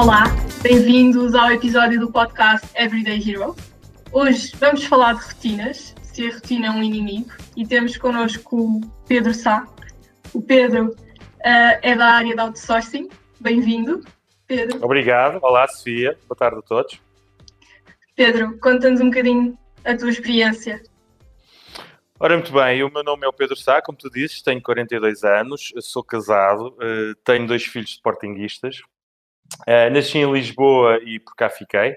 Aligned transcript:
Olá, 0.00 0.26
bem-vindos 0.62 1.34
ao 1.34 1.50
episódio 1.50 1.98
do 1.98 2.12
podcast 2.12 2.64
Everyday 2.76 3.18
Hero. 3.18 3.56
Hoje 4.12 4.52
vamos 4.54 4.84
falar 4.84 5.14
de 5.14 5.24
rotinas, 5.24 5.92
se 6.04 6.24
a 6.24 6.34
rotina 6.34 6.68
é 6.68 6.70
um 6.70 6.84
inimigo, 6.84 7.32
e 7.56 7.66
temos 7.66 7.96
connosco 7.96 8.56
o 8.56 8.80
Pedro 9.08 9.34
Sá. 9.34 9.66
O 10.32 10.40
Pedro 10.40 10.90
uh, 10.90 11.78
é 11.82 11.96
da 11.96 12.12
área 12.12 12.32
de 12.32 12.40
outsourcing. 12.40 13.08
Bem-vindo, 13.40 14.04
Pedro. 14.46 14.78
Obrigado. 14.84 15.40
Olá, 15.42 15.66
Sofia. 15.66 16.16
Boa 16.28 16.38
tarde 16.38 16.58
a 16.60 16.62
todos. 16.62 17.00
Pedro, 18.14 18.56
conta-nos 18.60 19.00
um 19.00 19.06
bocadinho 19.06 19.58
a 19.84 19.96
tua 19.96 20.10
experiência. 20.10 20.80
Ora, 22.20 22.36
muito 22.36 22.52
bem, 22.52 22.84
o 22.84 22.92
meu 22.92 23.02
nome 23.02 23.26
é 23.26 23.28
o 23.28 23.32
Pedro 23.32 23.56
Sá, 23.56 23.82
como 23.82 23.98
tu 23.98 24.08
dizes, 24.08 24.42
tenho 24.42 24.62
42 24.62 25.24
anos, 25.24 25.72
sou 25.80 26.04
casado, 26.04 26.68
uh, 26.68 27.16
tenho 27.24 27.48
dois 27.48 27.64
filhos 27.64 27.90
sportinguistas, 27.90 28.80
Uh, 29.66 29.90
nasci 29.92 30.18
em 30.18 30.30
Lisboa 30.30 30.98
e 31.02 31.18
por 31.18 31.34
cá 31.34 31.48
fiquei. 31.48 31.92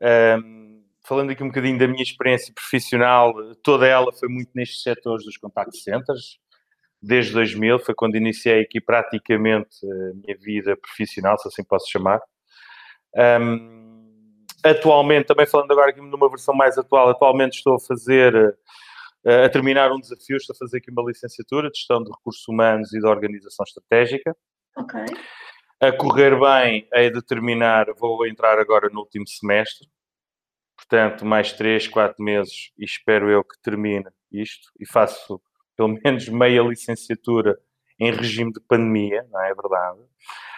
Uh, 0.00 0.82
falando 1.04 1.30
aqui 1.30 1.42
um 1.42 1.48
bocadinho 1.48 1.78
da 1.78 1.86
minha 1.86 2.02
experiência 2.02 2.52
profissional, 2.54 3.34
toda 3.62 3.86
ela 3.86 4.12
foi 4.12 4.28
muito 4.28 4.50
nestes 4.54 4.82
setores 4.82 5.24
dos 5.24 5.36
contact 5.36 5.76
centers. 5.76 6.38
Desde 7.00 7.32
2000 7.32 7.80
foi 7.80 7.94
quando 7.94 8.16
iniciei 8.16 8.60
aqui 8.60 8.80
praticamente 8.80 9.84
a 9.84 10.14
minha 10.14 10.38
vida 10.38 10.76
profissional, 10.76 11.36
se 11.36 11.48
assim 11.48 11.64
posso 11.64 11.90
chamar. 11.90 12.20
Um, 13.40 14.44
atualmente, 14.64 15.26
também 15.26 15.44
falando 15.44 15.72
agora 15.72 15.90
aqui 15.90 16.00
numa 16.00 16.30
versão 16.30 16.54
mais 16.54 16.78
atual, 16.78 17.10
atualmente 17.10 17.54
estou 17.54 17.74
a 17.74 17.80
fazer, 17.80 18.56
a 19.26 19.48
terminar 19.48 19.90
um 19.90 19.98
desafio, 19.98 20.36
estou 20.36 20.54
a 20.54 20.58
fazer 20.58 20.78
aqui 20.78 20.92
uma 20.92 21.02
licenciatura 21.02 21.68
de 21.68 21.76
Gestão 21.76 22.04
de 22.04 22.10
Recursos 22.10 22.46
Humanos 22.46 22.94
e 22.94 23.00
de 23.00 23.06
Organização 23.06 23.64
Estratégica. 23.64 24.36
Ok 24.76 25.04
a 25.82 25.90
correr 25.90 26.38
bem, 26.38 26.86
a 26.92 27.00
determinar, 27.12 27.92
vou 27.98 28.24
entrar 28.24 28.56
agora 28.60 28.88
no 28.88 29.00
último 29.00 29.26
semestre, 29.26 29.88
portanto, 30.76 31.26
mais 31.26 31.52
3, 31.52 31.88
4 31.88 32.22
meses 32.22 32.70
e 32.78 32.84
espero 32.84 33.28
eu 33.28 33.42
que 33.42 33.60
termine 33.60 34.06
isto 34.30 34.70
e 34.78 34.86
faço 34.86 35.42
pelo 35.76 35.98
menos 36.04 36.28
meia 36.28 36.62
licenciatura 36.62 37.58
em 37.98 38.12
regime 38.12 38.52
de 38.52 38.60
pandemia, 38.60 39.26
não 39.32 39.40
é 39.40 39.52
verdade? 39.52 39.98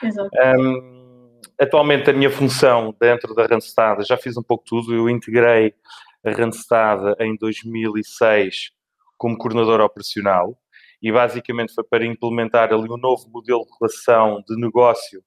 Exato. 0.02 0.30
Um, 0.58 1.40
atualmente 1.58 2.10
a 2.10 2.12
minha 2.12 2.30
função 2.30 2.94
dentro 3.00 3.34
da 3.34 3.46
Randstad, 3.46 4.04
já 4.06 4.18
fiz 4.18 4.36
um 4.36 4.42
pouco 4.42 4.64
tudo, 4.66 4.94
eu 4.94 5.08
integrei 5.08 5.74
a 6.22 6.32
Randstad 6.32 7.16
em 7.18 7.34
2006 7.34 8.72
como 9.16 9.38
coordenador 9.38 9.80
operacional, 9.80 10.58
e 11.04 11.12
basicamente 11.12 11.74
foi 11.74 11.84
para 11.84 12.06
implementar 12.06 12.72
ali 12.72 12.90
um 12.90 12.96
novo 12.96 13.28
modelo 13.28 13.66
de 13.66 13.70
relação 13.78 14.42
de 14.48 14.56
negócio 14.56 15.22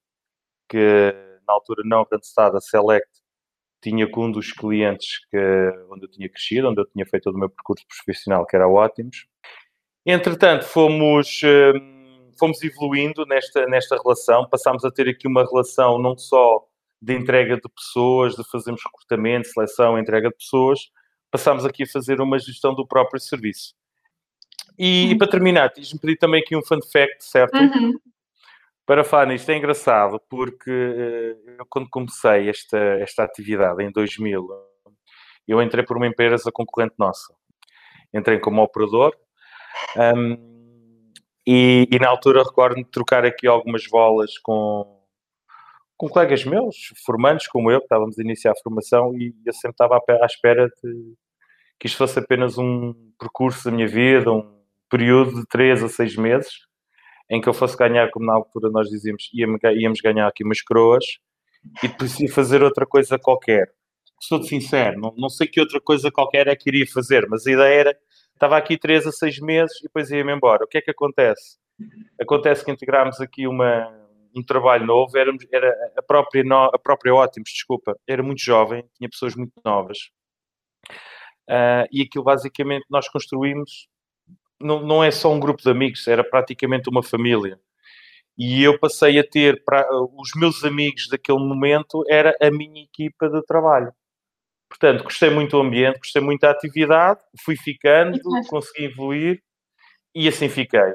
que 0.68 1.14
na 1.46 1.54
altura 1.54 1.82
não 1.84 2.04
Randstad, 2.10 2.56
a 2.56 2.60
Select, 2.60 3.08
tinha 3.80 4.10
com 4.10 4.24
um 4.24 4.32
dos 4.32 4.52
clientes 4.52 5.24
que, 5.30 5.38
onde 5.88 6.04
eu 6.04 6.10
tinha 6.10 6.28
crescido, 6.28 6.68
onde 6.68 6.80
eu 6.80 6.86
tinha 6.86 7.06
feito 7.06 7.22
todo 7.22 7.36
o 7.36 7.38
meu 7.38 7.48
percurso 7.48 7.86
profissional, 7.86 8.44
que 8.44 8.56
era 8.56 8.68
ótimos. 8.68 9.28
Entretanto, 10.04 10.64
fomos, 10.64 11.42
hum, 11.44 12.32
fomos 12.36 12.60
evoluindo 12.64 13.24
nesta, 13.24 13.64
nesta 13.66 13.96
relação, 14.02 14.48
passámos 14.50 14.84
a 14.84 14.90
ter 14.90 15.08
aqui 15.08 15.28
uma 15.28 15.44
relação 15.44 15.96
não 15.96 16.18
só 16.18 16.66
de 17.00 17.14
entrega 17.14 17.54
de 17.54 17.68
pessoas, 17.68 18.34
de 18.34 18.42
fazermos 18.50 18.82
recrutamento, 18.84 19.46
seleção, 19.46 19.96
entrega 19.96 20.28
de 20.28 20.34
pessoas, 20.34 20.90
passámos 21.30 21.64
aqui 21.64 21.84
a 21.84 21.86
fazer 21.86 22.20
uma 22.20 22.36
gestão 22.36 22.74
do 22.74 22.84
próprio 22.84 23.20
serviço. 23.20 23.77
E, 24.78 25.10
e 25.10 25.18
para 25.18 25.28
terminar, 25.28 25.70
tens-me 25.70 25.98
pedido 25.98 26.18
também 26.18 26.40
aqui 26.40 26.56
um 26.56 26.62
fun 26.62 26.80
fact, 26.80 27.24
certo? 27.24 27.56
Uhum. 27.56 27.98
Para 28.86 29.04
falar 29.04 29.26
nisto, 29.26 29.50
é 29.50 29.56
engraçado 29.56 30.20
porque 30.30 30.70
eh, 30.70 31.36
eu, 31.58 31.66
quando 31.68 31.90
comecei 31.90 32.48
esta, 32.48 32.78
esta 32.78 33.24
atividade 33.24 33.82
em 33.82 33.90
2000, 33.90 34.48
eu 35.46 35.60
entrei 35.60 35.84
por 35.84 35.96
uma 35.96 36.06
empresa 36.06 36.50
concorrente 36.52 36.94
nossa. 36.96 37.34
Entrei 38.14 38.38
como 38.38 38.62
operador 38.62 39.14
um, 39.96 41.12
e, 41.46 41.88
e, 41.90 41.98
na 41.98 42.08
altura 42.08 42.42
recordo-me 42.42 42.84
de 42.84 42.90
trocar 42.90 43.24
aqui 43.24 43.46
algumas 43.46 43.86
bolas 43.86 44.38
com, 44.38 45.02
com 45.96 46.08
colegas 46.08 46.44
meus, 46.44 46.92
formantes 47.04 47.46
como 47.48 47.70
eu, 47.70 47.80
que 47.80 47.86
estávamos 47.86 48.18
a 48.18 48.22
iniciar 48.22 48.52
a 48.52 48.62
formação 48.62 49.14
e 49.16 49.34
eu 49.44 49.52
sempre 49.52 49.72
estava 49.72 49.96
à, 49.96 50.12
à 50.22 50.26
espera 50.26 50.68
de 50.82 51.14
que 51.78 51.86
isto 51.86 51.98
fosse 51.98 52.18
apenas 52.18 52.58
um 52.58 52.94
percurso 53.18 53.64
da 53.64 53.70
minha 53.70 53.86
vida, 53.86 54.30
um, 54.32 54.58
período 54.88 55.40
de 55.40 55.46
3 55.46 55.84
a 55.84 55.88
6 55.88 56.16
meses 56.16 56.68
em 57.30 57.40
que 57.40 57.48
eu 57.48 57.52
fosse 57.52 57.76
ganhar, 57.76 58.10
como 58.10 58.24
na 58.24 58.32
altura 58.32 58.70
nós 58.70 58.88
dizíamos, 58.88 59.28
íamos 59.32 60.00
ganhar 60.00 60.26
aqui 60.26 60.42
umas 60.42 60.62
coroas 60.62 61.04
e 61.82 61.88
depois 61.88 62.18
ia 62.18 62.32
fazer 62.32 62.62
outra 62.62 62.86
coisa 62.86 63.18
qualquer. 63.18 63.70
Sou 64.20 64.42
sincero, 64.42 64.98
não, 64.98 65.14
não 65.16 65.28
sei 65.28 65.46
que 65.46 65.60
outra 65.60 65.80
coisa 65.80 66.10
qualquer 66.10 66.48
é 66.48 66.56
que 66.56 66.70
iria 66.70 66.86
fazer, 66.86 67.28
mas 67.28 67.46
a 67.46 67.52
ideia 67.52 67.80
era, 67.80 67.98
estava 68.32 68.56
aqui 68.56 68.78
3 68.78 69.06
a 69.06 69.12
6 69.12 69.40
meses 69.40 69.78
e 69.78 69.82
depois 69.82 70.10
ia-me 70.10 70.32
embora. 70.32 70.64
O 70.64 70.66
que 70.66 70.78
é 70.78 70.80
que 70.80 70.90
acontece? 70.90 71.58
Acontece 72.20 72.64
que 72.64 72.70
integramos 72.70 73.20
aqui 73.20 73.46
uma, 73.46 73.94
um 74.34 74.42
trabalho 74.42 74.86
novo, 74.86 75.16
era, 75.16 75.30
era 75.52 75.92
a 75.96 76.02
própria, 76.02 76.42
a 76.72 76.78
própria 76.78 77.14
Ótimos, 77.14 77.50
desculpa, 77.50 77.96
era 78.06 78.22
muito 78.22 78.42
jovem, 78.42 78.84
tinha 78.96 79.08
pessoas 79.08 79.36
muito 79.36 79.52
novas. 79.64 79.98
Uh, 81.48 81.88
e 81.90 82.02
aquilo 82.02 82.24
basicamente 82.24 82.84
nós 82.90 83.08
construímos 83.08 83.88
não, 84.60 84.80
não 84.84 85.04
é 85.04 85.10
só 85.10 85.32
um 85.32 85.40
grupo 85.40 85.62
de 85.62 85.70
amigos, 85.70 86.06
era 86.06 86.22
praticamente 86.22 86.90
uma 86.90 87.02
família. 87.02 87.58
E 88.36 88.62
eu 88.62 88.78
passei 88.78 89.18
a 89.18 89.24
ter, 89.24 89.64
para, 89.64 89.86
os 90.16 90.30
meus 90.36 90.62
amigos 90.64 91.08
daquele 91.08 91.38
momento, 91.38 92.04
era 92.08 92.36
a 92.40 92.50
minha 92.50 92.84
equipa 92.84 93.28
de 93.28 93.42
trabalho. 93.44 93.92
Portanto, 94.68 95.02
gostei 95.02 95.30
muito 95.30 95.52
do 95.52 95.62
ambiente, 95.62 95.98
gostei 95.98 96.22
muito 96.22 96.42
da 96.42 96.50
atividade, 96.50 97.20
fui 97.42 97.56
ficando, 97.56 98.18
consegui 98.48 98.84
evoluir 98.84 99.42
e 100.14 100.28
assim 100.28 100.48
fiquei. 100.48 100.94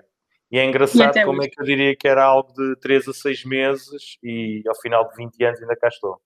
E 0.51 0.59
é 0.59 0.63
engraçado 0.63 1.17
e 1.17 1.25
como 1.25 1.39
hoje. 1.39 1.47
é 1.47 1.51
que 1.51 1.59
eu 1.59 1.65
diria 1.65 1.95
que 1.95 2.07
era 2.07 2.23
algo 2.23 2.53
de 2.53 2.79
3 2.79 3.07
a 3.09 3.13
6 3.13 3.45
meses 3.45 4.17
e 4.21 4.61
ao 4.67 4.79
final 4.79 5.09
de 5.09 5.15
20 5.17 5.43
anos 5.43 5.61
ainda 5.61 5.75
cá 5.75 5.87
estou. 5.87 6.21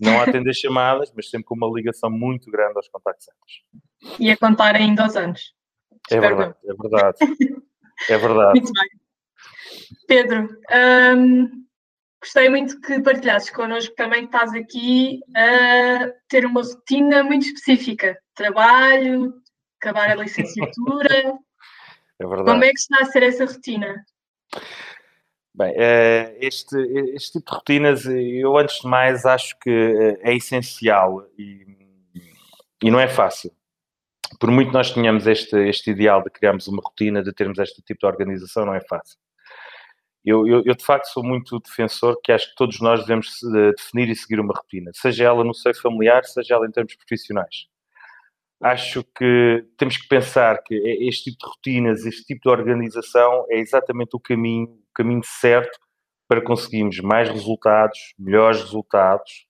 Não 0.00 0.18
a 0.18 0.24
atender 0.24 0.54
chamadas, 0.54 1.12
mas 1.14 1.28
sempre 1.28 1.44
com 1.44 1.54
uma 1.54 1.68
ligação 1.68 2.10
muito 2.10 2.50
grande 2.50 2.76
aos 2.76 2.88
contact 2.88 3.22
centers. 3.24 4.18
E 4.18 4.30
a 4.30 4.36
contar 4.36 4.80
em 4.80 4.94
dois 4.94 5.14
anos. 5.14 5.54
É 6.10 6.18
verdade, 6.18 6.54
é 6.64 6.74
verdade. 6.74 7.18
É 8.08 8.18
verdade. 8.18 8.60
Muito 8.60 8.72
bem. 8.72 8.88
Pedro, 10.08 10.48
um, 11.16 11.64
gostei 12.20 12.48
muito 12.48 12.80
que 12.80 13.00
partilhasses 13.00 13.50
connosco 13.50 13.94
também 13.94 14.26
que 14.26 14.34
estás 14.34 14.52
aqui 14.54 15.20
a 15.36 16.10
ter 16.28 16.46
uma 16.46 16.62
rotina 16.62 17.22
muito 17.22 17.46
específica. 17.46 18.18
Trabalho, 18.34 19.34
acabar 19.80 20.10
a 20.10 20.14
licenciatura. 20.14 21.08
É 22.22 22.26
verdade. 22.26 22.50
Como 22.50 22.64
é 22.64 22.68
que 22.68 22.78
está 22.78 22.98
a 23.00 23.06
ser 23.06 23.22
essa 23.22 23.46
rotina? 23.46 24.04
Bem, 25.54 25.74
eh, 25.76 26.36
este, 26.40 26.76
este 27.14 27.38
tipo 27.38 27.50
de 27.50 27.56
rotinas, 27.56 28.06
eu 28.06 28.56
antes 28.56 28.80
de 28.80 28.88
mais 28.88 29.26
acho 29.26 29.58
que 29.58 29.70
eh, 29.70 30.30
é 30.30 30.36
essencial 30.36 31.26
e, 31.36 31.66
e 32.82 32.90
não 32.90 33.00
é 33.00 33.08
fácil 33.08 33.52
por 34.38 34.50
muito 34.50 34.72
nós 34.72 34.92
tenhamos 34.92 35.26
este, 35.26 35.56
este 35.68 35.90
ideal 35.90 36.22
de 36.22 36.30
criarmos 36.30 36.68
uma 36.68 36.82
rotina, 36.82 37.22
de 37.22 37.32
termos 37.32 37.58
este 37.58 37.82
tipo 37.82 38.00
de 38.00 38.06
organização, 38.06 38.66
não 38.66 38.74
é 38.74 38.80
fácil. 38.80 39.18
Eu, 40.24 40.46
eu, 40.46 40.62
eu, 40.66 40.74
de 40.74 40.84
facto 40.84 41.06
sou 41.06 41.24
muito 41.24 41.58
defensor 41.60 42.20
que 42.22 42.30
acho 42.30 42.50
que 42.50 42.54
todos 42.54 42.78
nós 42.80 43.00
devemos 43.00 43.42
eh, 43.42 43.72
definir 43.76 44.10
e 44.10 44.16
seguir 44.16 44.38
uma 44.38 44.54
rotina, 44.54 44.90
seja 44.94 45.24
ela 45.24 45.42
no 45.42 45.54
seio 45.54 45.74
familiar, 45.74 46.24
seja 46.24 46.54
ela 46.54 46.66
em 46.66 46.70
termos 46.70 46.94
profissionais. 46.94 47.66
Acho 48.62 49.02
que 49.16 49.66
temos 49.78 49.96
que 49.96 50.06
pensar 50.08 50.62
que 50.62 50.74
este 51.08 51.30
tipo 51.30 51.38
de 51.38 51.46
rotinas, 51.46 52.04
este 52.04 52.24
tipo 52.24 52.42
de 52.42 52.50
organização 52.50 53.46
é 53.50 53.58
exatamente 53.58 54.14
o 54.14 54.20
caminho, 54.20 54.78
caminho 55.00 55.22
certo 55.24 55.78
para 56.28 56.42
conseguirmos 56.42 57.00
mais 57.00 57.28
resultados, 57.28 57.98
melhores 58.18 58.60
resultados, 58.60 59.46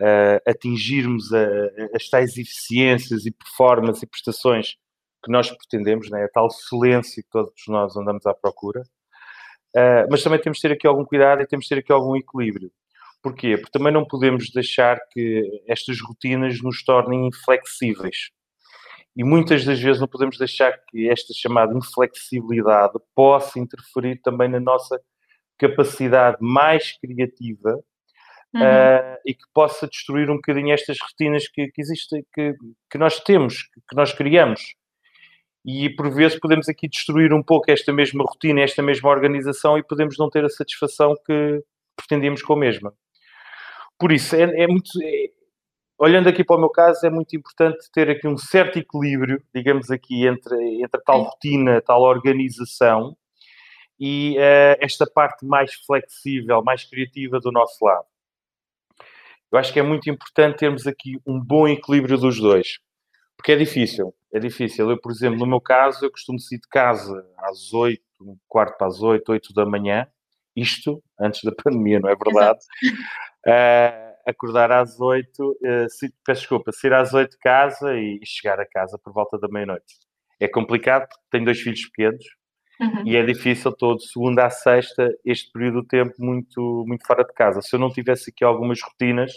uh, 0.00 0.50
atingirmos 0.50 1.32
a, 1.32 1.46
as 1.94 2.08
tais 2.08 2.36
eficiências 2.36 3.26
e 3.26 3.30
performances 3.30 4.02
e 4.02 4.06
prestações 4.06 4.76
que 5.22 5.30
nós 5.30 5.50
pretendemos, 5.50 6.10
né? 6.10 6.24
a 6.24 6.28
tal 6.28 6.46
excelência 6.46 7.22
que 7.22 7.28
todos 7.28 7.52
nós 7.68 7.96
andamos 7.96 8.24
à 8.26 8.34
procura. 8.34 8.82
Uh, 9.76 10.08
mas 10.10 10.22
também 10.22 10.40
temos 10.40 10.58
de 10.58 10.62
ter 10.62 10.72
aqui 10.72 10.86
algum 10.86 11.04
cuidado 11.04 11.42
e 11.42 11.46
temos 11.46 11.66
de 11.66 11.68
ter 11.68 11.80
aqui 11.80 11.92
algum 11.92 12.16
equilíbrio. 12.16 12.72
Porquê? 13.22 13.56
Porque 13.58 13.76
também 13.76 13.92
não 13.92 14.06
podemos 14.06 14.50
deixar 14.50 14.98
que 15.10 15.62
estas 15.68 16.00
rotinas 16.00 16.62
nos 16.62 16.82
tornem 16.82 17.26
inflexíveis. 17.28 18.30
E 19.16 19.24
muitas 19.24 19.64
das 19.64 19.80
vezes 19.80 20.00
não 20.00 20.06
podemos 20.06 20.38
deixar 20.38 20.72
que 20.88 21.08
esta 21.08 21.32
chamada 21.34 21.76
inflexibilidade 21.76 22.94
possa 23.14 23.58
interferir 23.58 24.20
também 24.22 24.48
na 24.48 24.60
nossa 24.60 25.00
capacidade 25.58 26.36
mais 26.40 26.96
criativa 26.98 27.82
uhum. 28.54 28.62
uh, 28.62 29.18
e 29.26 29.34
que 29.34 29.44
possa 29.52 29.88
destruir 29.88 30.30
um 30.30 30.36
bocadinho 30.36 30.72
estas 30.72 30.98
rotinas 31.00 31.48
que, 31.48 31.68
que 31.68 31.80
existem, 31.80 32.24
que, 32.32 32.54
que 32.90 32.98
nós 32.98 33.18
temos, 33.20 33.64
que 33.88 33.96
nós 33.96 34.12
criamos. 34.12 34.74
E 35.64 35.90
por 35.90 36.10
vezes 36.14 36.38
podemos 36.38 36.68
aqui 36.68 36.88
destruir 36.88 37.32
um 37.32 37.42
pouco 37.42 37.70
esta 37.70 37.92
mesma 37.92 38.24
rotina, 38.24 38.62
esta 38.62 38.82
mesma 38.82 39.10
organização 39.10 39.76
e 39.76 39.82
podemos 39.82 40.16
não 40.16 40.30
ter 40.30 40.44
a 40.44 40.48
satisfação 40.48 41.14
que 41.26 41.62
pretendíamos 41.96 42.42
com 42.42 42.54
a 42.54 42.58
mesma. 42.58 42.94
por 43.98 44.12
isso, 44.12 44.36
é, 44.36 44.42
é 44.42 44.66
muito. 44.66 44.90
É, 45.02 45.37
olhando 45.98 46.28
aqui 46.28 46.44
para 46.44 46.56
o 46.56 46.60
meu 46.60 46.70
caso, 46.70 47.04
é 47.04 47.10
muito 47.10 47.36
importante 47.36 47.90
ter 47.92 48.08
aqui 48.08 48.28
um 48.28 48.38
certo 48.38 48.78
equilíbrio, 48.78 49.42
digamos 49.54 49.90
aqui, 49.90 50.26
entre, 50.26 50.82
entre 50.82 51.00
tal 51.02 51.22
rotina, 51.22 51.82
tal 51.82 52.02
organização 52.02 53.16
e 53.98 54.36
uh, 54.38 54.78
esta 54.80 55.04
parte 55.06 55.44
mais 55.44 55.74
flexível, 55.74 56.62
mais 56.62 56.84
criativa 56.84 57.40
do 57.40 57.50
nosso 57.50 57.84
lado. 57.84 58.06
Eu 59.50 59.58
acho 59.58 59.72
que 59.72 59.80
é 59.80 59.82
muito 59.82 60.08
importante 60.08 60.58
termos 60.58 60.86
aqui 60.86 61.18
um 61.26 61.40
bom 61.40 61.66
equilíbrio 61.66 62.16
dos 62.16 62.38
dois, 62.38 62.78
porque 63.36 63.52
é 63.52 63.56
difícil, 63.56 64.14
é 64.32 64.38
difícil. 64.38 64.90
Eu, 64.90 65.00
por 65.00 65.10
exemplo, 65.10 65.40
no 65.40 65.46
meu 65.46 65.60
caso, 65.60 66.04
eu 66.04 66.10
costumo 66.10 66.38
sair 66.38 66.60
de 66.60 66.68
casa 66.68 67.26
às 67.38 67.72
8, 67.72 68.00
um 68.20 68.36
quarto 68.46 68.76
para 68.76 68.86
as 68.86 69.02
8, 69.02 69.32
8 69.32 69.54
da 69.54 69.64
manhã, 69.64 70.06
isto 70.54 71.02
antes 71.18 71.42
da 71.42 71.50
pandemia, 71.64 71.98
não 71.98 72.10
é 72.10 72.14
verdade? 72.14 72.60
Acordar 74.28 74.70
às 74.70 75.00
8, 75.00 75.26
uh, 75.42 75.56
se, 75.88 76.12
peço 76.24 76.42
desculpa, 76.42 76.70
sair 76.72 76.92
às 76.92 77.14
8 77.14 77.30
de 77.30 77.38
casa 77.38 77.96
e 77.96 78.20
chegar 78.24 78.60
a 78.60 78.68
casa 78.68 78.98
por 79.02 79.12
volta 79.12 79.38
da 79.38 79.48
meia-noite. 79.48 79.94
É 80.38 80.46
complicado 80.46 81.08
porque 81.08 81.24
tenho 81.30 81.44
dois 81.46 81.60
filhos 81.60 81.84
pequenos, 81.86 82.24
Uhum. 82.80 83.04
E 83.04 83.16
é 83.16 83.24
difícil 83.24 83.72
todo, 83.72 84.00
segunda 84.00 84.46
a 84.46 84.50
sexta, 84.50 85.12
este 85.24 85.50
período 85.50 85.82
de 85.82 85.88
tempo 85.88 86.14
muito, 86.18 86.84
muito 86.86 87.04
fora 87.04 87.24
de 87.24 87.32
casa. 87.32 87.60
Se 87.60 87.74
eu 87.74 87.80
não 87.80 87.90
tivesse 87.90 88.30
aqui 88.30 88.44
algumas 88.44 88.80
rotinas, 88.80 89.32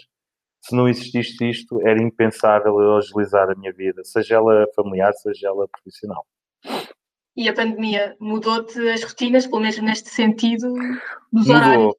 se 0.61 0.75
não 0.75 0.87
existisse 0.87 1.49
isto, 1.49 1.81
era 1.81 2.01
impensável 2.01 2.79
eu 2.79 2.97
agilizar 2.97 3.49
a 3.49 3.55
minha 3.55 3.73
vida, 3.73 4.03
seja 4.03 4.35
ela 4.35 4.67
familiar, 4.75 5.11
seja 5.13 5.47
ela 5.47 5.67
profissional. 5.67 6.23
E 7.35 7.49
a 7.49 7.53
pandemia 7.53 8.15
mudou-te 8.19 8.77
as 8.89 9.03
rotinas, 9.03 9.47
pelo 9.47 9.61
menos 9.61 9.79
neste 9.79 10.09
sentido, 10.09 10.71
dos 11.33 11.47
mudou, 11.47 11.55
horários? 11.55 11.95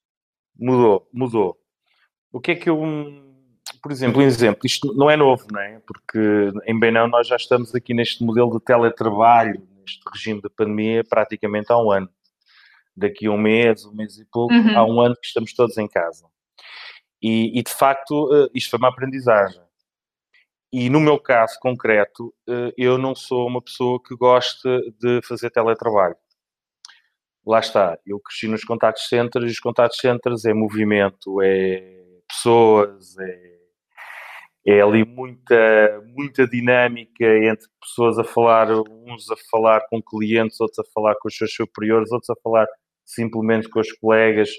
Mudou, 0.56 1.08
mudou. 1.12 1.61
O 2.32 2.40
que 2.40 2.52
é 2.52 2.54
que 2.56 2.70
eu. 2.70 2.80
Por 3.82 3.92
exemplo, 3.92 4.22
um 4.22 4.24
exemplo, 4.24 4.60
isto 4.64 4.94
não 4.94 5.10
é 5.10 5.16
novo, 5.16 5.46
não 5.50 5.60
é? 5.60 5.80
Porque 5.86 6.52
em 6.66 6.78
Benão 6.78 7.08
nós 7.08 7.26
já 7.26 7.36
estamos 7.36 7.74
aqui 7.74 7.92
neste 7.92 8.24
modelo 8.24 8.58
de 8.58 8.64
teletrabalho, 8.64 9.60
neste 9.80 10.00
regime 10.12 10.40
de 10.40 10.48
pandemia 10.48 11.04
praticamente 11.04 11.72
há 11.72 11.78
um 11.78 11.90
ano. 11.90 12.08
Daqui 12.96 13.26
a 13.26 13.30
um 13.30 13.38
mês, 13.38 13.84
um 13.84 13.92
mês 13.92 14.18
e 14.18 14.24
pouco, 14.24 14.54
uhum. 14.54 14.78
há 14.78 14.84
um 14.84 15.00
ano 15.00 15.16
que 15.16 15.26
estamos 15.26 15.52
todos 15.52 15.76
em 15.78 15.88
casa. 15.88 16.26
E, 17.20 17.58
e, 17.58 17.62
de 17.62 17.72
facto, 17.72 18.28
eh, 18.34 18.50
isto 18.54 18.70
foi 18.70 18.78
uma 18.78 18.88
aprendizagem. 18.88 19.62
E 20.72 20.90
no 20.90 21.00
meu 21.00 21.18
caso 21.18 21.58
concreto, 21.60 22.34
eh, 22.48 22.72
eu 22.76 22.98
não 22.98 23.14
sou 23.14 23.46
uma 23.46 23.62
pessoa 23.62 24.00
que 24.02 24.14
gosta 24.16 24.80
de 24.98 25.20
fazer 25.22 25.50
teletrabalho. 25.50 26.16
Lá 27.46 27.60
está, 27.60 27.98
eu 28.06 28.20
cresci 28.20 28.48
nos 28.48 28.64
contact 28.64 29.00
centers 29.00 29.46
e 29.46 29.52
os 29.52 29.60
contact 29.60 29.96
centers 29.96 30.44
é 30.44 30.52
movimento, 30.52 31.40
é 31.42 32.01
pessoas, 32.42 33.18
é 33.18 33.62
é 34.66 34.80
ali 34.80 35.04
muita, 35.04 36.00
muita 36.06 36.46
dinâmica 36.46 37.24
entre 37.24 37.66
pessoas 37.80 38.18
a 38.18 38.24
falar, 38.24 38.68
uns 38.70 39.28
a 39.30 39.36
falar 39.50 39.80
com 39.88 40.00
clientes, 40.00 40.60
outros 40.60 40.78
a 40.78 40.84
falar 40.94 41.16
com 41.16 41.28
os 41.28 41.36
seus 41.36 41.52
superiores, 41.52 42.12
outros 42.12 42.30
a 42.30 42.36
falar 42.42 42.66
simplesmente 43.04 43.68
com 43.68 43.80
os 43.80 43.90
colegas, 43.92 44.50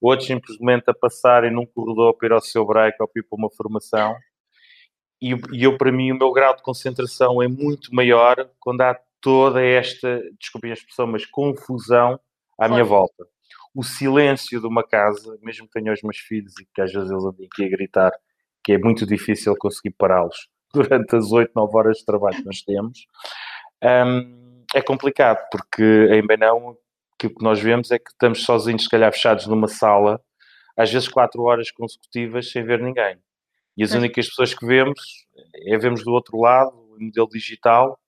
outros 0.00 0.26
simplesmente 0.26 0.84
a 0.88 0.94
passarem 0.94 1.50
num 1.50 1.64
corredor 1.64 2.14
para 2.16 2.28
ir 2.28 2.32
ao 2.32 2.40
seu 2.40 2.66
break 2.66 2.96
ou 3.00 3.08
para 3.08 3.20
ir 3.20 3.24
para 3.24 3.36
uma 3.36 3.50
formação. 3.50 4.14
E, 5.22 5.34
e 5.52 5.64
eu, 5.64 5.78
para 5.78 5.90
mim, 5.90 6.12
o 6.12 6.18
meu 6.18 6.30
grau 6.32 6.54
de 6.54 6.62
concentração 6.62 7.42
é 7.42 7.48
muito 7.48 7.94
maior 7.94 8.50
quando 8.60 8.82
há 8.82 9.00
toda 9.22 9.64
esta, 9.64 10.22
desculpem 10.38 10.70
a 10.70 10.74
expressão, 10.74 11.06
mas 11.06 11.24
confusão 11.24 12.20
à 12.58 12.68
minha 12.68 12.84
volta. 12.84 13.26
O 13.76 13.82
silêncio 13.82 14.60
de 14.60 14.66
uma 14.66 14.82
casa, 14.82 15.38
mesmo 15.42 15.66
que 15.66 15.74
tenha 15.74 15.92
os 15.92 16.02
meus 16.02 16.18
filhos 16.18 16.54
e 16.58 16.66
que 16.74 16.80
às 16.80 16.92
vezes 16.92 17.10
eles 17.10 17.24
andem 17.24 17.46
aqui 17.46 17.64
a 17.64 17.68
gritar 17.68 18.12
que 18.64 18.72
é 18.72 18.78
muito 18.78 19.06
difícil 19.06 19.54
conseguir 19.56 19.94
pará-los 19.96 20.48
durante 20.74 21.14
as 21.14 21.30
8, 21.30 21.52
9 21.54 21.76
horas 21.76 21.98
de 21.98 22.04
trabalho 22.04 22.36
que 22.36 22.44
nós 22.44 22.62
temos, 22.62 23.06
um, 23.84 24.64
é 24.74 24.82
complicado, 24.82 25.46
porque 25.50 26.08
em 26.12 26.26
Benão 26.26 26.70
o 26.70 26.78
que 27.18 27.32
nós 27.40 27.60
vemos 27.60 27.90
é 27.90 27.98
que 27.98 28.10
estamos 28.10 28.42
sozinhos, 28.42 28.82
se 28.82 28.88
calhar 28.88 29.12
fechados 29.12 29.46
numa 29.46 29.68
sala, 29.68 30.20
às 30.76 30.92
vezes 30.92 31.08
4 31.08 31.40
horas 31.42 31.70
consecutivas 31.70 32.50
sem 32.50 32.64
ver 32.64 32.80
ninguém. 32.80 33.18
E 33.76 33.84
as 33.84 33.92
únicas 33.92 34.28
pessoas 34.28 34.54
que 34.54 34.66
vemos 34.66 35.00
é 35.66 35.78
vemos 35.78 36.02
do 36.02 36.10
outro 36.10 36.38
lado, 36.38 36.70
o 36.74 36.98
modelo 36.98 37.28
digital. 37.28 37.98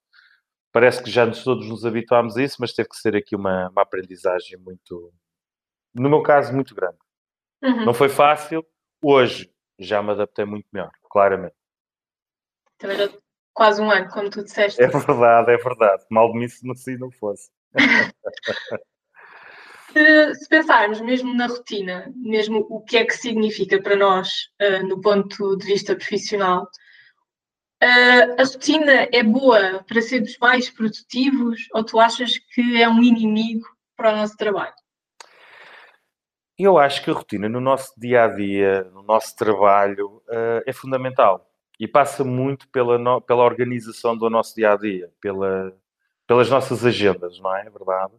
Parece 0.73 1.03
que 1.03 1.11
já 1.11 1.27
nos, 1.27 1.45
todos 1.45 1.69
nos 1.69 1.85
habituámos 1.85 2.37
a 2.37 2.43
isso, 2.43 2.57
mas 2.59 2.73
teve 2.73 2.89
que 2.89 2.97
ser 2.97 3.15
aqui 3.15 3.37
uma, 3.37 3.69
uma 3.69 3.83
aprendizagem 3.83 4.59
muito, 4.59 5.13
no 5.95 6.09
meu 6.09 6.23
caso, 6.23 6.53
muito 6.53 6.75
grande. 6.75 6.99
Uhum. 7.63 7.85
Não 7.87 7.95
foi 7.95 8.09
fácil. 8.09 8.65
Hoje 9.03 9.51
já 9.79 10.03
me 10.03 10.11
adaptei 10.11 10.45
muito 10.45 10.67
melhor, 10.73 10.91
claramente. 11.11 11.55
Também 12.79 12.97
já 12.97 13.09
quase 13.55 13.83
um 13.83 13.91
ano, 13.91 14.09
como 14.09 14.31
tu 14.31 14.45
disseste. 14.45 14.81
É 14.81 14.87
verdade, 14.87 15.53
é 15.53 15.57
verdade. 15.57 16.05
Mal 16.11 16.33
de 16.33 16.39
mim 16.39 16.49
se 16.49 16.67
não, 16.67 16.75
se 16.75 16.97
não 16.97 17.11
fosse. 17.11 17.51
se, 19.93 20.35
se, 20.35 20.49
pensarmos 20.49 21.01
mesmo 21.01 21.35
na 21.35 21.47
rotina, 21.47 22.13
mesmo 22.15 22.67
o 22.71 22.81
que 22.81 22.97
é 22.97 23.05
que 23.05 23.17
significa 23.17 23.83
para 23.83 23.97
nós 23.97 24.29
uh, 24.63 24.87
no 24.87 25.01
ponto 25.01 25.57
de 25.57 25.67
vista 25.67 25.97
profissional, 25.97 26.69
uh, 27.83 28.41
a 28.41 28.45
rotina 28.45 29.09
é 29.13 29.23
boa 29.23 29.85
para 29.89 30.03
sermos 30.03 30.37
mais 30.41 30.71
produtivos 30.71 31.67
ou 31.73 31.85
tu 31.85 31.99
achas 31.99 32.39
que 32.39 32.81
é 32.81 32.89
um 32.89 33.03
inimigo 33.03 33.67
para 33.97 34.13
o 34.13 34.17
nosso 34.17 34.37
trabalho? 34.37 34.75
Eu 36.59 36.77
acho 36.77 37.05
que 37.05 37.11
a 37.11 37.15
rotina 37.15 37.49
no 37.49 37.61
nosso 37.61 37.93
dia 37.97 38.25
a 38.25 38.29
dia, 38.29 38.83
no 38.93 39.03
nosso 39.03 39.37
trabalho, 39.37 40.21
uh, 40.29 40.61
é 40.67 40.73
fundamental 40.73 41.49
e 41.79 41.87
passa 41.87 42.25
muito 42.25 42.69
pela, 42.71 42.99
no, 42.99 43.21
pela 43.21 43.45
organização 43.45 44.17
do 44.17 44.29
nosso 44.29 44.57
dia 44.57 44.73
a 44.73 44.77
dia, 44.77 45.09
pela, 45.21 45.73
pelas 46.27 46.51
nossas 46.51 46.85
agendas, 46.85 47.39
não 47.39 47.55
é? 47.57 47.67
É 47.67 47.71
verdade. 47.71 48.15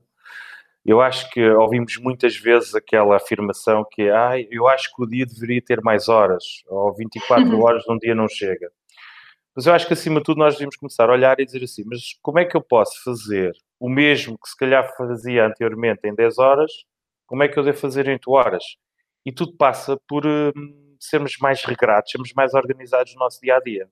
Eu 0.86 1.02
acho 1.02 1.30
que 1.32 1.50
ouvimos 1.50 1.98
muitas 1.98 2.38
vezes 2.38 2.74
aquela 2.74 3.18
afirmação 3.18 3.86
que 3.92 4.10
ah, 4.10 4.40
eu 4.50 4.68
acho 4.70 4.96
que 4.96 5.04
o 5.04 5.06
dia 5.06 5.26
deveria 5.26 5.62
ter 5.62 5.82
mais 5.82 6.08
horas, 6.08 6.44
ou 6.68 6.96
24 6.96 7.44
horas 7.60 7.84
num 7.88 7.98
dia 7.98 8.16
não 8.16 8.30
chega. 8.30 8.72
Mas 9.54 9.66
eu 9.66 9.74
acho 9.74 9.86
que 9.86 9.94
acima 9.94 10.22
de 10.22 10.24
tudo 10.24 10.38
nós 10.38 10.54
devíamos 10.54 10.78
começar 10.78 11.10
a 11.10 11.14
olhar 11.14 11.38
e 11.42 11.46
dizer 11.46 11.62
assim, 11.62 11.84
mas 11.86 12.18
como 12.22 12.40
é 12.40 12.46
que 12.46 12.56
eu 12.56 12.62
posso 12.62 13.04
fazer 13.04 13.52
o 13.78 13.90
mesmo 13.90 14.38
que 14.38 14.48
se 14.48 14.56
calhar 14.56 14.90
fazia 14.96 15.46
anteriormente 15.46 16.00
em 16.06 16.16
10 16.16 16.38
horas, 16.38 16.72
como 17.30 17.44
é 17.44 17.48
que 17.48 17.60
eu 17.60 17.64
devo 17.64 17.78
fazer 17.78 18.08
em 18.08 18.14
8 18.14 18.32
horas? 18.32 18.64
E 19.24 19.32
tudo 19.32 19.56
passa 19.56 19.96
por 20.08 20.26
uh, 20.26 20.52
sermos 21.00 21.38
mais 21.38 21.64
regrados, 21.64 22.10
sermos 22.10 22.34
mais 22.34 22.56
organizados 22.56 23.14
no 23.14 23.20
nosso 23.20 23.40
dia 23.40 23.56
a 23.56 23.60
dia. 23.60 23.88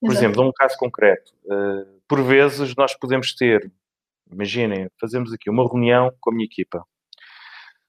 Por 0.00 0.12
Exato. 0.12 0.24
exemplo, 0.24 0.44
num 0.44 0.52
caso 0.52 0.76
concreto, 0.78 1.32
uh, 1.46 2.00
por 2.06 2.22
vezes 2.22 2.76
nós 2.76 2.94
podemos 2.94 3.34
ter, 3.34 3.68
imaginem, 4.30 4.88
fazemos 5.00 5.32
aqui 5.32 5.50
uma 5.50 5.66
reunião 5.68 6.14
com 6.20 6.30
a 6.30 6.32
minha 6.32 6.46
equipa. 6.46 6.86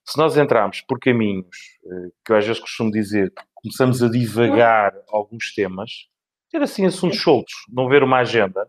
Se 0.04 0.18
nós 0.18 0.36
entrarmos 0.36 0.80
por 0.80 0.98
caminhos, 0.98 1.56
uh, 1.84 2.12
que 2.24 2.32
eu 2.32 2.36
às 2.36 2.44
vezes 2.44 2.60
costumo 2.60 2.90
dizer, 2.90 3.32
começamos 3.54 4.02
a 4.02 4.10
divagar 4.10 4.92
alguns 5.08 5.54
temas, 5.54 6.08
ter 6.50 6.60
assim 6.60 6.84
assuntos 6.84 7.22
soltos, 7.22 7.54
não 7.68 7.88
ver 7.88 8.02
uma 8.02 8.18
agenda, 8.18 8.68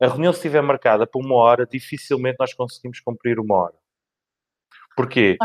a 0.00 0.06
reunião 0.06 0.32
se 0.32 0.38
estiver 0.38 0.62
marcada 0.62 1.06
por 1.06 1.22
uma 1.22 1.34
hora, 1.34 1.66
dificilmente 1.66 2.36
nós 2.40 2.54
conseguimos 2.54 3.00
cumprir 3.00 3.38
uma 3.38 3.54
hora. 3.54 3.83
Porquê? 4.96 5.36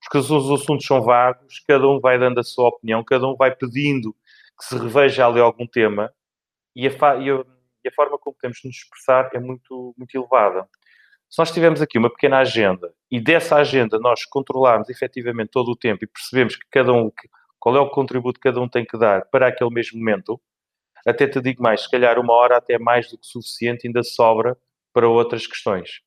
Porque 0.00 0.18
os 0.18 0.30
assuntos 0.30 0.86
são 0.86 1.02
vagos, 1.02 1.60
cada 1.66 1.86
um 1.88 2.00
vai 2.00 2.18
dando 2.18 2.38
a 2.38 2.44
sua 2.44 2.68
opinião, 2.68 3.02
cada 3.04 3.26
um 3.26 3.36
vai 3.36 3.54
pedindo 3.54 4.14
que 4.58 4.64
se 4.64 4.76
reveja 4.76 5.26
ali 5.26 5.40
algum 5.40 5.66
tema 5.66 6.12
e 6.74 6.86
a, 6.86 6.90
e 6.90 7.30
a, 7.30 7.44
e 7.84 7.88
a 7.88 7.92
forma 7.94 8.18
como 8.18 8.36
temos 8.40 8.58
de 8.58 8.68
nos 8.68 8.76
expressar 8.76 9.30
é 9.32 9.40
muito, 9.40 9.94
muito 9.96 10.14
elevada. 10.16 10.68
Se 11.28 11.38
nós 11.38 11.50
tivermos 11.50 11.82
aqui 11.82 11.98
uma 11.98 12.10
pequena 12.10 12.38
agenda 12.38 12.92
e 13.10 13.20
dessa 13.20 13.56
agenda 13.56 13.98
nós 13.98 14.24
controlarmos 14.24 14.88
efetivamente 14.88 15.50
todo 15.50 15.70
o 15.70 15.76
tempo 15.76 16.04
e 16.04 16.06
percebemos 16.06 16.56
que 16.56 16.64
cada 16.70 16.92
um, 16.92 17.12
qual 17.58 17.76
é 17.76 17.80
o 17.80 17.90
contributo 17.90 18.40
que 18.40 18.48
cada 18.48 18.60
um 18.60 18.68
tem 18.68 18.84
que 18.84 18.96
dar 18.96 19.26
para 19.26 19.48
aquele 19.48 19.70
mesmo 19.70 19.98
momento, 19.98 20.40
até 21.06 21.26
te 21.26 21.40
digo 21.40 21.62
mais, 21.62 21.82
se 21.82 21.90
calhar 21.90 22.18
uma 22.18 22.32
hora 22.32 22.56
até 22.56 22.78
mais 22.78 23.10
do 23.10 23.18
que 23.18 23.26
suficiente 23.26 23.86
ainda 23.86 24.02
sobra 24.02 24.56
para 24.92 25.08
outras 25.08 25.46
questões. 25.46 26.00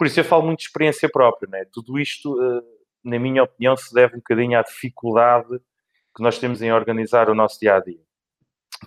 Por 0.00 0.06
isso 0.06 0.18
eu 0.18 0.24
falo 0.24 0.46
muito 0.46 0.60
de 0.60 0.64
experiência 0.64 1.10
própria, 1.10 1.46
né? 1.50 1.66
Tudo 1.70 1.98
isto, 1.98 2.34
eh, 2.42 2.62
na 3.04 3.18
minha 3.18 3.42
opinião, 3.42 3.76
se 3.76 3.92
deve 3.92 4.14
um 4.14 4.16
bocadinho 4.16 4.58
à 4.58 4.62
dificuldade 4.62 5.58
que 6.16 6.22
nós 6.22 6.38
temos 6.38 6.62
em 6.62 6.72
organizar 6.72 7.28
o 7.28 7.34
nosso 7.34 7.60
dia 7.60 7.76
a 7.76 7.80
dia. 7.80 8.00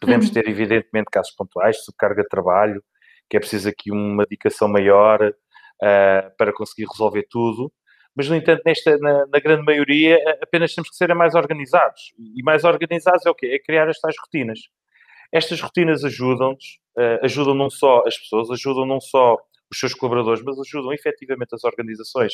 Podemos 0.01 0.25
uhum. 0.25 0.34
ter, 0.34 0.48
evidentemente, 0.48 1.12
casos 1.12 1.32
pontuais, 1.36 1.86
subcarga 1.86 2.24
de 2.24 2.29
trabalho, 2.29 2.84
que 3.29 3.38
é 3.38 3.39
preciso 3.39 3.70
aqui 3.70 3.91
uma 3.91 4.24
dedicação 4.24 4.67
maior 4.67 5.22
uh, 5.22 6.36
para 6.36 6.51
conseguir 6.51 6.88
resolver 6.91 7.27
tudo. 7.29 7.72
Mas, 8.15 8.27
no 8.27 8.36
entanto, 8.36 8.63
nesta, 8.65 8.98
na, 8.98 9.27
na, 9.27 9.39
grande 9.39 9.63
maioria, 9.63 10.17
apenas 10.41 10.74
temos 10.74 10.89
que 10.89 10.96
ser 10.96 11.13
mais 11.13 11.36
organizados. 11.36 12.12
E 12.36 12.41
mais 12.41 12.63
organizados 12.63 13.24
é 13.24 13.29
o 13.29 13.36
quê? 13.36 13.51
É 13.53 13.60
criar 13.63 13.88
estas 13.88 14.15
rotinas. 14.20 14.62
Estas 15.32 15.62
rotinas 15.62 16.03
ajudam-nos, 16.03 16.79
uh, 16.98 17.24
ajudam 17.24 17.53
não 17.53 17.70
só 17.70 18.03
as 18.08 18.17
pessoas, 18.17 18.50
ajudam 18.50 18.84
não 18.84 19.00
só 19.00 19.38
os 19.74 19.80
seus 19.80 19.94
colaboradores, 19.94 20.44
mas 20.44 20.60
ajudam 20.60 20.94
efetivamente 20.94 21.53
as 21.53 21.63
organizações 21.63 22.34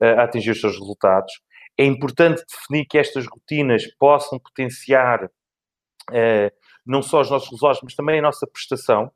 uh, 0.00 0.20
a 0.20 0.24
atingir 0.24 0.50
os 0.50 0.60
seus 0.60 0.78
resultados. 0.78 1.32
É 1.78 1.84
importante 1.84 2.42
definir 2.48 2.86
que 2.86 2.98
estas 2.98 3.26
rotinas 3.26 3.86
possam 3.98 4.38
potenciar 4.38 5.24
uh, 5.24 6.50
não 6.84 7.00
só 7.00 7.20
os 7.20 7.30
nossos 7.30 7.48
resultados, 7.48 7.80
mas 7.82 7.94
também 7.94 8.18
a 8.18 8.22
nossa 8.22 8.46
prestação 8.46 9.10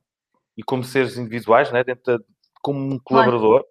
e 0.56 0.62
como 0.62 0.82
seres 0.82 1.16
individuais, 1.16 1.70
né? 1.70 1.84
Dentro 1.84 2.18
de, 2.18 2.24
como 2.62 2.80
um 2.80 2.98
colaborador, 2.98 3.60
claro. 3.60 3.66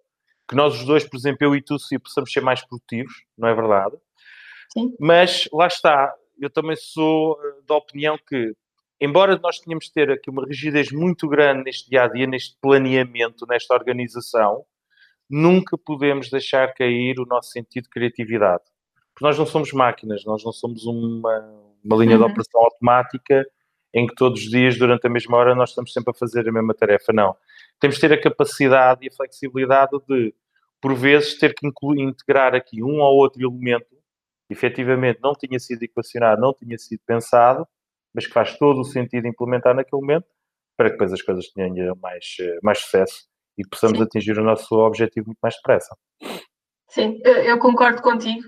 que 0.48 0.56
nós 0.56 0.74
os 0.76 0.86
dois, 0.86 1.04
por 1.04 1.18
exemplo, 1.18 1.40
eu 1.42 1.56
e 1.56 1.62
tu, 1.62 1.78
se 1.78 2.00
possamos 2.00 2.32
ser 2.32 2.42
mais 2.42 2.66
produtivos, 2.66 3.26
não 3.38 3.50
é 3.50 3.54
verdade? 3.54 3.98
Sim. 4.72 4.96
Mas 5.00 5.50
lá 5.52 5.68
está, 5.68 6.14
eu 6.40 6.50
também 6.50 6.76
sou 6.76 7.38
eh, 7.44 7.62
da 7.68 7.76
opinião 7.76 8.18
que, 8.28 8.54
embora 9.00 9.38
nós 9.38 9.60
tenhamos 9.60 9.86
de 9.86 9.94
ter 9.94 10.12
aqui 10.12 10.30
uma 10.30 10.46
rigidez 10.46 10.92
muito 10.92 11.28
grande 11.28 11.64
neste 11.64 11.90
dia 11.90 12.04
a 12.04 12.08
dia, 12.08 12.28
neste 12.28 12.58
planeamento, 12.62 13.46
nesta 13.48 13.74
organização, 13.74 14.66
nunca 15.30 15.78
podemos 15.78 16.30
deixar 16.30 16.74
cair 16.74 17.20
o 17.20 17.26
nosso 17.26 17.52
sentido 17.52 17.84
de 17.84 17.90
criatividade. 17.90 18.64
Porque 19.14 19.26
nós 19.26 19.38
não 19.38 19.46
somos 19.46 19.74
máquinas, 19.74 20.24
nós 20.26 20.44
não 20.44 20.52
somos 20.52 20.86
uma, 20.86 21.40
uma 21.84 21.98
linha 21.98 22.18
uhum. 22.18 22.26
de 22.26 22.32
operação 22.32 22.62
automática 22.62 23.46
em 23.94 24.06
que 24.06 24.16
todos 24.16 24.44
os 24.44 24.50
dias, 24.50 24.78
durante 24.78 25.08
a 25.08 25.10
mesma 25.10 25.38
hora, 25.38 25.56
nós 25.56 25.70
estamos 25.70 25.92
sempre 25.92 26.12
a 26.12 26.14
fazer 26.14 26.48
a 26.48 26.52
mesma 26.52 26.74
tarefa. 26.74 27.12
Não. 27.12 27.36
Temos 27.80 27.96
de 27.96 28.02
ter 28.02 28.14
a 28.14 28.22
capacidade 28.22 29.04
e 29.04 29.10
a 29.10 29.12
flexibilidade 29.12 29.98
de, 30.08 30.34
por 30.80 30.94
vezes, 30.94 31.38
ter 31.40 31.56
que 31.56 31.68
integrar 31.98 32.54
aqui 32.54 32.84
um 32.84 33.00
ou 33.00 33.16
outro 33.18 33.42
elemento 33.42 33.98
que 34.48 34.54
efetivamente 34.54 35.20
não 35.22 35.34
tinha 35.34 35.60
sido 35.60 35.84
equacionado, 35.84 36.40
não 36.40 36.54
tinha 36.54 36.78
sido 36.78 37.02
pensado, 37.06 37.68
mas 38.18 38.26
que 38.26 38.34
faz 38.34 38.58
todo 38.58 38.82
o 38.82 38.84
sentido 38.84 39.28
implementar 39.28 39.76
naquele 39.76 40.02
momento 40.02 40.26
para 40.76 40.88
que 40.88 40.94
depois 40.94 41.14
as 41.14 41.22
coisas 41.22 41.48
tenham 41.50 41.96
mais, 42.02 42.26
eh, 42.40 42.58
mais 42.64 42.80
sucesso 42.80 43.28
e 43.56 43.64
que 43.64 43.70
possamos 43.70 44.00
Sim. 44.00 44.04
atingir 44.04 44.40
o 44.40 44.44
nosso 44.44 44.74
objetivo 44.76 45.28
muito 45.28 45.40
mais 45.40 45.56
depressa. 45.56 45.96
Sim, 46.90 47.20
eu 47.24 47.60
concordo 47.60 48.02
contigo. 48.02 48.48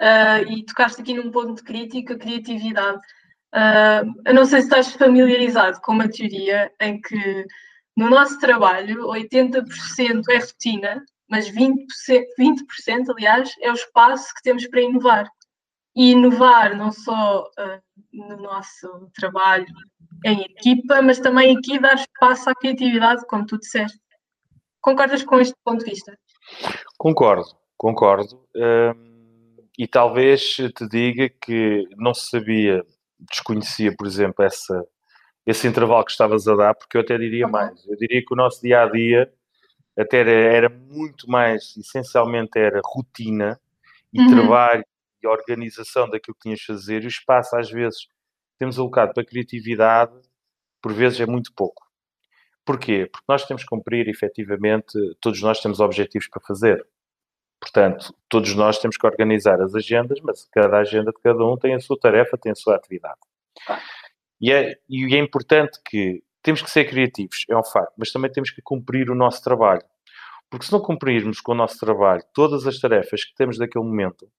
Uh, 0.00 0.50
e 0.50 0.64
tocaste 0.64 1.02
aqui 1.02 1.12
num 1.12 1.30
ponto 1.30 1.62
crítico, 1.62 2.14
a 2.14 2.18
criatividade. 2.18 2.98
Uh, 3.54 4.08
eu 4.24 4.32
não 4.32 4.46
sei 4.46 4.62
se 4.62 4.68
estás 4.68 4.94
familiarizado 4.94 5.78
com 5.82 5.92
uma 5.92 6.08
teoria 6.08 6.72
em 6.80 6.98
que 6.98 7.46
no 7.94 8.08
nosso 8.08 8.38
trabalho 8.38 9.06
80% 9.08 10.22
é 10.30 10.38
rotina, 10.38 11.04
mas 11.28 11.50
20%, 11.50 11.76
20% 12.38 13.10
aliás, 13.10 13.54
é 13.60 13.70
o 13.70 13.74
espaço 13.74 14.34
que 14.34 14.42
temos 14.42 14.66
para 14.68 14.80
inovar. 14.80 15.30
E 16.00 16.12
inovar 16.12 16.74
não 16.74 16.90
só 16.90 17.42
uh, 17.42 17.82
no 18.10 18.38
nosso 18.38 19.10
trabalho 19.14 19.66
em 20.24 20.40
equipa, 20.40 21.02
mas 21.02 21.20
também 21.20 21.54
aqui 21.54 21.78
dar 21.78 21.94
espaço 21.94 22.48
à 22.48 22.54
criatividade, 22.54 23.26
como 23.26 23.44
tu 23.44 23.58
disseste. 23.58 24.00
Concordas 24.80 25.22
com 25.22 25.38
este 25.38 25.54
ponto 25.62 25.84
de 25.84 25.90
vista? 25.90 26.18
Concordo, 26.96 27.44
concordo. 27.76 28.42
Um, 28.56 29.56
e 29.78 29.86
talvez 29.86 30.54
te 30.54 30.88
diga 30.90 31.28
que 31.28 31.86
não 31.98 32.14
se 32.14 32.30
sabia, 32.30 32.82
desconhecia, 33.18 33.94
por 33.94 34.06
exemplo, 34.06 34.42
essa, 34.42 34.82
esse 35.46 35.68
intervalo 35.68 36.06
que 36.06 36.12
estavas 36.12 36.48
a 36.48 36.56
dar, 36.56 36.74
porque 36.76 36.96
eu 36.96 37.02
até 37.02 37.18
diria 37.18 37.44
uhum. 37.44 37.52
mais. 37.52 37.86
Eu 37.86 37.96
diria 37.98 38.24
que 38.24 38.32
o 38.32 38.36
nosso 38.36 38.62
dia 38.62 38.84
a 38.84 38.90
dia 38.90 39.30
até 39.98 40.20
era, 40.20 40.30
era 40.30 40.68
muito 40.70 41.28
mais, 41.28 41.76
essencialmente 41.76 42.58
era 42.58 42.80
rotina 42.82 43.60
e 44.14 44.20
uhum. 44.20 44.30
trabalho 44.30 44.84
e 45.22 45.26
organização 45.26 46.08
daquilo 46.08 46.34
que 46.34 46.42
tinhas 46.42 46.60
de 46.60 46.66
fazer, 46.66 47.02
e 47.02 47.06
o 47.06 47.08
espaço 47.08 47.56
às 47.56 47.70
vezes 47.70 48.06
temos 48.58 48.78
alocado 48.78 49.12
para 49.14 49.24
criatividade, 49.24 50.12
por 50.82 50.92
vezes 50.92 51.20
é 51.20 51.26
muito 51.26 51.52
pouco. 51.54 51.90
Porquê? 52.64 53.06
Porque 53.10 53.24
nós 53.28 53.46
temos 53.46 53.62
que 53.62 53.68
cumprir, 53.68 54.08
efetivamente, 54.08 54.92
todos 55.20 55.40
nós 55.42 55.60
temos 55.60 55.80
objetivos 55.80 56.28
para 56.28 56.42
fazer. 56.42 56.86
Portanto, 57.60 58.14
todos 58.28 58.54
nós 58.54 58.78
temos 58.78 58.96
que 58.96 59.06
organizar 59.06 59.60
as 59.60 59.74
agendas, 59.74 60.18
mas 60.22 60.48
cada 60.50 60.78
agenda 60.78 61.10
de 61.10 61.20
cada 61.20 61.44
um 61.44 61.56
tem 61.56 61.74
a 61.74 61.80
sua 61.80 61.98
tarefa, 61.98 62.38
tem 62.38 62.52
a 62.52 62.54
sua 62.54 62.76
atividade. 62.76 63.18
E 64.40 64.50
é, 64.52 64.78
e 64.88 65.14
é 65.14 65.18
importante 65.18 65.78
que 65.84 66.22
temos 66.42 66.62
que 66.62 66.70
ser 66.70 66.86
criativos, 66.86 67.44
é 67.50 67.56
um 67.56 67.62
facto, 67.62 67.92
mas 67.98 68.10
também 68.10 68.32
temos 68.32 68.50
que 68.50 68.62
cumprir 68.62 69.10
o 69.10 69.14
nosso 69.14 69.42
trabalho. 69.42 69.82
Porque 70.48 70.66
se 70.66 70.72
não 70.72 70.80
cumprirmos 70.80 71.40
com 71.40 71.52
o 71.52 71.54
nosso 71.54 71.78
trabalho 71.78 72.22
todas 72.32 72.66
as 72.66 72.78
tarefas 72.78 73.24
que 73.24 73.34
temos 73.34 73.58
naquele 73.58 73.84
momento, 73.84 74.30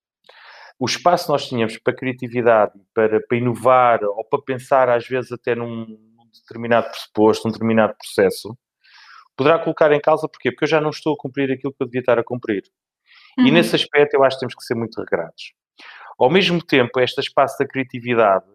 o 0.81 0.85
espaço 0.85 1.25
que 1.27 1.31
nós 1.31 1.47
tínhamos 1.47 1.77
para 1.77 1.95
criatividade, 1.95 2.73
para, 2.91 3.21
para 3.21 3.37
inovar 3.37 4.03
ou 4.03 4.25
para 4.25 4.41
pensar, 4.41 4.89
às 4.89 5.07
vezes, 5.07 5.31
até 5.31 5.53
num, 5.53 5.85
determinado 6.33 6.89
pressuposto, 6.89 7.47
um 7.47 7.51
determinado 7.51 7.93
processo, 7.95 8.57
poderá 9.37 9.59
colocar 9.59 9.91
em 9.91 10.01
causa 10.01 10.27
porquê? 10.27 10.49
Porque 10.51 10.63
eu 10.63 10.69
já 10.69 10.81
não 10.81 10.89
estou 10.89 11.13
a 11.13 11.17
cumprir 11.17 11.51
aquilo 11.51 11.71
que 11.71 11.83
eu 11.83 11.85
devia 11.85 11.99
estar 11.99 12.17
a 12.17 12.23
cumprir. 12.23 12.63
Uhum. 13.37 13.45
E 13.45 13.51
nesse 13.51 13.75
aspecto 13.75 14.15
eu 14.15 14.23
acho 14.23 14.37
que 14.37 14.39
temos 14.39 14.55
que 14.55 14.63
ser 14.63 14.73
muito 14.73 14.99
regrados. 14.99 15.53
Ao 16.17 16.31
mesmo 16.31 16.59
tempo, 16.65 16.99
este 16.99 17.21
espaço 17.21 17.59
da 17.59 17.67
criatividade, 17.67 18.47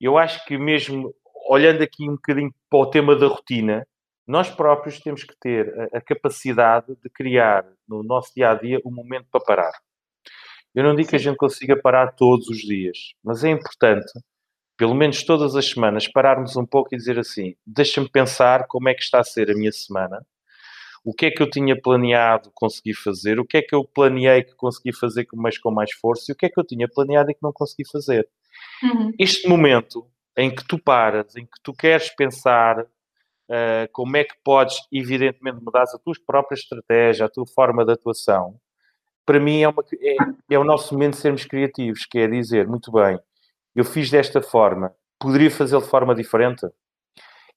eu 0.00 0.16
acho 0.16 0.42
que 0.46 0.56
mesmo 0.56 1.14
olhando 1.50 1.82
aqui 1.82 2.08
um 2.08 2.14
bocadinho 2.14 2.54
para 2.70 2.78
o 2.78 2.86
tema 2.86 3.14
da 3.14 3.26
rotina, 3.26 3.86
nós 4.26 4.48
próprios 4.48 5.00
temos 5.00 5.22
que 5.22 5.34
ter 5.38 5.68
a, 5.92 5.98
a 5.98 6.00
capacidade 6.00 6.96
de 6.96 7.10
criar 7.10 7.66
no 7.86 8.02
nosso 8.02 8.32
dia 8.34 8.52
a 8.52 8.54
dia 8.54 8.80
um 8.86 8.90
momento 8.90 9.26
para 9.30 9.44
parar. 9.44 9.87
Eu 10.74 10.84
não 10.84 10.94
digo 10.94 11.08
que 11.08 11.16
a 11.16 11.20
gente 11.20 11.36
consiga 11.36 11.76
parar 11.80 12.12
todos 12.12 12.48
os 12.48 12.58
dias, 12.58 13.14
mas 13.22 13.42
é 13.44 13.50
importante 13.50 14.12
pelo 14.78 14.94
menos 14.94 15.24
todas 15.24 15.56
as 15.56 15.68
semanas, 15.68 16.06
pararmos 16.06 16.56
um 16.56 16.64
pouco 16.64 16.94
e 16.94 16.96
dizer 16.96 17.18
assim: 17.18 17.56
deixa-me 17.66 18.08
pensar 18.08 18.66
como 18.68 18.88
é 18.88 18.94
que 18.94 19.02
está 19.02 19.18
a 19.18 19.24
ser 19.24 19.50
a 19.50 19.54
minha 19.54 19.72
semana, 19.72 20.24
o 21.04 21.12
que 21.12 21.26
é 21.26 21.30
que 21.32 21.42
eu 21.42 21.50
tinha 21.50 21.78
planeado 21.78 22.50
conseguir 22.54 22.94
fazer, 22.94 23.40
o 23.40 23.44
que 23.44 23.58
é 23.58 23.62
que 23.62 23.74
eu 23.74 23.84
planeei 23.84 24.44
que 24.44 24.54
consegui 24.54 24.96
fazer 24.96 25.26
mas 25.34 25.58
com 25.58 25.72
mais 25.72 25.92
força 25.92 26.30
e 26.30 26.32
o 26.32 26.36
que 26.36 26.46
é 26.46 26.48
que 26.48 26.58
eu 26.58 26.64
tinha 26.64 26.88
planeado 26.88 27.30
e 27.30 27.34
que 27.34 27.42
não 27.42 27.52
consegui 27.52 27.88
fazer. 27.90 28.28
Uhum. 28.82 29.12
Este 29.18 29.48
momento 29.48 30.06
em 30.36 30.54
que 30.54 30.64
tu 30.64 30.78
paras, 30.78 31.34
em 31.34 31.44
que 31.44 31.60
tu 31.60 31.72
queres 31.72 32.10
pensar 32.14 32.80
uh, 32.82 33.88
como 33.92 34.16
é 34.16 34.22
que 34.22 34.36
podes, 34.44 34.76
evidentemente, 34.92 35.58
mudar 35.60 35.82
a 35.82 35.98
tua 35.98 36.14
própria 36.24 36.54
estratégia, 36.54 37.26
a 37.26 37.28
tua 37.28 37.44
forma 37.46 37.84
de 37.84 37.92
atuação, 37.92 38.60
para 39.28 39.38
mim 39.38 39.60
é, 39.60 39.68
uma, 39.68 39.84
é, 40.00 40.16
é 40.54 40.58
o 40.58 40.64
nosso 40.64 40.94
momento 40.94 41.12
de 41.12 41.20
sermos 41.20 41.44
criativos, 41.44 42.06
que 42.06 42.18
é 42.18 42.26
dizer, 42.26 42.66
muito 42.66 42.90
bem, 42.90 43.20
eu 43.76 43.84
fiz 43.84 44.10
desta 44.10 44.40
forma, 44.40 44.90
poderia 45.20 45.50
fazê-lo 45.50 45.82
de 45.82 45.88
forma 45.90 46.14
diferente? 46.14 46.66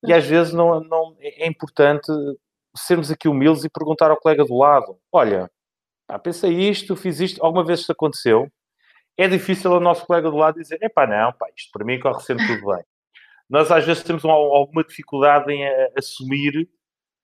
E 0.05 0.11
às 0.11 0.25
vezes 0.25 0.51
não, 0.51 0.81
não, 0.81 1.15
é 1.21 1.47
importante 1.47 2.11
sermos 2.75 3.09
aqui 3.09 3.29
humildes 3.29 3.63
e 3.63 3.69
perguntar 3.69 4.11
ao 4.11 4.17
colega 4.17 4.43
do 4.43 4.57
lado: 4.57 4.99
olha, 5.13 5.49
ah, 6.09 6.19
pensei 6.19 6.51
isto, 6.69 6.93
fiz 6.93 7.21
isto, 7.21 7.41
alguma 7.41 7.63
vez 7.63 7.79
isto 7.79 7.93
aconteceu? 7.93 8.51
É 9.17 9.29
difícil 9.29 9.71
ao 9.71 9.79
nosso 9.79 10.05
colega 10.05 10.29
do 10.29 10.35
lado 10.35 10.59
dizer: 10.59 10.77
epá, 10.81 11.07
não, 11.07 11.31
pá, 11.31 11.47
isto 11.55 11.71
para 11.71 11.85
mim 11.85 12.01
corre 12.01 12.19
sempre 12.19 12.45
tudo 12.47 12.75
bem. 12.75 12.83
Nós 13.49 13.71
às 13.71 13.85
vezes 13.85 14.03
temos 14.03 14.25
uma, 14.25 14.33
alguma 14.33 14.83
dificuldade 14.83 15.49
em 15.53 15.65
a, 15.65 15.69
eh, 15.69 15.93
assumir 15.97 16.67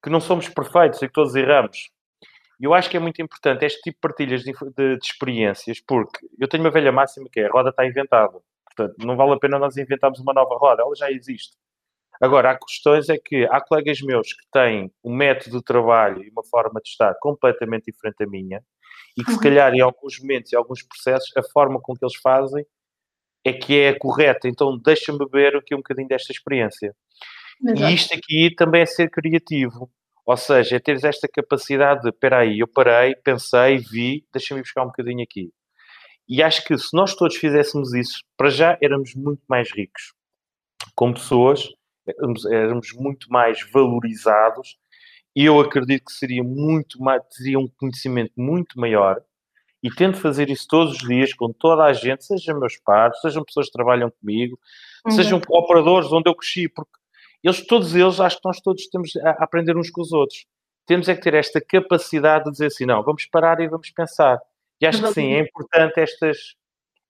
que 0.01 0.09
não 0.09 0.21
somos 0.21 0.47
perfeitos 0.47 1.01
e 1.01 1.07
que 1.07 1.13
todos 1.13 1.35
erramos. 1.35 1.89
E 2.59 2.65
eu 2.65 2.73
acho 2.73 2.89
que 2.89 2.97
é 2.97 2.99
muito 2.99 3.21
importante 3.21 3.65
este 3.65 3.81
tipo 3.81 3.97
de 3.97 4.01
partilhas 4.01 4.43
de, 4.43 4.51
de, 4.51 4.97
de 4.97 5.05
experiências, 5.05 5.79
porque 5.79 6.25
eu 6.39 6.47
tenho 6.47 6.63
uma 6.63 6.71
velha 6.71 6.91
máxima 6.91 7.29
que 7.31 7.39
é 7.39 7.47
a 7.47 7.51
roda 7.51 7.69
está 7.69 7.85
inventada. 7.85 8.39
Portanto, 8.65 8.95
não 9.05 9.15
vale 9.15 9.33
a 9.33 9.39
pena 9.39 9.59
nós 9.59 9.77
inventarmos 9.77 10.19
uma 10.19 10.33
nova 10.33 10.55
roda, 10.57 10.83
ela 10.83 10.95
já 10.95 11.11
existe. 11.11 11.55
Agora, 12.19 12.51
há 12.51 12.57
questões 12.57 13.09
é 13.09 13.17
que 13.17 13.45
há 13.45 13.61
colegas 13.61 14.01
meus 14.01 14.33
que 14.33 14.43
têm 14.51 14.91
um 15.03 15.15
método 15.15 15.57
de 15.57 15.63
trabalho 15.63 16.23
e 16.23 16.29
uma 16.29 16.43
forma 16.43 16.81
de 16.81 16.89
estar 16.89 17.13
completamente 17.19 17.91
diferente 17.91 18.15
da 18.19 18.25
minha 18.25 18.63
e 19.15 19.23
que, 19.23 19.31
se 19.31 19.37
uhum. 19.37 19.43
calhar, 19.43 19.73
em 19.73 19.81
alguns 19.81 20.19
momentos 20.19 20.51
e 20.51 20.55
alguns 20.55 20.83
processos, 20.83 21.31
a 21.35 21.43
forma 21.43 21.79
com 21.79 21.95
que 21.95 22.03
eles 22.03 22.15
fazem 22.15 22.65
é 23.43 23.53
que 23.53 23.79
é 23.79 23.93
correta. 23.93 24.47
Então, 24.47 24.77
deixa-me 24.77 25.25
ver 25.31 25.55
aqui 25.55 25.73
um 25.73 25.79
bocadinho 25.79 26.07
desta 26.07 26.31
experiência. 26.31 26.95
Exato. 27.63 27.81
E 27.81 27.93
isto 27.93 28.13
aqui 28.15 28.53
também 28.55 28.81
é 28.81 28.85
ser 28.85 29.09
criativo. 29.09 29.89
Ou 30.27 30.35
seja, 30.35 30.75
é 30.75 30.79
teres 30.79 31.05
esta 31.05 31.25
capacidade 31.25 32.01
de, 32.01 32.09
espera 32.09 32.39
aí, 32.39 32.59
eu 32.59 32.67
parei, 32.67 33.15
pensei, 33.15 33.77
vi, 33.77 34.25
deixa-me 34.33 34.59
buscar 34.59 34.83
um 34.83 34.87
bocadinho 34.87 35.23
aqui. 35.23 35.53
E 36.27 36.43
acho 36.43 36.65
que 36.65 36.77
se 36.77 36.93
nós 36.93 37.15
todos 37.15 37.37
fizéssemos 37.37 37.93
isso, 37.93 38.21
para 38.35 38.49
já 38.49 38.77
éramos 38.83 39.15
muito 39.15 39.41
mais 39.47 39.71
ricos. 39.71 40.13
Como 40.93 41.13
pessoas, 41.13 41.69
éramos, 42.05 42.45
éramos 42.45 42.91
muito 42.91 43.27
mais 43.29 43.59
valorizados 43.71 44.77
e 45.33 45.45
eu 45.45 45.61
acredito 45.61 46.03
que 46.03 46.11
seria 46.11 46.43
muito 46.43 46.99
mais, 47.01 47.21
teria 47.37 47.57
um 47.57 47.69
conhecimento 47.77 48.33
muito 48.35 48.77
maior 48.77 49.21
e 49.81 49.89
tento 49.89 50.17
fazer 50.17 50.49
isso 50.49 50.67
todos 50.67 50.95
os 50.95 51.07
dias 51.07 51.33
com 51.33 51.53
toda 51.53 51.85
a 51.85 51.93
gente, 51.93 52.25
sejam 52.25 52.59
meus 52.59 52.75
pares, 52.77 53.21
sejam 53.21 53.45
pessoas 53.45 53.67
que 53.67 53.73
trabalham 53.73 54.11
comigo, 54.11 54.59
uhum. 55.05 55.11
sejam 55.11 55.39
operadores 55.47 56.11
onde 56.11 56.29
eu 56.29 56.35
cresci, 56.35 56.67
porque 56.67 56.91
eles, 57.43 57.65
todos 57.65 57.95
eles, 57.95 58.19
acho 58.19 58.37
que 58.37 58.45
nós 58.45 58.59
todos 58.61 58.87
temos 58.87 59.15
a 59.17 59.31
aprender 59.43 59.77
uns 59.77 59.89
com 59.89 60.01
os 60.01 60.11
outros. 60.11 60.45
Temos 60.85 61.09
é 61.09 61.15
que 61.15 61.21
ter 61.21 61.33
esta 61.33 61.61
capacidade 61.61 62.45
de 62.45 62.51
dizer 62.51 62.67
assim, 62.67 62.85
não, 62.85 63.03
vamos 63.03 63.25
parar 63.25 63.59
e 63.59 63.67
vamos 63.67 63.89
pensar. 63.91 64.39
E 64.79 64.85
acho 64.85 65.01
que 65.01 65.13
sim, 65.13 65.33
é 65.33 65.39
importante 65.39 65.99
estas, 65.99 66.55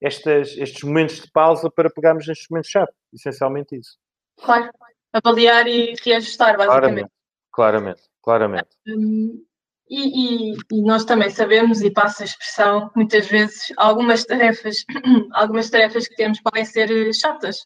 estas, 0.01 0.57
estes 0.57 0.83
momentos 0.83 1.21
de 1.21 1.31
pausa 1.31 1.69
para 1.69 1.89
pegarmos 1.89 2.27
nestes 2.27 2.47
momentos-chave. 2.49 2.91
Essencialmente 3.13 3.75
isso. 3.77 3.97
Claro. 4.41 4.71
Avaliar 5.13 5.67
e 5.67 5.95
reajustar, 6.03 6.57
basicamente. 6.57 7.09
Claramente, 7.51 8.01
claramente. 8.01 8.01
claramente. 8.21 8.69
Um, 8.87 9.43
E, 9.89 10.51
e, 10.51 10.57
e, 10.71 10.81
nós 10.81 11.05
também 11.05 11.29
sabemos, 11.29 11.81
e 11.81 11.89
passa 11.89 12.23
a 12.23 12.25
expressão, 12.25 12.91
muitas 12.93 13.27
vezes 13.27 13.71
algumas 13.77 14.25
tarefas, 14.25 14.83
algumas 15.31 15.69
tarefas 15.69 16.07
que 16.09 16.15
temos 16.15 16.41
podem 16.41 16.65
ser 16.65 16.91
eh, 16.91 17.13
chatas. 17.13 17.65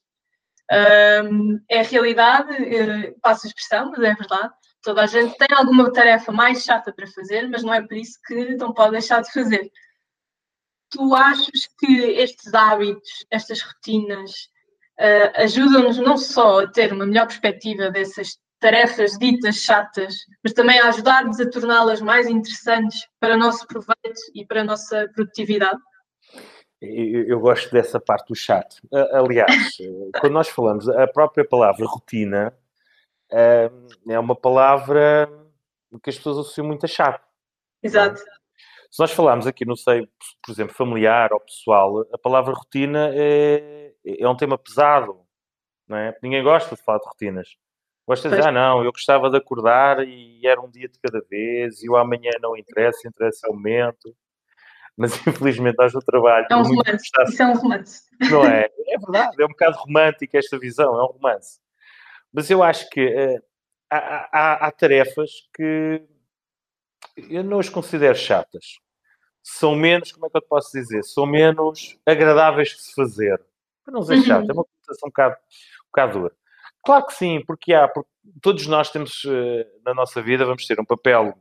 Um, 0.71 1.59
é 1.69 1.81
a 1.81 1.83
realidade, 1.83 2.53
uh, 2.53 3.19
passa 3.21 3.45
a 3.45 3.49
expressão, 3.49 3.91
mas 3.91 3.99
é 3.99 4.13
verdade. 4.13 4.53
Toda 4.81 5.03
a 5.03 5.05
gente 5.05 5.37
tem 5.37 5.47
alguma 5.55 5.91
tarefa 5.91 6.31
mais 6.31 6.63
chata 6.63 6.93
para 6.93 7.05
fazer, 7.07 7.47
mas 7.49 7.61
não 7.61 7.73
é 7.73 7.81
por 7.85 7.95
isso 7.95 8.17
que 8.25 8.55
não 8.55 8.73
pode 8.73 8.91
deixar 8.91 9.21
de 9.21 9.31
fazer. 9.33 9.69
Tu 10.89 11.13
achas 11.13 11.67
que 11.77 11.93
estes 11.93 12.53
hábitos, 12.53 13.25
estas 13.29 13.61
rotinas, 13.61 14.31
uh, 14.99 15.41
ajudam-nos 15.43 15.97
não 15.97 16.17
só 16.17 16.61
a 16.61 16.67
ter 16.67 16.93
uma 16.93 17.05
melhor 17.05 17.27
perspectiva 17.27 17.91
dessas 17.91 18.37
tarefas 18.61 19.17
ditas 19.17 19.57
chatas, 19.57 20.15
mas 20.43 20.53
também 20.53 20.79
a 20.79 20.87
ajudar-nos 20.87 21.39
a 21.39 21.49
torná-las 21.49 21.99
mais 21.99 22.27
interessantes 22.27 23.05
para 23.19 23.35
o 23.35 23.37
nosso 23.37 23.67
proveito 23.67 24.21
e 24.33 24.45
para 24.45 24.61
a 24.61 24.65
nossa 24.65 25.09
produtividade? 25.13 25.79
Eu, 26.81 27.27
eu 27.27 27.39
gosto 27.39 27.71
dessa 27.71 27.99
parte 27.99 28.29
do 28.29 28.35
chato. 28.35 28.77
Aliás, 29.13 29.51
quando 30.19 30.33
nós 30.33 30.49
falamos, 30.49 30.89
a 30.89 31.07
própria 31.07 31.47
palavra 31.47 31.85
rotina 31.85 32.53
é 33.29 34.19
uma 34.19 34.35
palavra 34.35 35.29
que 36.03 36.09
as 36.09 36.17
pessoas 36.17 36.39
associam 36.39 36.65
muito 36.65 36.85
a 36.85 36.89
chato. 36.89 37.25
Exato. 37.83 38.19
Se 38.89 38.99
nós 38.99 39.11
falarmos 39.11 39.47
aqui 39.47 39.63
no 39.65 39.77
seio, 39.77 40.07
por 40.43 40.51
exemplo, 40.51 40.75
familiar 40.75 41.31
ou 41.31 41.39
pessoal, 41.39 42.05
a 42.11 42.17
palavra 42.17 42.53
rotina 42.53 43.09
é, 43.13 43.93
é 44.05 44.27
um 44.27 44.35
tema 44.35 44.57
pesado, 44.57 45.21
não 45.87 45.97
é? 45.97 46.17
Ninguém 46.21 46.43
gosta 46.43 46.75
de 46.75 46.81
falar 46.81 46.99
de 46.99 47.05
rotinas. 47.05 47.55
Gosta 48.05 48.27
de 48.27 48.35
dizer, 48.35 48.49
ah, 48.49 48.51
não, 48.51 48.83
eu 48.83 48.91
gostava 48.91 49.29
de 49.29 49.37
acordar 49.37 50.05
e 50.05 50.45
era 50.45 50.59
um 50.59 50.69
dia 50.69 50.89
de 50.89 50.99
cada 50.99 51.21
vez, 51.29 51.81
e 51.81 51.89
o 51.89 51.95
amanhã 51.95 52.31
não 52.41 52.57
interessa, 52.57 53.07
interessa 53.07 53.47
o 53.49 53.53
momento. 53.53 54.13
Mas 54.97 55.13
infelizmente 55.27 55.75
nós 55.77 55.93
no 55.93 56.01
trabalho. 56.01 56.47
É 56.49 56.55
um 56.55 56.63
romance. 56.63 57.09
Isso 57.27 57.41
é 57.41 57.45
um 57.45 57.53
romance. 57.53 58.03
Não 58.29 58.45
é? 58.45 58.69
É 58.87 58.97
verdade, 58.97 59.41
é 59.41 59.45
um 59.45 59.49
bocado 59.49 59.77
romântica 59.77 60.37
esta 60.37 60.59
visão, 60.59 60.99
é 60.99 61.03
um 61.03 61.07
romance. 61.07 61.59
Mas 62.33 62.49
eu 62.49 62.61
acho 62.63 62.89
que 62.89 63.05
uh, 63.05 63.41
há, 63.89 64.29
há, 64.31 64.67
há 64.67 64.71
tarefas 64.71 65.29
que 65.53 66.03
eu 67.29 67.43
não 67.43 67.59
as 67.59 67.69
considero 67.69 68.15
chatas. 68.15 68.79
São 69.43 69.75
menos, 69.75 70.11
como 70.11 70.27
é 70.27 70.29
que 70.29 70.37
eu 70.37 70.41
te 70.41 70.47
posso 70.47 70.71
dizer? 70.71 71.03
São 71.03 71.25
menos 71.25 71.97
agradáveis 72.05 72.69
de 72.69 72.81
se 72.81 72.93
fazer. 72.93 73.41
Para 73.83 73.93
não 73.93 74.01
dizer 74.01 74.15
uhum. 74.15 74.23
chato, 74.23 74.49
é 74.49 74.53
uma 74.53 74.63
conotação 74.63 75.07
um 75.07 75.09
bocado, 75.09 75.35
um 75.35 75.87
bocado 75.87 76.19
dura. 76.19 76.35
Claro 76.83 77.05
que 77.07 77.13
sim, 77.13 77.43
porque 77.45 77.73
há, 77.73 77.87
porque 77.87 78.09
todos 78.41 78.67
nós 78.67 78.89
temos 78.91 79.23
uh, 79.23 79.65
na 79.83 79.93
nossa 79.93 80.21
vida, 80.21 80.45
vamos 80.45 80.65
ter 80.65 80.79
um 80.79 80.85
papel 80.85 81.35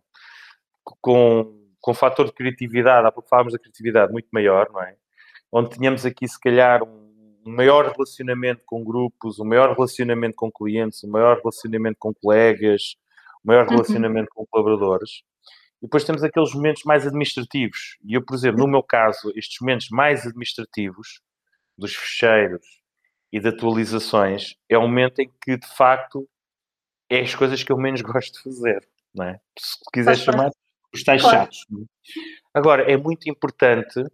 com, 1.01 1.60
com 1.81 1.93
um 1.93 1.95
fator 1.95 2.27
de 2.27 2.33
criatividade, 2.33 3.07
há 3.07 3.13
pouco 3.13 3.29
falámos 3.29 3.53
da 3.53 3.59
criatividade 3.59 4.13
muito 4.13 4.29
maior, 4.33 4.69
não 4.73 4.83
é? 4.83 4.97
Onde 5.53 5.71
tínhamos 5.71 6.05
aqui, 6.07 6.29
se 6.29 6.39
calhar, 6.39 6.83
um, 6.83 7.41
um 7.47 7.53
maior 7.57 7.91
relacionamento 7.91 8.63
com 8.65 8.85
grupos, 8.85 9.39
um 9.39 9.45
maior 9.45 9.75
relacionamento 9.75 10.37
com 10.37 10.51
clientes, 10.51 11.03
um 11.03 11.11
maior 11.11 11.39
relacionamento 11.39 11.97
com 11.99 12.15
colegas, 12.15 12.97
um 13.45 13.49
maior 13.49 13.65
uhum. 13.65 13.71
relacionamento 13.71 14.29
uhum. 14.37 14.45
com 14.45 14.47
colaboradores. 14.47 15.23
E 15.83 15.87
depois 15.87 16.05
temos 16.05 16.23
aqueles 16.23 16.55
momentos 16.55 16.83
mais 16.85 17.07
administrativos. 17.07 17.99
E 18.05 18.15
eu, 18.15 18.25
por 18.25 18.35
exemplo, 18.35 18.61
no 18.61 18.69
meu 18.69 18.83
caso, 18.83 19.33
estes 19.35 19.59
momentos 19.61 19.89
mais 19.91 20.27
administrativos, 20.27 21.21
dos 21.77 21.97
fecheiros, 21.97 22.81
e 23.33 23.39
de 23.39 23.49
atualizações 23.49 24.55
é 24.69 24.77
um 24.77 24.83
momento 24.83 25.21
em 25.21 25.31
que, 25.43 25.57
de 25.57 25.67
facto, 25.77 26.29
é 27.09 27.21
as 27.21 27.35
coisas 27.35 27.63
que 27.63 27.73
eu 27.73 27.79
menos 27.79 28.01
gosto 28.03 28.35
de 28.35 28.43
fazer, 28.43 28.89
não 29.15 29.27
é? 29.27 29.41
Se 29.59 29.77
quiser 29.93 30.17
chamar, 30.17 30.51
os 30.95 31.05
tais 31.05 31.23
claro. 31.23 31.39
chatos. 31.39 31.67
É? 31.71 31.85
Agora, 32.55 32.91
é 32.91 32.97
muito 32.97 33.29
importante 33.29 34.05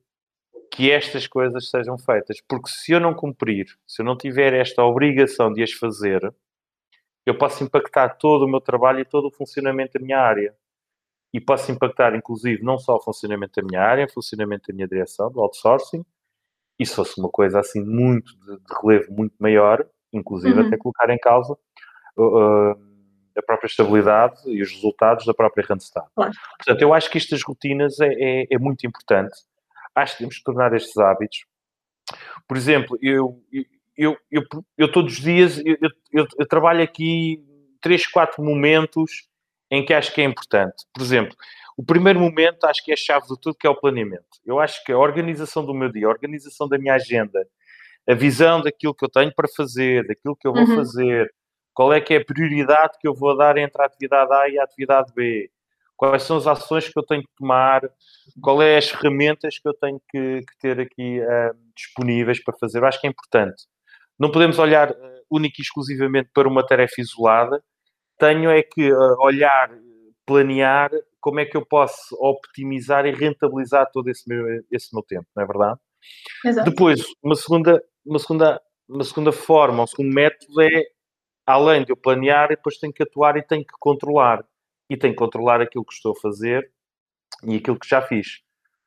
que 0.71 0.91
estas 0.91 1.27
coisas 1.27 1.71
sejam 1.71 1.97
feitas, 1.99 2.39
porque 2.47 2.69
se 2.69 2.93
eu 2.93 3.01
não 3.01 3.15
cumprir, 3.15 3.67
se 3.87 4.03
eu 4.03 4.07
não 4.07 4.17
tiver 4.17 4.53
esta 4.53 4.85
obrigação 4.85 5.53
de 5.53 5.63
as 5.63 5.73
fazer, 5.73 6.35
eu 7.25 7.37
posso 7.37 7.65
impactar 7.65 8.11
todo 8.11 8.45
o 8.45 8.49
meu 8.49 8.61
trabalho 8.61 9.01
e 9.01 9.05
todo 9.05 9.29
o 9.29 9.33
funcionamento 9.33 9.99
da 9.99 10.05
minha 10.05 10.19
área. 10.19 10.55
E 11.33 11.41
posso 11.41 11.71
impactar, 11.73 12.15
inclusive, 12.15 12.63
não 12.63 12.79
só 12.79 12.97
o 12.97 13.01
funcionamento 13.01 13.61
da 13.61 13.67
minha 13.67 13.83
área, 13.83 14.07
o 14.07 14.13
funcionamento 14.13 14.69
da 14.69 14.75
minha 14.75 14.89
direção, 14.89 15.31
do 15.31 15.41
outsourcing, 15.41 16.05
e 16.79 16.87
se 16.87 16.95
fosse 16.95 17.19
uma 17.19 17.29
coisa 17.29 17.61
assim 17.61 17.83
muito 17.83 18.37
de, 18.39 18.57
de 18.57 18.75
relevo 18.81 19.13
muito 19.13 19.35
maior, 19.39 19.87
inclusive 20.13 20.59
uhum. 20.59 20.67
até 20.67 20.77
colocar 20.77 21.11
em 21.11 21.19
causa 21.19 21.55
uh, 22.17 22.96
a 23.37 23.43
própria 23.43 23.67
estabilidade 23.67 24.37
e 24.47 24.63
os 24.63 24.73
resultados 24.73 25.27
da 25.27 25.35
própria 25.35 25.65
Randstad. 25.69 26.07
Claro. 26.15 26.33
Portanto, 26.59 26.83
eu 26.83 26.95
acho 26.95 27.11
que 27.11 27.19
estas 27.19 27.43
rotinas 27.43 28.01
é, 28.01 28.09
é, 28.09 28.47
é, 28.51 28.59
muito 28.59 28.87
importante. 28.87 29.37
Acho 29.95 30.13
que 30.13 30.19
temos 30.19 30.39
que 30.39 30.45
tornar 30.45 30.75
estes 30.75 30.97
hábitos. 30.97 31.45
Por 32.47 32.57
exemplo, 32.57 32.99
eu, 33.03 33.43
eu, 33.97 34.17
eu, 34.31 34.43
eu 34.79 34.93
todos 34.93 35.15
os 35.15 35.21
dias 35.21 35.59
eu, 35.59 35.77
eu, 36.13 36.27
eu 36.39 36.47
trabalho 36.47 36.83
aqui 36.83 37.43
três, 37.81 38.07
quatro 38.07 38.43
momentos 38.43 39.29
em 39.71 39.85
que 39.85 39.93
acho 39.93 40.15
que 40.15 40.21
é 40.21 40.25
importante. 40.25 40.85
Por 40.95 41.03
exemplo, 41.03 41.37
o 41.77 41.85
primeiro 41.85 42.21
momento 42.21 42.65
acho 42.65 42.85
que 42.85 42.91
é 42.91 42.95
a 42.95 42.97
chave 42.97 43.27
de 43.27 43.39
tudo, 43.41 43.57
que 43.57 43.67
é 43.67 43.71
o 43.71 43.79
planeamento. 43.79 44.25
Eu 44.45 44.59
acho 44.61 44.83
que 44.85 44.93
a 44.93 44.99
organização 44.99 45.65
do 45.65 45.75
meu 45.75 45.91
dia, 45.91 46.07
a 46.07 46.11
organização 46.11 46.69
da 46.69 46.79
minha 46.79 46.95
agenda, 46.95 47.47
a 48.09 48.15
visão 48.15 48.63
daquilo 48.63 48.95
que 48.95 49.05
eu 49.05 49.11
tenho 49.11 49.35
para 49.35 49.49
fazer, 49.49 50.07
daquilo 50.07 50.37
que 50.37 50.47
eu 50.47 50.53
vou 50.53 50.63
uhum. 50.63 50.77
fazer, 50.77 51.33
qual 51.77 51.93
é 51.93 52.01
que 52.01 52.15
é 52.15 52.17
a 52.17 52.25
prioridade 52.25 52.97
que 52.99 53.07
eu 53.07 53.15
vou 53.15 53.37
dar 53.37 53.59
entre 53.59 53.83
a 53.83 53.85
atividade 53.85 54.33
A 54.33 54.49
e 54.49 54.59
a 54.59 54.65
atividade 54.65 55.13
B, 55.15 55.51
quais 55.95 56.23
são 56.23 56.39
as 56.39 56.47
ações 56.47 56.89
que 56.89 56.99
eu 56.99 57.03
tenho 57.03 57.21
que 57.21 57.29
tomar, 57.37 57.83
qual 58.41 58.63
é 58.63 58.79
as 58.79 58.89
ferramentas 58.89 59.59
que 59.59 59.69
eu 59.69 59.75
tenho 59.75 60.01
que, 60.09 60.41
que 60.41 60.59
ter 60.59 60.81
aqui 60.81 61.21
uh, 61.21 61.55
disponíveis 61.77 62.43
para 62.43 62.57
fazer. 62.59 62.79
Eu 62.79 62.87
acho 62.87 62.99
que 62.99 63.07
é 63.07 63.11
importante. 63.11 63.65
Não 64.19 64.31
podemos 64.31 64.59
olhar 64.59 64.91
uh, 64.91 64.95
única 65.31 65.57
e 65.59 65.63
exclusivamente 65.63 66.31
para 66.33 66.49
uma 66.49 66.67
tarefa 66.67 66.95
isolada. 66.99 67.63
Tenho 68.19 68.49
é 68.49 68.63
que 68.63 68.91
uh, 68.91 69.17
olhar, 69.21 69.71
planear 70.25 70.91
como 71.21 71.41
é 71.41 71.45
que 71.45 71.59
eu 71.59 71.67
posso 71.67 72.17
optimizar 72.19 73.05
e 73.05 73.13
rentabilizar 73.13 73.91
todo 73.93 74.09
esse 74.09 74.27
meu, 74.27 74.47
esse 74.73 74.95
meu 74.95 75.03
tempo, 75.03 75.27
não 75.37 75.45
é 75.45 75.47
verdade? 75.47 75.79
Exato. 76.43 76.71
Depois, 76.71 77.05
uma 77.23 77.35
segunda, 77.35 77.85
uma, 78.03 78.19
segunda, 78.19 78.63
uma 78.89 79.05
segunda 79.05 79.33
forma, 79.33 79.83
um 79.83 79.87
segundo 79.87 80.15
método 80.15 80.63
é, 80.63 80.96
além 81.47 81.85
de 81.85 81.93
eu 81.93 81.97
planear, 81.97 82.49
depois 82.49 82.77
tenho 82.77 82.93
que 82.93 83.03
atuar 83.03 83.37
e 83.37 83.43
tenho 83.43 83.65
que 83.65 83.75
controlar. 83.79 84.45
E 84.91 84.97
tenho 84.97 85.15
que 85.15 85.19
controlar 85.19 85.61
aquilo 85.61 85.85
que 85.85 85.95
estou 85.95 86.13
a 86.13 86.21
fazer 86.21 86.71
e 87.45 87.57
aquilo 87.57 87.79
que 87.79 87.89
já 87.89 88.03
fiz. 88.03 88.41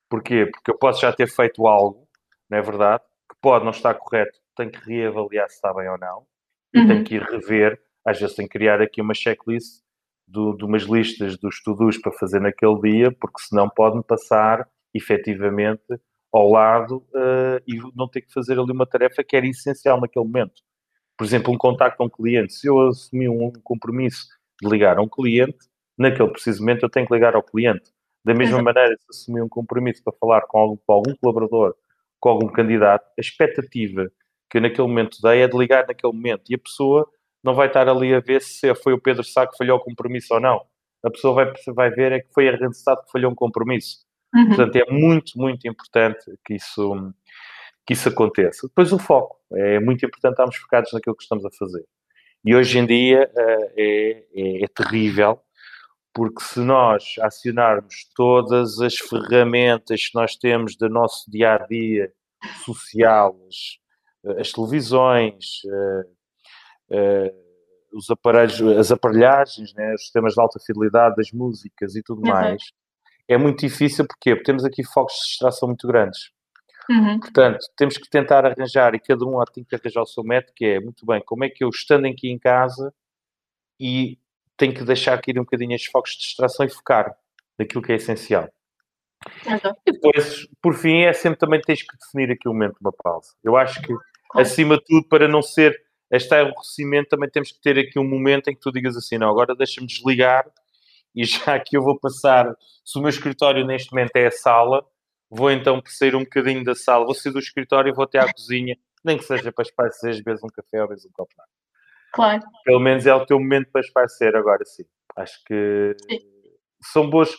Porquê? 0.10 0.46
Porque 0.46 0.72
eu 0.72 0.78
posso 0.78 1.02
já 1.02 1.14
ter 1.14 1.28
feito 1.28 1.68
algo, 1.68 2.08
não 2.50 2.58
é 2.58 2.62
verdade? 2.62 3.04
Que 3.30 3.36
pode 3.42 3.64
não 3.64 3.72
estar 3.72 3.94
correto, 3.96 4.40
tenho 4.56 4.72
que 4.72 4.80
reavaliar 4.80 5.50
se 5.50 5.56
está 5.56 5.74
bem 5.74 5.88
ou 5.90 5.98
não. 5.98 6.26
E 6.74 6.80
uhum. 6.80 6.88
tenho 6.88 7.04
que 7.04 7.16
ir 7.16 7.24
rever, 7.24 7.80
às 8.06 8.20
vezes 8.20 8.36
tenho 8.36 8.48
que 8.48 8.58
criar 8.58 8.82
aqui 8.82 9.02
uma 9.02 9.14
checklist 9.14 9.82
do, 10.28 10.56
de 10.56 10.64
umas 10.64 10.84
listas 10.84 11.38
dos 11.38 11.56
estudos 11.56 11.98
para 11.98 12.12
fazer 12.12 12.40
naquele 12.40 12.80
dia, 12.82 13.12
porque 13.12 13.42
senão 13.42 13.70
pode-me 13.70 14.04
passar 14.04 14.68
efetivamente 14.94 16.00
ao 16.32 16.50
lado 16.50 16.98
uh, 17.14 17.62
e 17.68 17.78
não 17.96 18.08
ter 18.08 18.22
que 18.22 18.32
fazer 18.32 18.60
ali 18.60 18.72
uma 18.72 18.86
tarefa 18.86 19.24
que 19.24 19.36
era 19.36 19.48
essencial 19.48 20.00
naquele 20.00 20.26
momento. 20.26 20.62
Por 21.20 21.26
exemplo, 21.26 21.54
um 21.54 21.58
contacto 21.58 22.02
a 22.02 22.06
um 22.06 22.10
cliente. 22.10 22.54
Se 22.54 22.68
eu 22.68 22.80
assumi 22.88 23.28
um 23.28 23.52
compromisso 23.62 24.26
de 24.62 24.70
ligar 24.70 24.98
a 24.98 25.02
um 25.02 25.10
cliente, 25.10 25.58
naquele 25.98 26.30
preciso 26.30 26.62
momento 26.62 26.84
eu 26.84 26.90
tenho 26.90 27.06
que 27.06 27.14
ligar 27.14 27.36
ao 27.36 27.44
cliente. 27.44 27.92
Da 28.24 28.34
mesma 28.34 28.62
maneira, 28.64 28.96
se 28.98 29.06
assumi 29.10 29.42
um 29.42 29.50
compromisso 29.50 30.02
para 30.02 30.14
falar 30.18 30.42
com 30.44 30.58
algum, 30.58 30.78
com 30.78 30.94
algum 30.94 31.14
colaborador, 31.18 31.76
com 32.22 32.30
algum 32.30 32.48
candidato, 32.48 33.04
a 33.18 33.22
expectativa 33.22 34.10
que 34.50 34.60
eu 34.60 34.62
naquele 34.62 34.88
momento 34.88 35.22
dei 35.22 35.42
é 35.42 35.48
de 35.50 35.58
ligar 35.58 35.86
naquele 35.86 36.14
momento. 36.14 36.44
E 36.50 36.56
a 36.56 36.58
pessoa 36.58 37.06
não 37.44 37.54
vai 37.54 37.68
estar 37.68 37.90
ali 37.90 38.14
a 38.14 38.22
ver 38.22 38.42
se 38.42 38.74
foi 38.76 38.94
o 38.94 39.02
Pedro 39.02 39.24
Sá 39.26 39.46
que 39.46 39.58
falhou 39.58 39.78
o 39.78 39.84
compromisso 39.84 40.34
ou 40.34 40.40
não. 40.40 40.62
A 41.04 41.12
pessoa 41.12 41.34
vai, 41.34 41.54
vai 41.76 41.90
ver 41.90 42.14
é 42.14 42.20
que 42.22 42.34
foi 42.34 42.48
a 42.48 42.56
Randstad 42.56 42.98
que 43.04 43.12
falhou 43.12 43.30
um 43.30 43.36
compromisso. 43.36 44.06
Uhum. 44.34 44.48
Portanto, 44.48 44.76
é 44.78 44.86
muito, 44.90 45.38
muito 45.38 45.68
importante 45.68 46.24
que 46.46 46.56
isso, 46.56 47.14
que 47.86 47.92
isso 47.92 48.08
aconteça. 48.08 48.68
Depois 48.68 48.94
o 48.94 49.00
foco. 49.00 49.39
É 49.54 49.80
muito 49.80 50.06
importante 50.06 50.34
estarmos 50.34 50.56
focados 50.58 50.94
naquilo 50.94 51.16
que 51.16 51.24
estamos 51.24 51.46
a 51.46 51.50
fazer. 51.58 51.86
E 52.46 52.56
hoje 52.56 52.80
em 52.80 52.86
dia 52.86 53.30
uh, 53.36 53.72
é, 53.76 54.26
é, 54.34 54.64
é, 54.64 54.68
terrível, 54.68 55.42
porque 56.14 56.42
se 56.42 56.60
nós 56.60 57.16
acionarmos 57.22 58.10
todas 58.16 58.80
as 58.80 58.96
ferramentas 58.96 60.08
que 60.08 60.16
nós 60.16 60.36
temos 60.36 60.76
do 60.76 60.90
nosso 60.90 61.30
dia 61.30 61.56
a 61.56 61.58
dia 61.66 62.12
social, 62.64 63.38
as, 63.48 64.40
as 64.40 64.52
televisões, 64.52 65.62
uh, 65.66 66.96
uh, 66.96 67.50
os 67.94 68.10
aparelhos, 68.10 68.62
as 68.62 68.92
aparelhagens, 68.92 69.74
né, 69.74 69.94
os 69.94 70.02
sistemas 70.02 70.34
de 70.34 70.42
alta 70.42 70.60
fidelidade 70.66 71.16
das 71.16 71.32
músicas 71.32 71.96
e 71.96 72.04
tudo 72.04 72.22
uhum. 72.22 72.30
mais, 72.34 72.64
é 73.28 73.38
muito 73.38 73.60
difícil 73.60 74.06
porque 74.08 74.36
temos 74.44 74.64
aqui 74.64 74.84
focos 74.84 75.14
de 75.14 75.30
distração 75.30 75.68
muito 75.68 75.88
grandes. 75.88 76.32
Uhum. 76.90 77.20
Portanto, 77.20 77.60
temos 77.78 77.98
que 77.98 78.10
tentar 78.10 78.46
arranjar, 78.46 78.96
e 78.96 79.00
cada 79.00 79.24
um 79.24 79.44
tem 79.54 79.64
que 79.64 79.76
arranjar 79.76 80.02
o 80.02 80.08
seu 80.08 80.24
método, 80.24 80.54
que 80.56 80.66
é, 80.66 80.80
muito 80.80 81.06
bem, 81.06 81.22
como 81.24 81.44
é 81.44 81.50
que 81.50 81.64
eu, 81.64 81.70
estando 81.70 82.08
aqui 82.08 82.30
em 82.30 82.40
casa, 82.40 82.94
e 83.80 84.18
tenho 84.58 84.74
que 84.74 84.84
deixar 84.84 85.22
cair 85.22 85.40
um 85.40 85.44
bocadinho 85.44 85.74
estes 85.74 85.92
focos 85.92 86.12
de 86.12 86.20
distração 86.20 86.66
e 86.66 86.70
focar. 86.70 87.16
daquilo 87.58 87.84
que 87.84 87.92
é 87.92 87.96
essencial. 87.96 88.50
E 89.86 89.92
depois, 89.92 90.48
por 90.62 90.74
fim, 90.76 91.02
é 91.02 91.14
sempre 91.14 91.38
também 91.38 91.60
tens 91.62 91.84
que 91.84 91.98
definir 91.98 92.32
aqui 92.32 92.48
o 92.48 92.54
momento 92.54 92.76
de 92.76 92.80
uma 92.82 92.94
pausa. 92.94 93.34
Eu 93.44 93.58
acho 93.58 93.82
que, 93.82 93.88
claro. 93.88 94.48
acima 94.48 94.78
de 94.78 94.84
tudo, 94.86 95.08
para 95.10 95.28
não 95.28 95.42
ser 95.42 95.78
este 96.12 96.34
aborrecimento, 96.34 97.10
também 97.10 97.30
temos 97.30 97.52
que 97.52 97.62
ter 97.62 97.78
aqui 97.78 98.00
um 98.00 98.08
momento 98.08 98.50
em 98.50 98.56
que 98.56 98.62
tu 98.62 98.72
digas 98.72 98.96
assim, 98.96 99.18
não, 99.18 99.30
agora 99.30 99.56
deixa-me 99.56 99.86
desligar 99.88 100.46
e 101.14 101.26
já 101.26 101.60
que 101.60 101.78
eu 101.78 101.84
vou 101.84 102.00
passar, 102.00 102.56
se 102.84 102.98
o 102.98 103.02
meu 103.02 103.10
escritório 103.10 103.66
neste 103.66 103.92
momento 103.92 104.16
é 104.16 104.28
a 104.28 104.32
sala, 104.32 104.86
vou 105.30 105.52
então 105.52 105.82
sair 105.86 106.16
um 106.16 106.24
bocadinho 106.24 106.64
da 106.64 106.76
sala, 106.76 107.06
vou 107.06 107.14
sair 107.14 107.32
do 107.32 107.40
escritório 107.40 107.90
e 107.90 107.94
vou 107.94 108.06
até 108.06 108.20
à 108.20 108.32
cozinha, 108.32 108.76
nem 109.04 109.18
que 109.18 109.24
seja 109.24 109.52
para 109.52 109.64
esparcer, 109.64 110.24
vezes 110.24 110.44
um 110.44 110.48
café 110.48 110.82
ou 110.82 110.88
vezes 110.88 111.06
um 111.06 111.12
copo 111.12 111.34
de 111.34 111.42
água. 111.42 111.54
Claro. 112.14 112.44
Pelo 112.64 112.80
menos 112.80 113.06
é 113.06 113.14
o 113.14 113.26
teu 113.26 113.40
momento 113.40 113.70
para 113.72 113.82
esparcer 113.82 114.36
agora, 114.36 114.66
sim. 114.66 114.84
Acho 115.16 115.40
que 115.46 115.96
sim. 116.10 116.20
são 116.82 117.10
boas, 117.10 117.30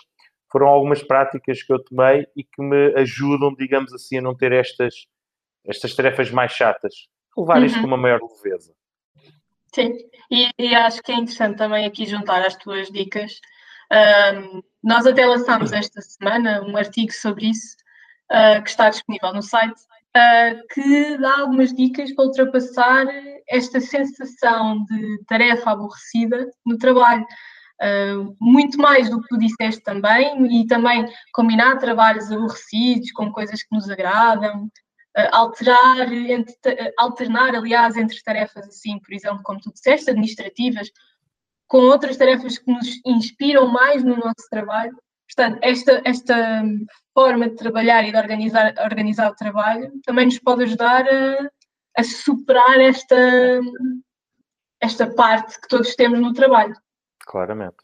foram 0.50 0.68
algumas 0.68 1.02
práticas 1.02 1.62
que 1.62 1.72
eu 1.72 1.82
tomei 1.82 2.26
e 2.36 2.44
que 2.44 2.62
me 2.62 2.94
ajudam, 2.96 3.54
digamos 3.54 3.92
assim, 3.92 4.18
a 4.18 4.22
não 4.22 4.36
ter 4.36 4.52
estas, 4.52 5.06
estas 5.64 5.94
tarefas 5.94 6.30
mais 6.30 6.52
chatas. 6.52 6.94
Levar 7.36 7.58
uhum. 7.58 7.64
isto 7.64 7.80
com 7.80 7.86
uma 7.86 7.96
maior 7.96 8.20
leveza. 8.22 8.72
Sim, 9.74 9.92
e, 10.30 10.50
e, 10.58 10.74
acho 10.74 11.00
que 11.02 11.12
é 11.12 11.14
interessante 11.14 11.56
também 11.56 11.86
aqui 11.86 12.04
juntar 12.04 12.44
as 12.44 12.56
tuas 12.56 12.90
dicas. 12.90 13.40
Um, 13.92 14.62
nós 14.82 15.06
até 15.06 15.26
lançámos 15.26 15.72
esta 15.72 16.00
semana 16.00 16.62
um 16.62 16.76
artigo 16.76 17.12
sobre 17.12 17.50
isso, 17.50 17.76
uh, 18.32 18.62
que 18.62 18.70
está 18.70 18.88
disponível 18.88 19.32
no 19.34 19.42
site, 19.42 19.80
uh, 20.16 20.66
que 20.72 21.18
dá 21.18 21.40
algumas 21.40 21.72
dicas 21.72 22.12
para 22.14 22.24
ultrapassar 22.24 23.06
esta 23.48 23.80
sensação 23.80 24.84
de 24.84 25.24
tarefa 25.26 25.70
aborrecida 25.70 26.48
no 26.64 26.78
trabalho. 26.78 27.24
Uh, 27.82 28.36
muito 28.38 28.76
mais 28.76 29.08
do 29.08 29.22
que 29.22 29.28
tu 29.28 29.38
disseste 29.38 29.82
também, 29.82 30.60
e 30.60 30.66
também 30.66 31.10
combinar 31.32 31.78
trabalhos 31.78 32.30
aborrecidos 32.30 33.10
com 33.12 33.32
coisas 33.32 33.62
que 33.62 33.74
nos 33.74 33.88
agradam, 33.88 34.64
uh, 34.64 35.28
alterar, 35.32 36.12
entre, 36.12 36.92
alternar, 36.98 37.54
aliás, 37.54 37.96
entre 37.96 38.22
tarefas 38.22 38.68
assim, 38.68 38.98
por 38.98 39.14
exemplo, 39.14 39.40
como 39.42 39.60
tu 39.60 39.72
disseste, 39.72 40.10
administrativas, 40.10 40.90
com 41.70 41.82
outras 41.82 42.16
tarefas 42.16 42.58
que 42.58 42.70
nos 42.70 43.00
inspiram 43.06 43.68
mais 43.68 44.02
no 44.02 44.16
nosso 44.16 44.48
trabalho. 44.50 44.92
Portanto, 45.24 45.60
esta, 45.62 46.02
esta 46.04 46.64
forma 47.14 47.48
de 47.48 47.54
trabalhar 47.54 48.04
e 48.04 48.10
de 48.10 48.16
organizar, 48.16 48.74
organizar 48.82 49.30
o 49.30 49.36
trabalho 49.36 49.88
também 50.04 50.26
nos 50.26 50.40
pode 50.40 50.64
ajudar 50.64 51.06
a, 51.08 51.48
a 51.96 52.02
superar 52.02 52.80
esta, 52.80 53.60
esta 54.80 55.14
parte 55.14 55.60
que 55.60 55.68
todos 55.68 55.94
temos 55.94 56.18
no 56.18 56.34
trabalho. 56.34 56.74
Claramente. 57.20 57.76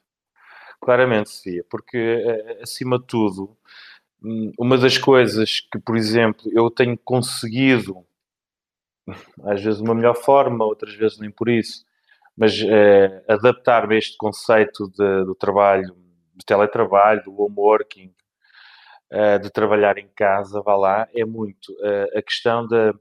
Claramente, 0.81 1.31
Sofia, 1.31 1.65
porque 1.71 1.97
eh, 1.97 2.63
acima 2.63 2.99
de 2.99 3.07
tudo, 3.07 3.57
hum, 4.21 4.51
uma 4.59 4.77
das 4.77 4.99
coisas 4.99 5.61
que, 5.61 5.79
por 5.79 5.97
exemplo, 5.97 6.51
eu 6.53 6.69
tenho 6.73 6.99
conseguido, 6.99 8.05
às 9.45 9.63
vezes 9.63 9.79
de 9.81 9.85
uma 9.85 9.95
melhor 9.95 10.17
forma, 10.17 10.65
outras 10.65 10.95
vezes 10.95 11.21
nem 11.21 11.31
por 11.31 11.49
isso, 11.49 11.86
mas 12.37 12.61
é, 12.61 13.25
adaptar-me 13.29 13.95
a 13.95 13.99
este 13.99 14.17
conceito 14.17 14.91
de, 14.91 15.25
do 15.25 15.35
trabalho, 15.35 15.97
de 16.35 16.45
teletrabalho, 16.45 17.23
do 17.25 17.41
home 17.41 17.55
working, 17.57 18.15
é, 19.11 19.39
de 19.39 19.51
trabalhar 19.51 19.97
em 19.99 20.09
casa, 20.15 20.61
vá 20.63 20.77
lá, 20.77 21.09
é 21.15 21.25
muito 21.25 21.73
é, 21.83 22.19
a 22.19 22.23
questão 22.23 22.67
da, 22.67 22.93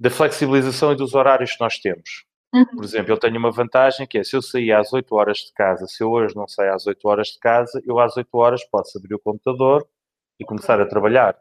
da 0.00 0.10
flexibilização 0.10 0.92
e 0.92 0.96
dos 0.96 1.14
horários 1.14 1.52
que 1.52 1.60
nós 1.60 1.78
temos. 1.78 2.24
Uhum. 2.54 2.66
Por 2.66 2.84
exemplo, 2.84 3.12
eu 3.12 3.18
tenho 3.18 3.38
uma 3.38 3.50
vantagem 3.50 4.06
que 4.06 4.18
é, 4.18 4.24
se 4.24 4.36
eu 4.36 4.42
sair 4.42 4.72
às 4.72 4.92
8 4.92 5.14
horas 5.14 5.38
de 5.38 5.52
casa, 5.54 5.86
se 5.86 6.02
eu 6.02 6.10
hoje 6.10 6.36
não 6.36 6.46
sair 6.46 6.70
às 6.70 6.86
8 6.86 7.08
horas 7.08 7.28
de 7.28 7.38
casa, 7.38 7.80
eu 7.86 7.98
às 7.98 8.16
8 8.16 8.28
horas 8.36 8.64
posso 8.64 8.98
abrir 8.98 9.14
o 9.14 9.18
computador 9.18 9.86
e 10.38 10.44
começar 10.44 10.80
a 10.80 10.86
trabalhar. 10.86 11.36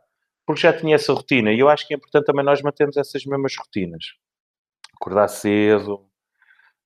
Porque 0.45 0.61
já 0.61 0.71
tinha 0.71 0.95
essa 0.95 1.11
rotina 1.13 1.51
e 1.51 1.59
eu 1.59 1.69
acho 1.69 1.87
que 1.87 1.93
é 1.93 1.97
importante 1.97 2.25
também 2.25 2.45
nós 2.45 2.61
mantermos 2.61 2.95
essas 2.95 3.25
mesmas 3.25 3.55
rotinas. 3.57 4.05
Acordar 4.95 5.27
cedo, 5.27 6.05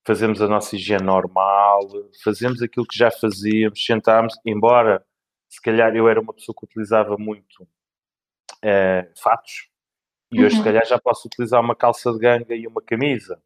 fazemos 0.06 0.42
a 0.42 0.48
nossa 0.48 0.76
higiene 0.76 1.04
normal, 1.04 1.82
fazemos 2.24 2.62
aquilo 2.62 2.86
que 2.86 2.98
já 2.98 3.10
fazíamos, 3.12 3.84
sentámos, 3.84 4.34
embora 4.46 5.06
se 5.50 5.62
calhar 5.62 5.96
eu 5.96 6.08
era 6.08 6.20
uma 6.20 6.34
pessoa 6.34 6.56
que 6.58 6.66
utilizava 6.66 7.18
muito 7.18 7.64
uh, 7.64 9.22
fatos, 9.22 9.70
e 10.32 10.44
hoje, 10.44 10.56
uhum. 10.56 10.62
se 10.62 10.68
calhar, 10.68 10.86
já 10.86 11.00
posso 11.00 11.28
utilizar 11.28 11.62
uma 11.62 11.76
calça 11.76 12.12
de 12.12 12.20
ganga 12.20 12.56
e 12.56 12.68
uma 12.68 12.82
camisa 12.82 13.42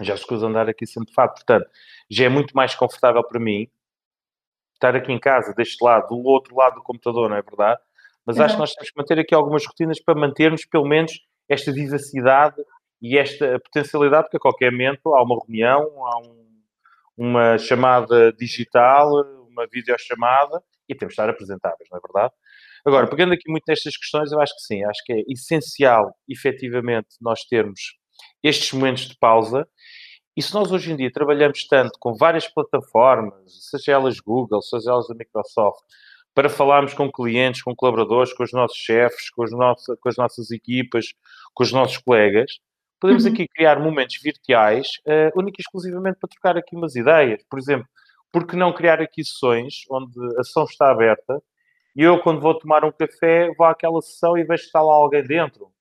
já 0.00 0.14
escuso 0.14 0.46
andar 0.46 0.68
aqui 0.68 0.86
sempre 0.86 1.08
de 1.08 1.14
fato. 1.14 1.34
Portanto, 1.34 1.70
já 2.10 2.26
é 2.26 2.28
muito 2.28 2.54
mais 2.54 2.74
confortável 2.74 3.24
para 3.24 3.40
mim 3.40 3.68
estar 4.74 4.94
aqui 4.94 5.12
em 5.12 5.18
casa, 5.18 5.54
deste 5.54 5.82
lado, 5.82 6.08
do 6.08 6.22
outro 6.22 6.54
lado 6.54 6.74
do 6.74 6.82
computador, 6.82 7.30
não 7.30 7.36
é 7.36 7.42
verdade? 7.42 7.80
Mas 8.24 8.36
uhum. 8.36 8.44
acho 8.44 8.54
que 8.54 8.60
nós 8.60 8.74
temos 8.74 8.90
que 8.90 8.98
manter 8.98 9.18
aqui 9.18 9.34
algumas 9.34 9.64
rotinas 9.66 10.00
para 10.00 10.18
mantermos, 10.18 10.64
pelo 10.66 10.86
menos, 10.86 11.12
esta 11.48 11.72
vivacidade 11.72 12.56
e 13.00 13.18
esta 13.18 13.58
potencialidade, 13.60 14.24
porque 14.24 14.36
a 14.36 14.40
qualquer 14.40 14.70
momento 14.70 15.14
há 15.14 15.22
uma 15.22 15.38
reunião, 15.38 15.82
há 16.06 16.18
um, 16.18 16.46
uma 17.16 17.58
chamada 17.58 18.32
digital, 18.32 19.10
uma 19.48 19.66
videochamada 19.70 20.62
e 20.88 20.94
temos 20.94 21.14
de 21.14 21.20
estar 21.20 21.28
apresentáveis, 21.28 21.88
não 21.90 21.98
é 21.98 22.00
verdade? 22.00 22.32
Agora, 22.86 23.08
pegando 23.08 23.32
aqui 23.32 23.50
muito 23.50 23.64
nestas 23.66 23.96
questões, 23.96 24.30
eu 24.30 24.40
acho 24.40 24.54
que 24.54 24.60
sim, 24.60 24.84
acho 24.84 25.02
que 25.04 25.12
é 25.12 25.22
essencial, 25.28 26.14
efetivamente, 26.28 27.08
nós 27.20 27.42
termos 27.44 27.96
estes 28.42 28.72
momentos 28.72 29.08
de 29.08 29.16
pausa. 29.18 29.66
E 30.36 30.42
se 30.42 30.54
nós 30.54 30.70
hoje 30.70 30.92
em 30.92 30.96
dia 30.96 31.10
trabalhamos 31.10 31.66
tanto 31.66 31.98
com 31.98 32.14
várias 32.14 32.46
plataformas, 32.46 33.42
seja 33.70 33.92
elas 33.92 34.20
Google, 34.20 34.62
seja 34.62 34.90
elas 34.90 35.08
da 35.08 35.14
Microsoft, 35.14 35.82
para 36.34 36.50
falarmos 36.50 36.92
com 36.92 37.10
clientes, 37.10 37.62
com 37.62 37.74
colaboradores, 37.74 38.32
com 38.34 38.44
os 38.44 38.52
nossos 38.52 38.76
chefes, 38.76 39.30
com, 39.30 39.42
os 39.42 39.50
nossos, 39.52 39.96
com 39.98 40.08
as 40.08 40.16
nossas 40.16 40.50
equipas, 40.50 41.06
com 41.54 41.64
os 41.64 41.72
nossos 41.72 41.96
colegas, 41.96 42.60
podemos 43.00 43.24
uhum. 43.24 43.32
aqui 43.32 43.48
criar 43.48 43.78
momentos 43.78 44.18
virtuais 44.22 44.88
uh, 45.06 45.38
única 45.38 45.60
e 45.60 45.62
exclusivamente 45.62 46.18
para 46.20 46.28
trocar 46.28 46.56
aqui 46.56 46.76
umas 46.76 46.94
ideias. 46.96 47.42
Por 47.48 47.58
exemplo, 47.58 47.86
por 48.32 48.46
que 48.46 48.56
não 48.56 48.72
criar 48.72 49.00
aqui 49.00 49.24
sessões 49.24 49.82
onde 49.90 50.18
a 50.38 50.44
sessão 50.44 50.64
está 50.64 50.90
aberta 50.90 51.42
e 51.96 52.02
eu, 52.02 52.20
quando 52.20 52.42
vou 52.42 52.52
tomar 52.52 52.84
um 52.84 52.92
café, 52.92 53.50
vou 53.56 53.66
àquela 53.66 54.02
sessão 54.02 54.36
e 54.36 54.44
vejo 54.44 54.60
que 54.60 54.66
está 54.66 54.82
lá 54.82 54.92
alguém 54.92 55.24
dentro. 55.24 55.72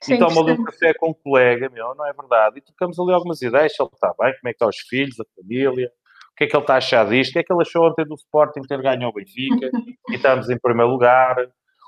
Sim, 0.00 0.14
e 0.14 0.18
toma 0.18 0.40
ali 0.40 0.52
um 0.52 0.64
café 0.64 0.94
com 0.94 1.10
um 1.10 1.14
colega 1.14 1.68
meu, 1.68 1.94
não 1.94 2.06
é 2.06 2.12
verdade? 2.12 2.58
E 2.58 2.62
trocamos 2.62 2.98
ali 2.98 3.12
algumas 3.12 3.42
ideias, 3.42 3.74
se 3.74 3.82
ele 3.82 3.90
está 3.92 4.14
bem, 4.18 4.32
como 4.38 4.48
é 4.48 4.50
que 4.50 4.54
estão 4.54 4.68
os 4.68 4.78
filhos, 4.78 5.20
a 5.20 5.24
família, 5.36 5.92
o 6.32 6.36
que 6.36 6.44
é 6.44 6.46
que 6.46 6.56
ele 6.56 6.62
está 6.62 6.74
a 6.74 6.78
achar 6.78 7.06
disto, 7.06 7.30
o 7.30 7.32
que 7.34 7.38
é 7.40 7.42
que 7.42 7.52
ele 7.52 7.60
achou 7.60 7.86
ontem 7.86 8.06
do 8.06 8.14
Sporting 8.14 8.62
ter 8.62 8.80
ganho 8.80 9.04
ao 9.04 9.12
Benfica 9.12 9.70
e 10.08 10.14
estamos 10.14 10.48
em 10.48 10.58
primeiro 10.58 10.90
lugar, 10.90 11.36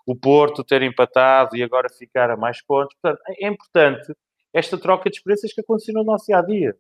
o 0.06 0.14
Porto 0.14 0.62
ter 0.62 0.82
empatado 0.82 1.56
e 1.56 1.62
agora 1.62 1.88
ficar 1.88 2.30
a 2.30 2.36
mais 2.36 2.60
pontos. 2.62 2.94
Portanto, 3.00 3.22
é 3.28 3.48
importante 3.48 4.12
esta 4.52 4.78
troca 4.78 5.10
de 5.10 5.16
experiências 5.16 5.52
que 5.52 5.60
aconteceu 5.60 5.94
no 5.94 6.04
nosso 6.04 6.26
dia-a-dia. 6.26 6.76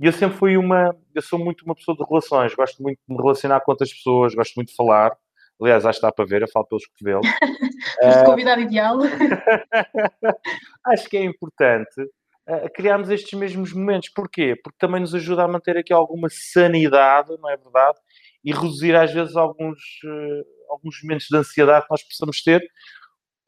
E 0.00 0.06
eu 0.06 0.12
sempre 0.12 0.36
fui 0.36 0.56
uma, 0.56 0.96
eu 1.14 1.22
sou 1.22 1.38
muito 1.38 1.64
uma 1.64 1.74
pessoa 1.74 1.96
de 1.96 2.04
relações, 2.08 2.54
gosto 2.54 2.82
muito 2.82 2.98
de 3.08 3.14
me 3.14 3.20
relacionar 3.20 3.60
com 3.60 3.72
outras 3.72 3.92
pessoas, 3.92 4.34
gosto 4.34 4.54
muito 4.54 4.68
de 4.68 4.76
falar, 4.76 5.16
Aliás, 5.60 5.84
acho 5.84 5.98
que 5.98 6.06
dá 6.06 6.12
para 6.12 6.24
ver, 6.24 6.42
eu 6.42 6.48
falo 6.48 6.66
pelos 6.66 6.86
cotovelos. 6.86 7.26
uh, 7.26 8.24
convidado 8.24 8.60
ideal. 8.60 8.96
acho 10.86 11.08
que 11.08 11.16
é 11.16 11.24
importante 11.24 12.00
uh, 12.00 12.72
criarmos 12.72 13.10
estes 13.10 13.36
mesmos 13.36 13.72
momentos. 13.72 14.08
Porquê? 14.10 14.54
Porque 14.62 14.78
também 14.78 15.00
nos 15.00 15.14
ajuda 15.14 15.42
a 15.42 15.48
manter 15.48 15.76
aqui 15.76 15.92
alguma 15.92 16.28
sanidade, 16.30 17.36
não 17.40 17.50
é 17.50 17.56
verdade? 17.56 17.98
E 18.44 18.52
reduzir 18.52 18.94
às 18.94 19.12
vezes 19.12 19.34
alguns, 19.34 19.78
uh, 20.04 20.44
alguns 20.70 21.02
momentos 21.02 21.26
de 21.28 21.36
ansiedade 21.36 21.86
que 21.86 21.90
nós 21.90 22.04
possamos 22.04 22.40
ter, 22.40 22.62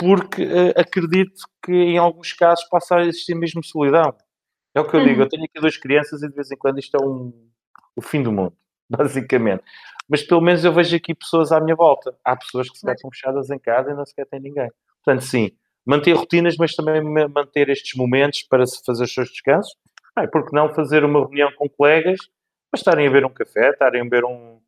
porque 0.00 0.42
uh, 0.42 0.72
acredito 0.76 1.42
que 1.62 1.72
em 1.72 1.98
alguns 1.98 2.32
casos 2.32 2.64
passa 2.68 2.96
a 2.96 3.06
existir 3.06 3.34
mesmo 3.34 3.62
solidão. 3.62 4.14
É 4.74 4.80
o 4.80 4.88
que 4.88 4.96
eu 4.96 5.00
uhum. 5.00 5.06
digo, 5.06 5.22
eu 5.22 5.28
tenho 5.28 5.44
aqui 5.44 5.60
duas 5.60 5.76
crianças 5.76 6.22
e 6.22 6.28
de 6.28 6.34
vez 6.34 6.50
em 6.50 6.56
quando 6.56 6.78
isto 6.78 6.96
é 6.96 7.04
um, 7.04 7.32
o 7.94 8.00
fim 8.02 8.22
do 8.22 8.32
mundo, 8.32 8.54
basicamente 8.88 9.62
mas 10.10 10.24
pelo 10.24 10.40
menos 10.40 10.64
eu 10.64 10.72
vejo 10.72 10.96
aqui 10.96 11.14
pessoas 11.14 11.52
à 11.52 11.60
minha 11.60 11.76
volta. 11.76 12.12
Há 12.24 12.34
pessoas 12.34 12.68
que 12.68 12.76
se 12.76 12.90
estão 12.90 13.08
fechadas 13.12 13.48
em 13.48 13.60
casa 13.60 13.92
e 13.92 13.94
não 13.94 14.04
sequer 14.04 14.26
têm 14.26 14.40
ninguém. 14.40 14.68
Portanto, 15.04 15.24
sim, 15.24 15.52
manter 15.86 16.14
rotinas, 16.14 16.56
mas 16.56 16.74
também 16.74 17.00
manter 17.00 17.68
estes 17.68 17.94
momentos 17.94 18.42
para 18.42 18.66
se 18.66 18.84
fazer 18.84 19.04
os 19.04 19.14
seus 19.14 19.30
descansos. 19.30 19.72
Ah, 20.16 20.26
porque 20.26 20.54
não 20.54 20.74
fazer 20.74 21.04
uma 21.04 21.20
reunião 21.20 21.52
com 21.52 21.68
colegas, 21.68 22.18
mas 22.72 22.80
estarem 22.80 23.06
a 23.06 23.10
ver 23.10 23.24
um 23.24 23.30
café, 23.30 23.70
estarem 23.70 24.02
a 24.02 24.04
ver 24.04 24.24
um, 24.24 24.58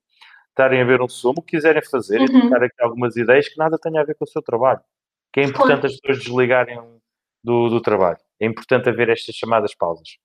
estarem 0.50 0.80
a 0.80 0.84
ver 0.84 1.02
um 1.02 1.08
sumo, 1.08 1.42
quiserem 1.42 1.82
fazer 1.82 2.20
uhum. 2.20 2.26
e 2.26 2.40
trocar 2.40 2.62
aqui 2.62 2.80
algumas 2.80 3.16
ideias 3.16 3.48
que 3.48 3.58
nada 3.58 3.76
tenha 3.76 4.00
a 4.00 4.04
ver 4.04 4.14
com 4.14 4.24
o 4.24 4.28
seu 4.28 4.42
trabalho. 4.42 4.80
Que 5.32 5.40
é 5.40 5.44
importante 5.44 5.86
as 5.86 5.96
pessoas 5.96 6.24
desligarem 6.24 6.78
do, 7.42 7.68
do 7.68 7.80
trabalho. 7.80 8.18
É 8.40 8.46
importante 8.46 8.88
haver 8.88 9.08
estas 9.08 9.34
chamadas 9.34 9.74
pausas. 9.74 10.18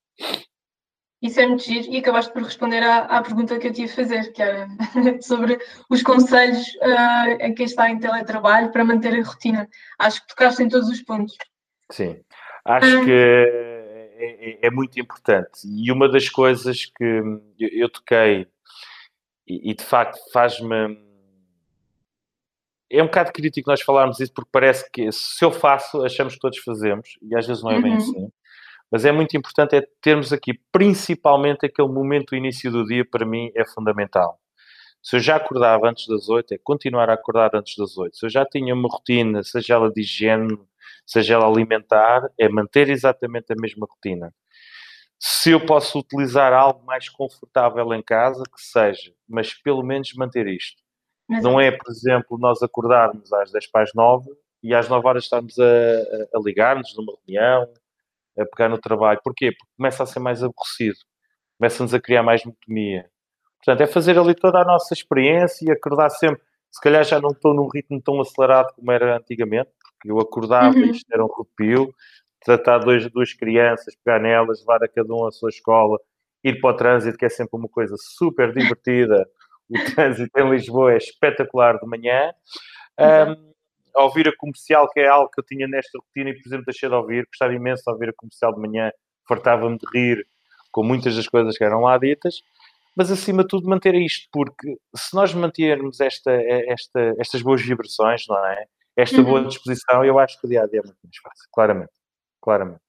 Isso 1.20 1.40
é 1.40 1.46
muito 1.46 1.64
giro 1.64 1.90
e 1.90 1.98
acabaste 1.98 2.32
por 2.32 2.42
responder 2.42 2.80
à, 2.80 2.98
à 2.98 3.22
pergunta 3.22 3.58
que 3.58 3.66
eu 3.66 3.72
tinha 3.72 3.88
a 3.88 3.90
fazer, 3.90 4.32
que 4.32 4.40
era 4.40 4.68
sobre 5.20 5.58
os 5.90 6.02
conselhos 6.02 6.64
uh, 6.76 7.44
a 7.44 7.52
quem 7.52 7.66
está 7.66 7.90
em 7.90 7.98
teletrabalho 7.98 8.70
para 8.70 8.84
manter 8.84 9.18
a 9.18 9.24
rotina. 9.24 9.68
Acho 9.98 10.20
que 10.20 10.28
tocaste 10.28 10.62
em 10.62 10.68
todos 10.68 10.88
os 10.88 11.02
pontos. 11.02 11.36
Sim, 11.90 12.20
acho 12.64 13.00
uh, 13.00 13.04
que 13.04 13.10
é, 13.10 14.58
é, 14.62 14.66
é, 14.66 14.70
muito 14.70 15.00
importante. 15.00 15.60
E 15.64 15.90
uma 15.90 16.08
das 16.08 16.28
coisas 16.28 16.86
que 16.86 17.04
eu, 17.04 17.68
eu 17.72 17.88
toquei 17.88 18.46
e, 19.48 19.70
e 19.70 19.74
de 19.74 19.82
facto 19.82 20.18
faz-me 20.32 21.07
é 22.90 23.02
um 23.02 23.06
bocado 23.06 23.32
crítico 23.32 23.70
nós 23.70 23.82
falarmos 23.82 24.20
isso 24.20 24.32
porque 24.32 24.50
parece 24.52 24.90
que 24.90 25.10
se 25.12 25.44
eu 25.44 25.52
faço, 25.52 26.02
achamos 26.04 26.34
que 26.34 26.40
todos 26.40 26.58
fazemos 26.58 27.18
e 27.22 27.36
às 27.36 27.46
vezes 27.46 27.62
não 27.62 27.70
é 27.70 27.76
uhum. 27.76 27.82
bem 27.82 27.94
assim. 27.94 28.28
Mas 28.90 29.04
é 29.04 29.12
muito 29.12 29.36
importante 29.36 29.76
é 29.76 29.86
termos 30.00 30.32
aqui 30.32 30.58
principalmente 30.72 31.66
aquele 31.66 31.88
momento 31.88 32.30
do 32.30 32.36
início 32.36 32.70
do 32.70 32.86
dia, 32.86 33.04
para 33.04 33.26
mim 33.26 33.50
é 33.54 33.64
fundamental. 33.66 34.40
Se 35.02 35.16
eu 35.16 35.20
já 35.20 35.36
acordava 35.36 35.88
antes 35.88 36.06
das 36.06 36.28
oito, 36.28 36.52
é 36.52 36.58
continuar 36.58 37.08
a 37.10 37.14
acordar 37.14 37.54
antes 37.54 37.76
das 37.76 37.96
oito. 37.98 38.16
Se 38.16 38.26
eu 38.26 38.30
já 38.30 38.44
tinha 38.44 38.74
uma 38.74 38.88
rotina, 38.88 39.42
seja 39.42 39.74
ela 39.74 39.92
de 39.92 40.00
higiene, 40.00 40.58
seja 41.06 41.34
ela 41.34 41.46
alimentar, 41.46 42.28
é 42.38 42.48
manter 42.48 42.88
exatamente 42.88 43.52
a 43.52 43.56
mesma 43.56 43.86
rotina. 43.88 44.34
Se 45.20 45.50
eu 45.50 45.64
posso 45.64 45.98
utilizar 45.98 46.52
algo 46.52 46.84
mais 46.84 47.08
confortável 47.08 47.92
em 47.92 48.02
casa, 48.02 48.42
que 48.44 48.60
seja, 48.60 49.12
mas 49.28 49.52
pelo 49.52 49.82
menos 49.82 50.12
manter 50.14 50.46
isto. 50.46 50.80
Mas 51.28 51.44
não 51.44 51.60
é, 51.60 51.70
por 51.70 51.90
exemplo, 51.90 52.38
nós 52.38 52.62
acordarmos 52.62 53.32
às 53.32 53.52
10 53.52 53.70
para 53.70 53.82
as 53.82 53.90
9 53.94 54.30
e 54.62 54.74
às 54.74 54.88
9 54.88 55.06
horas 55.06 55.24
estarmos 55.24 55.58
a, 55.58 55.64
a, 55.64 56.38
a 56.38 56.40
ligar-nos 56.42 56.96
numa 56.96 57.12
reunião, 57.26 57.68
a 58.38 58.46
pegar 58.46 58.68
no 58.68 58.78
trabalho. 58.78 59.20
Porquê? 59.22 59.52
Porque 59.52 59.72
começa 59.76 60.02
a 60.02 60.06
ser 60.06 60.20
mais 60.20 60.42
aborrecido, 60.42 60.96
começa-nos 61.58 61.92
a 61.92 62.00
criar 62.00 62.22
mais 62.22 62.44
monotonia. 62.44 63.10
Portanto, 63.58 63.80
é 63.82 63.86
fazer 63.86 64.18
ali 64.18 64.34
toda 64.34 64.60
a 64.60 64.64
nossa 64.64 64.94
experiência 64.94 65.66
e 65.66 65.70
acordar 65.70 66.10
sempre. 66.10 66.40
Se 66.70 66.80
calhar 66.80 67.04
já 67.04 67.20
não 67.20 67.30
estou 67.30 67.54
num 67.54 67.68
ritmo 67.68 68.00
tão 68.00 68.20
acelerado 68.20 68.72
como 68.74 68.90
era 68.90 69.16
antigamente, 69.16 69.70
porque 69.92 70.10
eu 70.10 70.18
acordava 70.20 70.76
uhum. 70.76 70.84
e 70.84 70.90
isto 70.90 71.06
era 71.12 71.24
um 71.24 71.28
rupio, 71.28 71.92
tratar 72.44 72.78
dois, 72.78 73.10
duas 73.10 73.32
crianças, 73.32 73.94
pegar 74.04 74.20
nelas, 74.20 74.60
levar 74.60 74.82
a 74.82 74.88
cada 74.88 75.12
um 75.12 75.26
à 75.26 75.30
sua 75.30 75.50
escola, 75.50 75.98
ir 76.44 76.60
para 76.60 76.70
o 76.70 76.76
trânsito, 76.76 77.18
que 77.18 77.24
é 77.24 77.28
sempre 77.28 77.58
uma 77.58 77.68
coisa 77.68 77.94
super 77.98 78.52
divertida. 78.52 79.28
O 79.78 79.94
trânsito 79.94 80.30
em 80.38 80.50
Lisboa 80.50 80.94
é 80.94 80.96
espetacular 80.96 81.78
de 81.78 81.86
manhã. 81.86 82.32
Um, 82.98 83.52
ouvir 83.94 84.28
a 84.28 84.36
comercial, 84.36 84.88
que 84.90 85.00
é 85.00 85.08
algo 85.08 85.30
que 85.30 85.40
eu 85.40 85.44
tinha 85.44 85.66
nesta 85.66 85.98
rotina 85.98 86.30
e, 86.30 86.34
por 86.34 86.48
exemplo, 86.48 86.64
deixei 86.64 86.88
de 86.88 86.94
ouvir, 86.94 87.26
gostava 87.26 87.52
imenso 87.52 87.82
de 87.84 87.92
ouvir 87.92 88.08
a 88.10 88.12
comercial 88.16 88.54
de 88.54 88.60
manhã, 88.60 88.90
fartava-me 89.28 89.78
de 89.78 89.86
rir 89.92 90.26
com 90.70 90.82
muitas 90.82 91.16
das 91.16 91.26
coisas 91.26 91.56
que 91.56 91.64
eram 91.64 91.80
lá 91.80 91.98
ditas, 91.98 92.40
mas 92.96 93.10
acima 93.10 93.42
de 93.42 93.48
tudo 93.48 93.68
manter 93.68 93.94
isto, 93.94 94.28
porque 94.32 94.76
se 94.94 95.14
nós 95.14 95.32
mantermos 95.32 96.00
esta, 96.00 96.32
esta, 96.32 97.14
estas 97.18 97.42
boas 97.42 97.62
vibrações, 97.62 98.24
não 98.28 98.44
é? 98.46 98.66
Esta 98.96 99.22
boa 99.22 99.40
uhum. 99.40 99.46
disposição, 99.46 100.04
eu 100.04 100.18
acho 100.18 100.40
que 100.40 100.46
o 100.46 100.50
dia 100.50 100.62
a 100.62 100.66
dia 100.66 100.80
é 100.80 100.82
muito 100.82 100.98
mais 101.04 101.16
fácil, 101.22 101.48
claramente. 101.52 101.92
Claramente. 102.40 102.80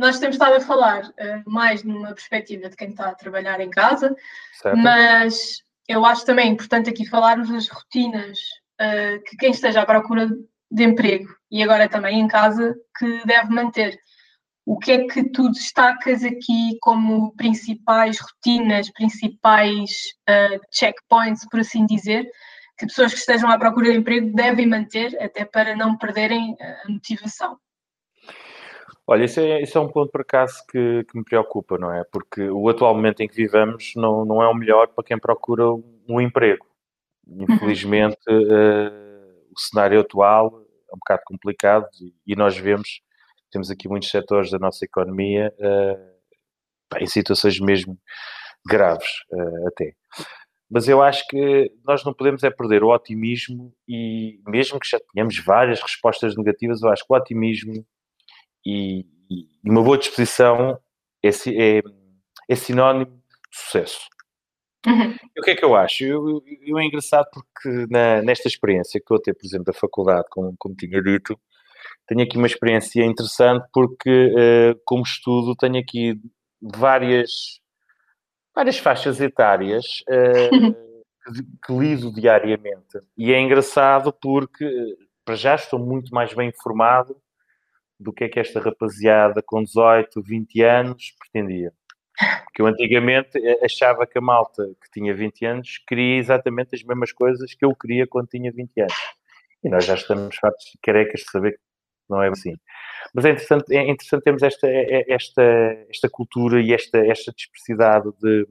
Nós 0.00 0.18
temos 0.18 0.36
estado 0.36 0.54
a 0.54 0.60
falar 0.60 1.04
uh, 1.04 1.42
mais 1.44 1.84
numa 1.84 2.14
perspectiva 2.14 2.70
de 2.70 2.74
quem 2.74 2.88
está 2.88 3.10
a 3.10 3.14
trabalhar 3.14 3.60
em 3.60 3.68
casa, 3.68 4.16
certo. 4.54 4.78
mas 4.78 5.62
eu 5.86 6.06
acho 6.06 6.24
também 6.24 6.48
importante 6.48 6.88
aqui 6.88 7.04
falarmos 7.04 7.50
das 7.50 7.68
rotinas 7.68 8.38
uh, 8.80 9.22
que 9.26 9.36
quem 9.36 9.50
esteja 9.50 9.82
à 9.82 9.84
procura 9.84 10.26
de 10.70 10.84
emprego 10.84 11.28
e 11.50 11.62
agora 11.62 11.86
também 11.86 12.18
em 12.18 12.26
casa 12.26 12.74
que 12.98 13.26
deve 13.26 13.50
manter. 13.50 14.00
O 14.64 14.78
que 14.78 14.90
é 14.90 15.06
que 15.06 15.22
tu 15.24 15.50
destacas 15.50 16.24
aqui 16.24 16.78
como 16.80 17.36
principais 17.36 18.18
rotinas, 18.20 18.90
principais 18.92 19.90
uh, 20.26 20.58
checkpoints, 20.72 21.46
por 21.50 21.60
assim 21.60 21.84
dizer, 21.84 22.26
que 22.78 22.86
pessoas 22.86 23.12
que 23.12 23.18
estejam 23.18 23.50
à 23.50 23.58
procura 23.58 23.92
de 23.92 23.98
emprego 23.98 24.34
devem 24.34 24.66
manter 24.66 25.14
até 25.22 25.44
para 25.44 25.76
não 25.76 25.98
perderem 25.98 26.56
a 26.58 26.90
motivação? 26.90 27.58
Olha, 29.10 29.24
isso 29.24 29.40
é, 29.40 29.60
isso 29.60 29.76
é 29.76 29.80
um 29.80 29.88
ponto 29.88 30.12
por 30.12 30.20
acaso 30.20 30.64
que, 30.68 31.02
que, 31.02 31.18
me 31.18 31.24
preocupa, 31.24 31.76
não 31.76 31.92
é? 31.92 32.04
Porque 32.12 32.48
o 32.48 32.68
atual 32.68 32.94
momento 32.94 33.20
em 33.20 33.26
que 33.26 33.34
vivemos 33.34 33.92
não, 33.96 34.24
não 34.24 34.40
é 34.40 34.46
o 34.46 34.54
melhor 34.54 34.86
para 34.86 35.02
quem 35.02 35.18
procura 35.18 35.64
um 36.08 36.20
emprego. 36.20 36.64
Infelizmente, 37.26 38.20
uh, 38.28 39.52
o 39.52 39.58
cenário 39.58 39.98
atual 39.98 40.62
é 40.88 40.94
um 40.94 40.98
bocado 40.98 41.22
complicado 41.24 41.88
e, 42.24 42.36
nós 42.36 42.56
vemos, 42.56 43.00
temos 43.50 43.68
aqui 43.68 43.88
muitos 43.88 44.10
setores 44.10 44.48
da 44.48 44.60
nossa 44.60 44.84
economia 44.84 45.52
uh, 45.58 46.98
em 47.00 47.06
situações 47.08 47.58
mesmo 47.58 47.98
graves, 48.64 49.10
uh, 49.32 49.66
até. 49.66 49.92
Mas 50.70 50.86
eu 50.86 51.02
acho 51.02 51.26
que 51.26 51.72
nós 51.84 52.04
não 52.04 52.14
podemos 52.14 52.44
é 52.44 52.50
perder 52.50 52.84
o 52.84 52.94
otimismo 52.94 53.74
e, 53.88 54.38
mesmo 54.46 54.78
que 54.78 54.88
já 54.88 55.00
tenhamos 55.12 55.36
várias 55.44 55.82
respostas 55.82 56.36
negativas, 56.36 56.80
eu 56.80 56.90
acho 56.90 57.04
que 57.04 57.12
o 57.12 57.16
otimismo 57.16 57.84
e, 58.64 59.06
e 59.30 59.48
uma 59.64 59.82
boa 59.82 59.98
disposição 59.98 60.78
é, 61.22 61.28
é, 61.28 61.82
é 62.48 62.54
sinónimo 62.54 63.06
de 63.06 63.58
sucesso. 63.58 64.00
Uhum. 64.86 65.14
O 65.38 65.42
que 65.42 65.50
é 65.50 65.54
que 65.54 65.64
eu 65.64 65.74
acho? 65.76 66.04
Eu, 66.04 66.28
eu, 66.28 66.42
eu 66.62 66.78
é 66.78 66.84
engraçado 66.84 67.26
porque 67.32 67.86
na, 67.90 68.22
nesta 68.22 68.48
experiência 68.48 68.98
que 68.98 69.04
estou 69.04 69.18
a 69.18 69.20
ter, 69.20 69.34
por 69.34 69.44
exemplo, 69.44 69.66
da 69.66 69.72
faculdade, 69.72 70.26
como, 70.30 70.54
como 70.58 70.74
tinha 70.74 71.02
dito, 71.02 71.38
tenho 72.06 72.22
aqui 72.22 72.36
uma 72.36 72.46
experiência 72.46 73.04
interessante 73.04 73.66
porque, 73.72 74.10
uh, 74.10 74.80
como 74.84 75.02
estudo, 75.02 75.54
tenho 75.54 75.78
aqui 75.78 76.18
várias, 76.60 77.60
várias 78.54 78.78
faixas 78.78 79.20
etárias 79.20 79.84
uh, 80.08 80.72
que, 81.34 81.42
que 81.66 81.72
lido 81.72 82.12
diariamente. 82.12 82.98
E 83.16 83.32
é 83.32 83.40
engraçado 83.40 84.12
porque, 84.12 84.66
para 85.24 85.36
já, 85.36 85.54
estou 85.54 85.78
muito 85.78 86.12
mais 86.14 86.32
bem 86.32 86.48
informado 86.48 87.16
do 88.00 88.12
que 88.14 88.24
é 88.24 88.28
que 88.28 88.40
esta 88.40 88.58
rapaziada 88.58 89.42
com 89.42 89.62
18, 89.62 90.22
20 90.22 90.62
anos 90.62 91.14
pretendia. 91.18 91.72
Porque 92.44 92.62
eu 92.62 92.66
antigamente 92.66 93.38
eh, 93.38 93.60
achava 93.62 94.06
que 94.06 94.18
a 94.18 94.22
malta 94.22 94.64
que 94.82 94.90
tinha 94.90 95.14
20 95.14 95.44
anos 95.44 95.78
queria 95.86 96.16
exatamente 96.16 96.74
as 96.74 96.82
mesmas 96.82 97.12
coisas 97.12 97.54
que 97.54 97.64
eu 97.64 97.74
queria 97.74 98.06
quando 98.06 98.28
tinha 98.28 98.50
20 98.50 98.80
anos. 98.80 98.94
E 99.62 99.68
nós 99.68 99.84
já 99.84 99.94
estamos 99.94 100.34
fartos 100.36 100.64
carecas 100.82 101.20
de 101.20 101.30
saber 101.30 101.52
que 101.52 101.58
não 102.08 102.22
é 102.22 102.28
assim. 102.28 102.56
Mas 103.14 103.24
é 103.26 103.30
interessante, 103.30 103.76
é 103.76 103.88
interessante 103.88 104.22
termos 104.24 104.42
esta, 104.42 104.66
é, 104.66 105.00
é, 105.00 105.12
esta, 105.12 105.42
esta 105.90 106.08
cultura 106.08 106.60
e 106.60 106.72
esta, 106.72 106.98
esta 106.98 107.32
dispersidade 107.32 108.10
de, 108.20 108.46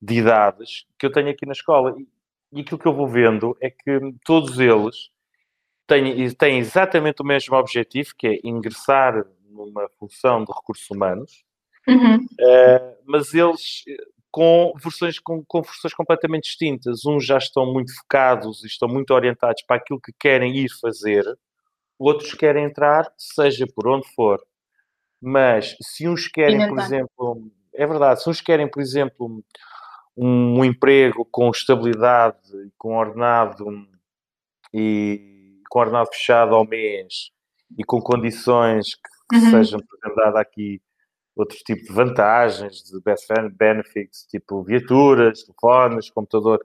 de 0.00 0.14
idades 0.14 0.86
que 0.98 1.06
eu 1.06 1.12
tenho 1.12 1.30
aqui 1.30 1.46
na 1.46 1.52
escola. 1.52 1.94
E 2.52 2.60
aquilo 2.60 2.78
que 2.78 2.86
eu 2.86 2.94
vou 2.94 3.08
vendo 3.08 3.56
é 3.60 3.70
que 3.70 4.00
todos 4.24 4.58
eles 4.60 5.10
têm, 5.92 6.30
têm 6.30 6.58
exatamente 6.58 7.20
o 7.20 7.24
mesmo 7.24 7.56
objetivo, 7.56 8.10
que 8.16 8.26
é 8.26 8.38
ingressar 8.44 9.24
numa 9.50 9.88
função 9.98 10.44
de 10.44 10.52
recursos 10.52 10.88
humanos, 10.90 11.44
uhum. 11.86 12.16
uh, 12.16 12.96
mas 13.06 13.34
eles 13.34 13.84
com 14.30 14.72
versões, 14.82 15.18
com, 15.18 15.44
com 15.44 15.60
versões 15.60 15.92
completamente 15.92 16.44
distintas. 16.44 17.04
Uns 17.04 17.26
já 17.26 17.36
estão 17.36 17.70
muito 17.70 17.94
focados 17.94 18.64
e 18.64 18.66
estão 18.66 18.88
muito 18.88 19.12
orientados 19.12 19.62
para 19.66 19.76
aquilo 19.76 20.00
que 20.00 20.12
querem 20.18 20.56
ir 20.56 20.70
fazer, 20.80 21.22
outros 21.98 22.32
querem 22.32 22.64
entrar, 22.64 23.12
seja 23.18 23.66
por 23.66 23.86
onde 23.86 24.08
for. 24.14 24.42
Mas 25.20 25.76
se 25.82 26.08
uns 26.08 26.26
querem, 26.26 26.66
por 26.66 26.78
exemplo, 26.78 27.52
é 27.74 27.86
verdade, 27.86 28.22
se 28.22 28.30
uns 28.30 28.40
querem, 28.40 28.68
por 28.68 28.80
exemplo, 28.80 29.42
um, 30.16 30.60
um 30.60 30.64
emprego 30.64 31.26
com 31.30 31.50
estabilidade, 31.50 32.40
com 32.78 32.96
ordenado 32.96 33.86
e 34.72 35.31
com 35.72 35.78
ordenado 35.78 36.10
fechado 36.12 36.54
ao 36.54 36.66
mês 36.66 37.30
e 37.78 37.82
com 37.82 37.98
condições 37.98 38.94
que, 38.94 39.36
uhum. 39.36 39.50
sejam, 39.50 39.80
dada 40.14 40.38
aqui 40.38 40.82
outro 41.34 41.56
tipo 41.64 41.82
de 41.84 41.92
vantagens, 41.94 42.82
de 42.82 43.00
best 43.00 43.26
benefits, 43.54 44.26
tipo 44.26 44.62
viaturas, 44.62 45.42
telefones, 45.42 46.10
computador. 46.10 46.62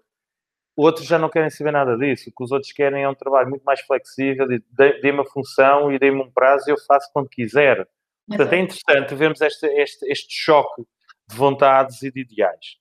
Outros 0.75 1.07
já 1.07 1.17
não 1.17 1.29
querem 1.29 1.49
saber 1.49 1.71
nada 1.71 1.95
disso. 1.95 2.29
O 2.29 2.33
que 2.35 2.43
os 2.43 2.51
outros 2.51 2.73
querem 2.73 3.03
é 3.03 3.09
um 3.09 3.15
trabalho 3.15 3.49
muito 3.49 3.63
mais 3.63 3.79
flexível, 3.79 4.45
dê-me 4.45 5.11
uma 5.19 5.25
função 5.25 5.89
e 5.89 5.97
dê-me 5.97 6.21
um 6.21 6.29
prazo 6.29 6.65
e 6.67 6.73
eu 6.73 6.77
faço 6.85 7.09
quando 7.13 7.29
quiser. 7.29 7.87
Portanto, 8.27 8.51
é 8.51 8.59
interessante 8.59 9.15
vermos 9.15 9.39
este, 9.39 9.67
este, 9.67 10.05
este 10.11 10.27
choque 10.29 10.81
de 11.29 11.33
vontades 11.33 12.03
e 12.03 12.11
de 12.11 12.19
ideais. 12.19 12.75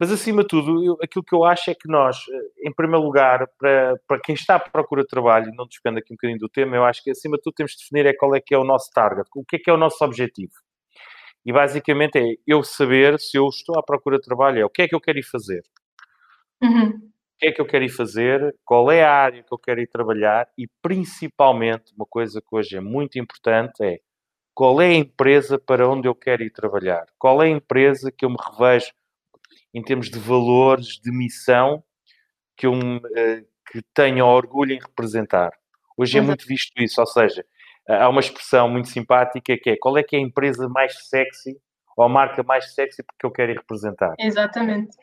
Mas, 0.00 0.10
acima 0.10 0.40
de 0.40 0.48
tudo, 0.48 0.82
eu, 0.82 0.96
aquilo 1.02 1.22
que 1.22 1.34
eu 1.34 1.44
acho 1.44 1.70
é 1.70 1.74
que 1.74 1.86
nós, 1.86 2.16
eh, 2.32 2.68
em 2.68 2.72
primeiro 2.72 3.04
lugar, 3.04 3.46
para, 3.58 4.00
para 4.08 4.18
quem 4.18 4.34
está 4.34 4.54
à 4.56 4.58
procura 4.58 5.02
de 5.02 5.08
trabalho, 5.08 5.52
não 5.54 5.66
despende 5.66 5.98
aqui 5.98 6.14
um 6.14 6.16
bocadinho 6.16 6.38
do 6.38 6.48
tema, 6.48 6.74
eu 6.74 6.84
acho 6.86 7.04
que, 7.04 7.10
acima 7.10 7.36
de 7.36 7.42
tudo, 7.42 7.52
temos 7.52 7.72
de 7.72 7.78
definir 7.78 8.06
é 8.06 8.14
qual 8.14 8.34
é 8.34 8.40
que 8.40 8.54
é 8.54 8.58
o 8.58 8.64
nosso 8.64 8.90
target, 8.94 9.28
o 9.36 9.44
que 9.44 9.56
é 9.56 9.58
que 9.58 9.68
é 9.68 9.74
o 9.74 9.76
nosso 9.76 10.02
objetivo. 10.02 10.54
E, 11.44 11.52
basicamente, 11.52 12.16
é 12.16 12.34
eu 12.46 12.62
saber 12.62 13.20
se 13.20 13.36
eu 13.36 13.46
estou 13.48 13.78
à 13.78 13.82
procura 13.82 14.16
de 14.16 14.24
trabalho, 14.24 14.60
é 14.60 14.64
o 14.64 14.70
que 14.70 14.80
é 14.80 14.88
que 14.88 14.94
eu 14.94 15.00
quero 15.02 15.18
ir 15.18 15.22
fazer. 15.22 15.62
Uhum. 16.62 16.88
O 16.88 17.38
que 17.38 17.48
é 17.48 17.52
que 17.52 17.60
eu 17.60 17.66
quero 17.66 17.84
ir 17.84 17.90
fazer, 17.90 18.56
qual 18.64 18.90
é 18.90 19.04
a 19.04 19.12
área 19.12 19.42
que 19.42 19.52
eu 19.52 19.58
quero 19.58 19.82
ir 19.82 19.86
trabalhar 19.86 20.48
e, 20.56 20.66
principalmente, 20.80 21.92
uma 21.94 22.06
coisa 22.06 22.40
que 22.40 22.56
hoje 22.56 22.74
é 22.74 22.80
muito 22.80 23.18
importante 23.18 23.84
é 23.84 23.98
qual 24.54 24.80
é 24.80 24.86
a 24.86 24.94
empresa 24.94 25.58
para 25.58 25.86
onde 25.86 26.08
eu 26.08 26.14
quero 26.14 26.42
ir 26.42 26.50
trabalhar, 26.50 27.04
qual 27.18 27.42
é 27.42 27.46
a 27.46 27.50
empresa 27.50 28.10
que 28.10 28.24
eu 28.24 28.30
me 28.30 28.36
revejo 28.50 28.92
em 29.72 29.82
termos 29.82 30.10
de 30.10 30.18
valores, 30.18 31.00
de 31.00 31.10
missão, 31.10 31.82
que 32.56 32.66
eu 32.66 32.72
uh, 32.74 33.50
que 33.70 33.82
tenho 33.94 34.26
orgulho 34.26 34.72
em 34.72 34.80
representar. 34.80 35.52
Hoje 35.96 36.18
é 36.18 36.20
muito 36.20 36.46
visto 36.46 36.72
isso, 36.78 37.00
ou 37.00 37.06
seja, 37.06 37.44
há 37.88 38.08
uma 38.08 38.20
expressão 38.20 38.68
muito 38.68 38.88
simpática 38.88 39.56
que 39.56 39.70
é 39.70 39.76
qual 39.76 39.96
é 39.96 40.02
que 40.02 40.16
é 40.16 40.18
a 40.18 40.22
empresa 40.22 40.68
mais 40.68 41.08
sexy 41.08 41.56
ou 41.96 42.04
a 42.04 42.08
marca 42.08 42.42
mais 42.42 42.74
sexy 42.74 43.02
porque 43.02 43.26
eu 43.26 43.30
quero 43.30 43.52
ir 43.52 43.58
representar. 43.58 44.14
Exatamente. 44.18 44.96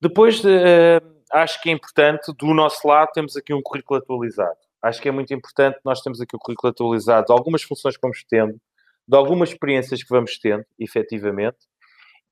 Depois, 0.00 0.42
uh, 0.44 1.00
acho 1.32 1.60
que 1.60 1.68
é 1.68 1.72
importante, 1.72 2.32
do 2.36 2.54
nosso 2.54 2.86
lado, 2.86 3.10
temos 3.12 3.36
aqui 3.36 3.52
um 3.52 3.62
currículo 3.62 4.00
atualizado. 4.00 4.56
Acho 4.82 5.02
que 5.02 5.08
é 5.08 5.12
muito 5.12 5.34
importante, 5.34 5.78
nós 5.84 6.00
temos 6.00 6.20
aqui 6.20 6.36
o 6.36 6.38
currículo 6.38 6.70
atualizado 6.70 7.26
de 7.26 7.32
algumas 7.32 7.62
funções 7.62 7.96
que 7.96 8.02
vamos 8.02 8.24
tendo, 8.28 8.60
de 9.06 9.16
algumas 9.16 9.50
experiências 9.50 10.02
que 10.02 10.08
vamos 10.08 10.38
tendo, 10.38 10.64
efetivamente, 10.78 11.58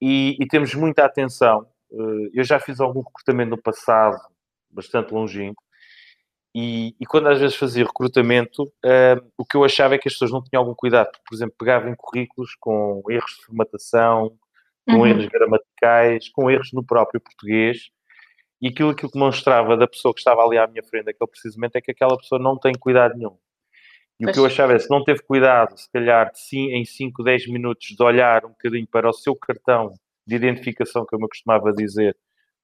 e, 0.00 0.36
e 0.40 0.46
temos 0.46 0.74
muita 0.74 1.04
atenção. 1.04 1.66
Uh, 1.90 2.30
eu 2.34 2.44
já 2.44 2.58
fiz 2.58 2.80
algum 2.80 3.00
recrutamento 3.00 3.50
no 3.50 3.62
passado, 3.62 4.18
bastante 4.70 5.12
longínquo, 5.12 5.62
e, 6.58 6.96
e, 6.98 7.04
quando 7.04 7.28
às 7.28 7.38
vezes 7.38 7.54
fazia 7.54 7.84
recrutamento, 7.84 8.62
uh, 8.62 9.30
o 9.36 9.44
que 9.44 9.58
eu 9.58 9.62
achava 9.62 9.94
é 9.94 9.98
que 9.98 10.08
as 10.08 10.14
pessoas 10.14 10.30
não 10.32 10.42
tinham 10.42 10.62
algum 10.62 10.74
cuidado. 10.74 11.10
Por 11.28 11.34
exemplo, 11.34 11.54
pegavam 11.58 11.94
currículos 11.94 12.54
com 12.58 13.02
erros 13.10 13.32
de 13.32 13.44
formatação, 13.44 14.32
com 14.86 15.00
uhum. 15.00 15.06
erros 15.06 15.26
gramaticais, 15.26 16.30
com 16.30 16.50
erros 16.50 16.72
no 16.72 16.82
próprio 16.82 17.20
português. 17.20 17.90
E 18.58 18.68
aquilo, 18.68 18.88
aquilo 18.88 19.10
que 19.10 19.18
demonstrava 19.18 19.76
da 19.76 19.86
pessoa 19.86 20.14
que 20.14 20.20
estava 20.20 20.42
ali 20.42 20.56
à 20.56 20.66
minha 20.66 20.82
frente 20.82 21.04
naquele 21.04 21.30
precisamente 21.30 21.76
é 21.76 21.80
que 21.82 21.90
aquela 21.90 22.16
pessoa 22.16 22.40
não 22.40 22.58
tem 22.58 22.72
cuidado 22.72 23.14
nenhum. 23.18 23.36
E 24.18 24.24
pois. 24.24 24.30
o 24.30 24.32
que 24.32 24.40
eu 24.40 24.46
achava 24.46 24.72
é, 24.72 24.78
se 24.78 24.88
não 24.90 25.04
teve 25.04 25.22
cuidado, 25.22 25.76
se 25.76 25.90
calhar, 25.92 26.30
de, 26.32 26.40
sim, 26.40 26.70
em 26.72 26.84
5, 26.84 27.22
10 27.22 27.48
minutos, 27.48 27.88
de 27.88 28.02
olhar 28.02 28.44
um 28.44 28.50
bocadinho 28.50 28.86
para 28.86 29.08
o 29.08 29.12
seu 29.12 29.36
cartão 29.36 29.92
de 30.26 30.36
identificação, 30.36 31.04
como 31.06 31.24
eu 31.24 31.28
costumava 31.28 31.72
dizer, 31.72 32.16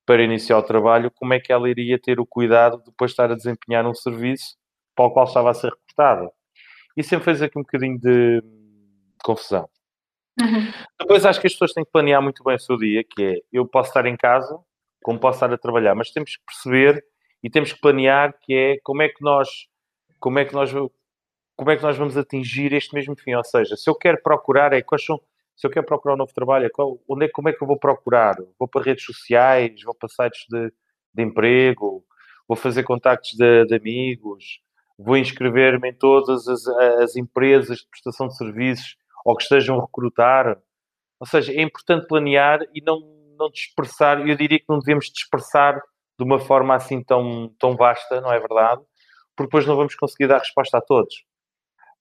para 0.05 0.23
iniciar 0.23 0.59
o 0.59 0.63
trabalho, 0.63 1.11
como 1.11 1.35
é 1.35 1.41
que 1.41 1.53
ela 1.53 1.69
iria 1.69 1.99
ter 1.99 2.19
o 2.19 2.27
cuidado 2.27 2.79
de 2.79 2.87
depois 2.87 3.13
estar 3.13 3.31
a 3.31 3.37
desempenhar 3.37 3.87
um 3.87 3.95
serviço 3.95 4.57
para 4.97 5.07
o 5.07 5.11
qual 5.11 5.27
estava 5.27 5.51
a 5.51 5.55
ser 5.55 5.71
reportada. 5.71 6.31
E 6.97 7.03
sempre 7.03 7.25
fez 7.25 7.41
aqui 7.41 7.59
um 7.59 7.63
bocadinho 7.63 7.99
de 7.99 8.43
confusão. 9.23 9.69
Uhum. 10.41 10.73
Depois 10.99 11.25
acho 11.25 11.41
que 11.41 11.47
as 11.47 11.53
pessoas 11.53 11.73
têm 11.73 11.85
que 11.85 11.91
planear 11.91 12.23
muito 12.23 12.43
bem 12.43 12.57
o 12.57 12.59
seu 12.59 12.77
dia, 12.77 13.05
que 13.05 13.23
é, 13.23 13.35
eu 13.53 13.67
posso 13.67 13.91
estar 13.91 14.07
em 14.07 14.17
casa, 14.17 14.59
como 15.03 15.19
posso 15.19 15.37
estar 15.37 15.53
a 15.53 15.59
trabalhar, 15.59 15.95
mas 15.95 16.11
temos 16.11 16.37
que 16.37 16.43
perceber 16.45 17.05
e 17.43 17.51
temos 17.51 17.73
que 17.73 17.81
planear 17.81 18.35
que 18.41 18.55
é 18.55 18.77
como 18.83 19.03
é 19.03 19.09
que 19.09 19.23
nós, 19.23 19.49
como 20.19 20.39
é 20.39 20.45
que 20.45 20.55
nós, 20.55 20.73
como 21.57 21.71
é 21.71 21.77
que 21.77 21.83
nós 21.83 21.97
vamos 21.97 22.17
atingir 22.17 22.73
este 22.73 22.95
mesmo 22.95 23.17
fim, 23.17 23.35
ou 23.35 23.45
seja, 23.45 23.77
se 23.77 23.89
eu 23.89 23.95
quero 23.95 24.21
procurar, 24.23 24.73
é 24.73 24.83
quais 24.83 25.05
são 25.05 25.21
se 25.57 25.67
eu 25.67 25.71
quero 25.71 25.87
procurar 25.87 26.15
um 26.15 26.19
novo 26.19 26.33
trabalho, 26.35 26.71
qual, 26.73 26.99
onde 27.09 27.27
é, 27.27 27.29
como 27.29 27.49
é 27.49 27.53
que 27.53 27.63
eu 27.63 27.67
vou 27.67 27.79
procurar? 27.79 28.35
Vou 28.59 28.67
para 28.67 28.83
redes 28.83 29.05
sociais, 29.05 29.83
vou 29.83 29.95
para 29.95 30.09
sites 30.09 30.47
de, 30.49 30.73
de 31.15 31.23
emprego, 31.23 32.05
vou 32.49 32.57
fazer 32.57 32.83
contactos 32.83 33.33
de, 33.33 33.67
de 33.67 33.75
amigos, 33.75 34.61
vou 34.99 35.17
inscrever-me 35.17 35.91
em 35.91 35.95
todas 35.95 36.49
as, 36.49 36.67
as, 36.67 37.17
empresas 37.17 37.79
de 37.79 37.89
prestação 37.89 38.29
de 38.29 38.37
serviços 38.37 38.97
ou 39.25 39.37
que 39.37 39.43
estejam 39.43 39.79
a 39.79 39.83
recrutar. 39.83 40.59
Ou 41.21 41.27
seja, 41.27 41.53
é 41.53 41.63
importante 41.63 42.07
planear 42.07 42.61
e 42.75 42.83
não, 42.83 43.01
não 43.39 43.51
dispersar. 43.51 44.27
Eu 44.27 44.37
diria 44.37 44.59
que 44.59 44.67
não 44.69 44.79
devemos 44.79 45.07
dispersar 45.07 45.81
de 46.19 46.25
uma 46.25 46.39
forma 46.41 46.75
assim 46.75 47.03
tão, 47.03 47.55
tão 47.59 47.77
vasta, 47.77 48.21
não 48.21 48.33
é 48.33 48.39
verdade? 48.41 48.83
Porque 49.37 49.49
depois 49.49 49.67
não 49.67 49.77
vamos 49.77 49.95
conseguir 49.95 50.27
dar 50.27 50.39
resposta 50.39 50.79
a 50.79 50.81
todos. 50.81 51.25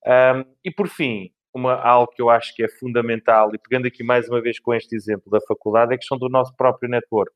Um, 0.05 0.45
e 0.63 0.71
por 0.71 0.87
fim, 0.87 1.31
uma, 1.53 1.75
algo 1.75 2.11
que 2.11 2.21
eu 2.21 2.29
acho 2.29 2.55
que 2.55 2.63
é 2.63 2.69
fundamental, 2.69 3.53
e 3.53 3.57
pegando 3.57 3.87
aqui 3.87 4.03
mais 4.03 4.27
uma 4.27 4.41
vez 4.41 4.59
com 4.59 4.73
este 4.73 4.95
exemplo 4.95 5.29
da 5.29 5.39
faculdade, 5.41 5.91
é 5.91 5.95
a 5.95 5.97
questão 5.97 6.17
do 6.17 6.29
nosso 6.29 6.55
próprio 6.55 6.89
network. 6.89 7.31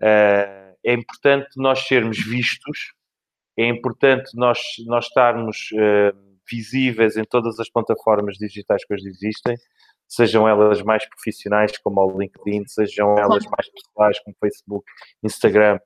Uh, 0.00 0.76
é 0.84 0.92
importante 0.92 1.48
nós 1.56 1.86
sermos 1.86 2.18
vistos, 2.18 2.92
é 3.58 3.66
importante 3.66 4.30
nós, 4.34 4.58
nós 4.86 5.06
estarmos 5.06 5.70
uh, 5.72 6.36
visíveis 6.48 7.16
em 7.16 7.24
todas 7.24 7.58
as 7.58 7.70
plataformas 7.70 8.36
digitais 8.36 8.84
que 8.84 8.94
hoje 8.94 9.08
existem, 9.08 9.56
sejam 10.06 10.46
elas 10.46 10.82
mais 10.82 11.08
profissionais 11.08 11.76
como 11.78 12.00
o 12.00 12.20
LinkedIn, 12.20 12.66
sejam 12.66 13.18
elas 13.18 13.44
mais 13.46 13.68
pessoais 13.70 14.20
como 14.20 14.36
Facebook, 14.40 14.86
Instagram, 15.24 15.78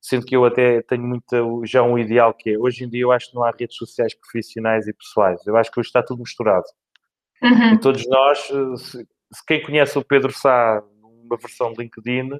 sendo 0.00 0.24
que 0.24 0.34
eu 0.34 0.44
até 0.44 0.80
tenho 0.82 1.02
muito, 1.02 1.62
já 1.64 1.82
um 1.82 1.98
ideal 1.98 2.32
que 2.32 2.50
é, 2.50 2.58
hoje 2.58 2.84
em 2.84 2.88
dia 2.88 3.02
eu 3.02 3.12
acho 3.12 3.30
que 3.30 3.34
não 3.34 3.44
há 3.44 3.50
redes 3.50 3.76
sociais 3.76 4.14
profissionais 4.14 4.88
e 4.88 4.92
pessoais, 4.92 5.46
eu 5.46 5.56
acho 5.56 5.70
que 5.70 5.78
hoje 5.78 5.88
está 5.88 6.02
tudo 6.02 6.20
misturado. 6.20 6.64
Uhum. 7.42 7.74
E 7.74 7.80
todos 7.80 8.06
nós, 8.08 8.38
se, 8.78 9.06
quem 9.46 9.62
conhece 9.62 9.98
o 9.98 10.04
Pedro 10.04 10.32
Sá 10.32 10.82
numa 11.00 11.36
versão 11.36 11.72
de 11.72 11.82
LinkedIn, 11.82 12.38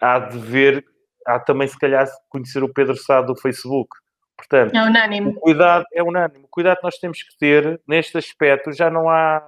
há 0.00 0.18
de 0.18 0.38
ver, 0.38 0.84
há 1.26 1.38
também 1.38 1.68
se 1.68 1.78
calhar 1.78 2.06
conhecer 2.28 2.62
o 2.62 2.72
Pedro 2.72 2.96
Sá 2.96 3.20
do 3.20 3.36
Facebook. 3.36 3.90
Portanto, 4.36 4.74
é 4.74 4.82
unânime. 4.82 5.28
O 5.28 5.34
cuidado 5.34 5.84
é 5.92 6.02
unânime. 6.02 6.44
O 6.44 6.48
cuidado 6.48 6.78
que 6.78 6.84
nós 6.84 6.96
temos 6.96 7.22
que 7.22 7.36
ter 7.38 7.80
neste 7.86 8.16
aspecto, 8.16 8.72
já 8.72 8.90
não 8.90 9.08
há 9.08 9.42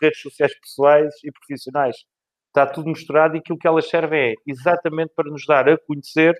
redes 0.00 0.20
sociais 0.20 0.52
pessoais 0.58 1.14
e 1.22 1.30
profissionais. 1.30 1.96
Está 2.48 2.66
tudo 2.66 2.88
misturado 2.88 3.36
e 3.36 3.38
aquilo 3.38 3.58
que 3.58 3.68
elas 3.68 3.88
servem 3.88 4.32
é 4.32 4.34
exatamente 4.46 5.12
para 5.14 5.30
nos 5.30 5.46
dar 5.46 5.68
a 5.68 5.78
conhecer 5.78 6.34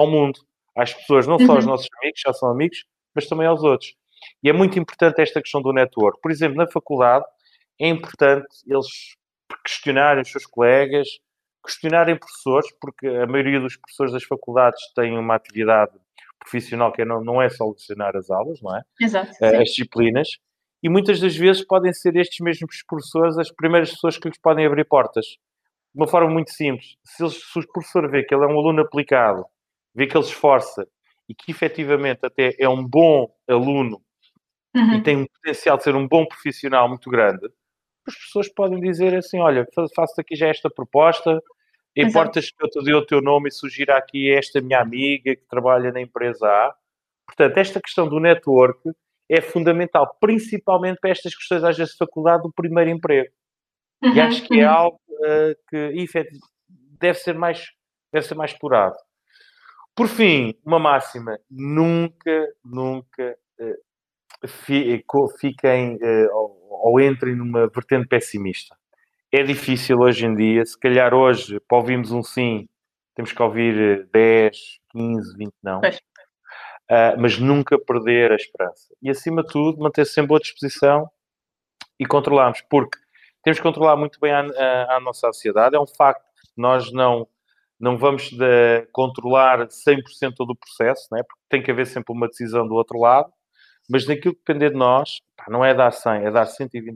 ao 0.00 0.10
mundo, 0.10 0.40
às 0.76 0.94
pessoas, 0.94 1.26
não 1.26 1.38
só 1.38 1.54
aos 1.54 1.64
uhum. 1.64 1.70
nossos 1.70 1.88
amigos, 2.00 2.20
já 2.24 2.32
são 2.32 2.50
amigos, 2.50 2.84
mas 3.14 3.26
também 3.26 3.46
aos 3.46 3.62
outros. 3.62 3.94
E 4.42 4.48
é 4.48 4.52
muito 4.52 4.78
importante 4.78 5.20
esta 5.20 5.40
questão 5.40 5.62
do 5.62 5.72
network. 5.72 6.20
Por 6.20 6.30
exemplo, 6.30 6.56
na 6.56 6.66
faculdade, 6.66 7.24
é 7.80 7.88
importante 7.88 8.46
eles 8.66 9.16
questionarem 9.64 10.22
os 10.22 10.30
seus 10.30 10.46
colegas, 10.46 11.08
questionarem 11.64 12.18
professores, 12.18 12.70
porque 12.80 13.06
a 13.06 13.26
maioria 13.26 13.60
dos 13.60 13.76
professores 13.76 14.12
das 14.12 14.24
faculdades 14.24 14.80
têm 14.94 15.18
uma 15.18 15.34
atividade 15.34 15.92
profissional 16.38 16.92
que 16.92 17.02
é, 17.02 17.04
não, 17.04 17.22
não 17.22 17.42
é 17.42 17.48
só 17.48 17.68
lecionar 17.68 18.16
as 18.16 18.30
aulas, 18.30 18.60
não 18.62 18.76
é? 18.76 18.82
Exato. 19.00 19.32
Eh, 19.42 19.56
as 19.56 19.68
disciplinas. 19.70 20.28
E 20.82 20.88
muitas 20.88 21.20
das 21.20 21.36
vezes 21.36 21.64
podem 21.66 21.92
ser 21.92 22.16
estes 22.16 22.38
mesmos 22.40 22.82
professores 22.86 23.36
as 23.36 23.50
primeiras 23.50 23.90
pessoas 23.90 24.16
que 24.16 24.28
lhes 24.28 24.38
podem 24.38 24.64
abrir 24.64 24.84
portas. 24.84 25.26
De 25.26 26.00
uma 26.00 26.06
forma 26.06 26.30
muito 26.30 26.50
simples. 26.52 26.96
Se, 27.04 27.22
eles, 27.22 27.34
se 27.34 27.58
o 27.58 27.72
professor 27.72 28.08
vê 28.10 28.22
que 28.22 28.34
ele 28.34 28.44
é 28.44 28.46
um 28.46 28.58
aluno 28.58 28.82
aplicado, 28.82 29.44
vê 29.98 30.06
que 30.06 30.16
ele 30.16 30.24
esforça 30.24 30.86
e 31.28 31.34
que 31.34 31.50
efetivamente 31.50 32.20
até 32.24 32.54
é 32.58 32.68
um 32.68 32.86
bom 32.86 33.28
aluno 33.48 34.00
uhum. 34.74 34.94
e 34.94 35.02
tem 35.02 35.16
um 35.16 35.26
potencial 35.26 35.76
de 35.76 35.82
ser 35.82 35.96
um 35.96 36.06
bom 36.06 36.24
profissional 36.24 36.88
muito 36.88 37.10
grande, 37.10 37.46
as 38.06 38.14
pessoas 38.14 38.48
podem 38.48 38.80
dizer 38.80 39.14
assim: 39.14 39.38
olha, 39.40 39.66
faço 39.94 40.20
aqui 40.20 40.34
já 40.36 40.46
esta 40.48 40.70
proposta, 40.70 41.42
importas 41.96 42.50
que 42.50 42.64
eu 42.64 42.70
te 42.70 42.82
dê 42.82 42.94
o 42.94 43.04
teu 43.04 43.20
nome 43.20 43.48
e 43.48 43.52
sugira 43.52 43.98
aqui 43.98 44.30
esta 44.30 44.60
minha 44.60 44.80
amiga 44.80 45.34
que 45.34 45.46
trabalha 45.48 45.92
na 45.92 46.00
empresa 46.00 46.46
A. 46.46 46.74
Portanto, 47.26 47.58
esta 47.58 47.80
questão 47.80 48.08
do 48.08 48.20
network 48.20 48.80
é 49.28 49.40
fundamental, 49.42 50.16
principalmente 50.18 50.98
para 51.00 51.10
estas 51.10 51.34
questões, 51.34 51.62
às 51.62 51.76
vezes, 51.76 51.92
de 51.92 51.98
faculdade 51.98 52.44
do 52.44 52.52
primeiro 52.52 52.88
emprego. 52.88 53.30
Uhum. 54.02 54.14
E 54.14 54.20
acho 54.20 54.46
que 54.46 54.60
é 54.60 54.66
uhum. 54.66 54.74
algo 54.74 55.00
uh, 55.10 55.54
que 55.68 56.06
deve 56.98 57.18
ser 57.18 57.34
mais, 57.34 57.66
deve 58.10 58.26
ser 58.26 58.34
mais 58.34 58.52
explorado. 58.52 58.96
Por 59.98 60.06
fim, 60.06 60.54
uma 60.64 60.78
máxima: 60.78 61.40
nunca, 61.50 62.54
nunca 62.64 63.36
uh, 63.58 65.28
fiquem 65.40 65.96
uh, 65.96 66.28
ou, 66.70 67.00
entrem 67.00 67.34
numa 67.34 67.66
vertente 67.66 68.06
pessimista. 68.06 68.76
É 69.32 69.42
difícil 69.42 69.98
hoje 69.98 70.24
em 70.24 70.36
dia, 70.36 70.64
se 70.64 70.78
calhar 70.78 71.12
hoje, 71.12 71.58
para 71.66 71.78
ouvirmos 71.78 72.12
um 72.12 72.22
sim, 72.22 72.68
temos 73.16 73.32
que 73.32 73.42
ouvir 73.42 74.08
10, 74.12 74.56
15, 74.92 75.36
20 75.36 75.52
não. 75.64 75.80
Uh, 75.80 77.18
mas 77.18 77.36
nunca 77.40 77.76
perder 77.76 78.30
a 78.30 78.36
esperança. 78.36 78.94
E 79.02 79.10
acima 79.10 79.42
de 79.42 79.48
tudo, 79.48 79.82
manter-se 79.82 80.20
em 80.20 80.24
boa 80.24 80.38
disposição 80.38 81.10
e 81.98 82.06
controlarmos, 82.06 82.62
porque 82.70 82.96
temos 83.42 83.58
que 83.58 83.64
controlar 83.64 83.96
muito 83.96 84.20
bem 84.20 84.30
a, 84.30 84.42
a, 84.42 84.96
a 84.98 85.00
nossa 85.00 85.26
ansiedade. 85.26 85.74
É 85.74 85.80
um 85.80 85.88
facto 85.88 86.22
nós 86.56 86.92
não 86.92 87.26
não 87.80 87.96
vamos 87.96 88.30
de, 88.30 88.86
controlar 88.92 89.68
100% 89.68 90.34
todo 90.36 90.50
o 90.50 90.56
processo, 90.56 91.06
né? 91.12 91.22
porque 91.22 91.42
tem 91.48 91.62
que 91.62 91.70
haver 91.70 91.86
sempre 91.86 92.12
uma 92.12 92.26
decisão 92.26 92.66
do 92.66 92.74
outro 92.74 92.98
lado, 92.98 93.32
mas 93.88 94.06
naquilo 94.06 94.34
que 94.34 94.40
depender 94.40 94.70
de 94.70 94.76
nós, 94.76 95.20
pá, 95.36 95.46
não 95.48 95.64
é 95.64 95.72
dar 95.72 95.90
100, 95.92 96.26
é 96.26 96.30
dar 96.30 96.46
120%. 96.46 96.94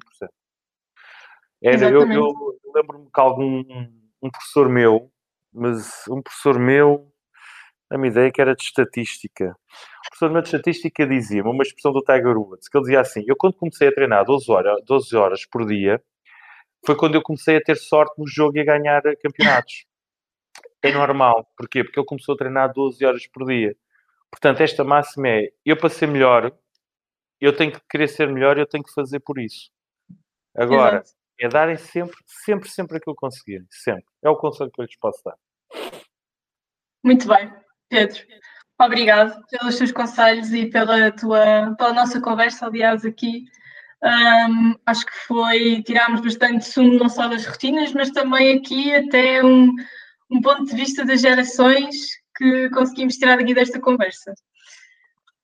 Era, 1.62 1.88
eu, 1.88 2.10
eu, 2.10 2.32
lembro-me 2.74 3.06
que 3.06 3.20
algum 3.20 3.60
um, 3.60 4.10
um, 4.22 4.30
professor 4.30 4.68
meu, 4.68 5.08
mas 5.52 6.02
um 6.08 6.20
professor 6.20 6.58
meu, 6.58 7.08
a 7.88 7.96
minha 7.96 8.10
ideia 8.10 8.26
é 8.26 8.30
que 8.32 8.40
era 8.40 8.54
de 8.54 8.64
estatística. 8.64 9.44
O 9.44 10.10
professor 10.10 10.30
meu 10.32 10.42
de 10.42 10.48
estatística 10.48 11.06
dizia-me 11.06 11.48
uma 11.48 11.62
expressão 11.62 11.92
do 11.92 12.02
Tiger 12.02 12.36
Woods, 12.36 12.68
que 12.68 12.76
ele 12.76 12.82
dizia 12.82 13.00
assim, 13.00 13.22
eu 13.28 13.36
quando 13.36 13.54
comecei 13.54 13.88
a 13.88 13.94
treinar 13.94 14.24
12 14.24 14.50
horas, 14.50 14.82
12 14.84 15.16
horas 15.16 15.46
por 15.46 15.64
dia, 15.64 16.02
foi 16.84 16.96
quando 16.96 17.14
eu 17.14 17.22
comecei 17.22 17.56
a 17.56 17.60
ter 17.60 17.76
sorte 17.76 18.18
no 18.18 18.26
jogo 18.26 18.58
e 18.58 18.60
a 18.60 18.64
ganhar 18.64 19.00
campeonatos 19.22 19.86
é 20.82 20.92
normal. 20.92 21.48
Porquê? 21.56 21.84
Porque 21.84 21.98
ele 21.98 22.06
começou 22.06 22.34
a 22.34 22.38
treinar 22.38 22.72
12 22.72 23.04
horas 23.04 23.26
por 23.26 23.46
dia. 23.46 23.76
Portanto, 24.30 24.60
esta 24.60 24.82
máxima 24.82 25.28
é: 25.28 25.52
eu 25.64 25.76
para 25.76 25.88
ser 25.88 26.08
melhor, 26.08 26.52
eu 27.40 27.54
tenho 27.54 27.72
que 27.72 27.80
querer 27.88 28.08
ser 28.08 28.28
melhor, 28.28 28.58
eu 28.58 28.66
tenho 28.66 28.84
que 28.84 28.92
fazer 28.92 29.20
por 29.20 29.38
isso. 29.38 29.70
Agora, 30.54 30.98
Exato. 30.98 31.10
é 31.40 31.48
darem 31.48 31.76
sempre, 31.76 32.16
sempre, 32.26 32.68
sempre 32.68 32.96
aquilo 32.96 33.14
que 33.14 33.20
conseguirem. 33.20 33.66
Sempre. 33.70 34.04
É 34.22 34.28
o 34.28 34.36
conselho 34.36 34.70
que 34.70 34.80
eu 34.80 34.84
lhes 34.84 34.96
posso 34.96 35.22
dar. 35.24 35.36
Muito 37.04 37.26
bem, 37.26 37.52
Pedro. 37.88 38.20
Obrigado 38.80 39.40
pelos 39.48 39.76
teus 39.76 39.92
conselhos 39.92 40.52
e 40.52 40.66
pela 40.66 41.10
tua, 41.12 41.74
pela 41.76 41.92
nossa 41.92 42.20
conversa, 42.20 42.66
aliás, 42.66 43.04
aqui. 43.04 43.44
Um, 44.02 44.74
acho 44.84 45.06
que 45.06 45.12
foi, 45.26 45.82
tirámos 45.84 46.20
bastante 46.20 46.64
sumo 46.64 46.98
não 46.98 47.08
só 47.08 47.28
das 47.28 47.46
rotinas, 47.46 47.92
mas 47.92 48.10
também 48.10 48.58
aqui 48.58 48.92
até 48.92 49.44
um, 49.44 49.72
um 50.32 50.40
ponto 50.40 50.64
de 50.64 50.74
vista 50.74 51.04
das 51.04 51.20
gerações 51.20 51.94
que 52.36 52.70
conseguimos 52.70 53.16
tirar 53.16 53.38
aqui 53.38 53.54
desta 53.54 53.78
conversa. 53.78 54.32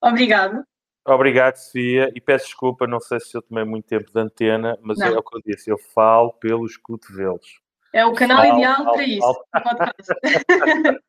Obrigado. 0.01 0.65
Obrigado, 1.07 1.57
Sofia, 1.57 2.11
e 2.15 2.21
peço 2.21 2.47
desculpa, 2.47 2.87
não 2.87 3.01
sei 3.01 3.19
se 3.21 3.35
eu 3.37 3.41
tomei 3.41 3.65
muito 3.65 3.87
tempo 3.87 4.13
de 4.13 4.21
antena, 4.21 4.77
mas 4.83 5.01
é 5.01 5.09
o 5.11 5.23
que 5.23 5.37
eu 5.39 5.43
disse, 5.45 5.71
eu 5.71 5.79
falo 5.79 6.33
pelos 6.35 6.77
cotovelos. 6.77 7.61
É 7.95 8.05
o 8.05 8.13
canal 8.13 8.43
Fala, 8.43 8.55
ideal 8.55 8.77
fala, 8.77 8.93
para 8.93 9.05
isso. 9.05 9.45
podcast. 9.53 10.13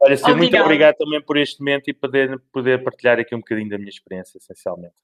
Olha, 0.00 0.16
Sofia, 0.16 0.36
muito 0.36 0.56
obrigado 0.58 0.96
também 0.96 1.22
por 1.22 1.38
este 1.38 1.60
momento 1.60 1.88
e 1.88 1.94
poder, 1.94 2.38
poder 2.52 2.82
partilhar 2.82 3.18
aqui 3.18 3.34
um 3.34 3.38
bocadinho 3.38 3.70
da 3.70 3.78
minha 3.78 3.88
experiência, 3.88 4.36
essencialmente. 4.36 4.96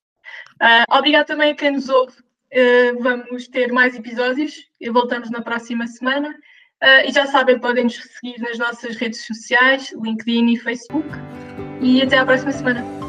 Ah, 0.61 0.85
obrigado 0.91 1.29
também 1.29 1.53
a 1.53 1.55
quem 1.55 1.71
nos 1.71 1.89
ouve. 1.89 2.15
Ah, 2.53 2.93
vamos 3.01 3.49
ter 3.49 3.73
mais 3.73 3.97
episódios 3.97 4.69
e 4.79 4.91
voltamos 4.91 5.31
na 5.31 5.41
próxima 5.41 5.87
semana. 5.87 6.37
Ah, 6.83 7.05
e 7.07 7.13
já 7.13 7.27
sabem, 7.27 7.61
podem 7.61 7.85
nos 7.85 7.95
seguir 7.95 8.41
nas 8.41 8.59
nossas 8.59 8.97
redes 8.97 9.25
sociais, 9.25 9.95
LinkedIn 10.03 10.53
e 10.53 10.57
Facebook. 10.57 11.09
E 11.81 12.03
até 12.03 12.19
à 12.19 12.27
próxima 12.27 12.51
semana. 12.51 13.02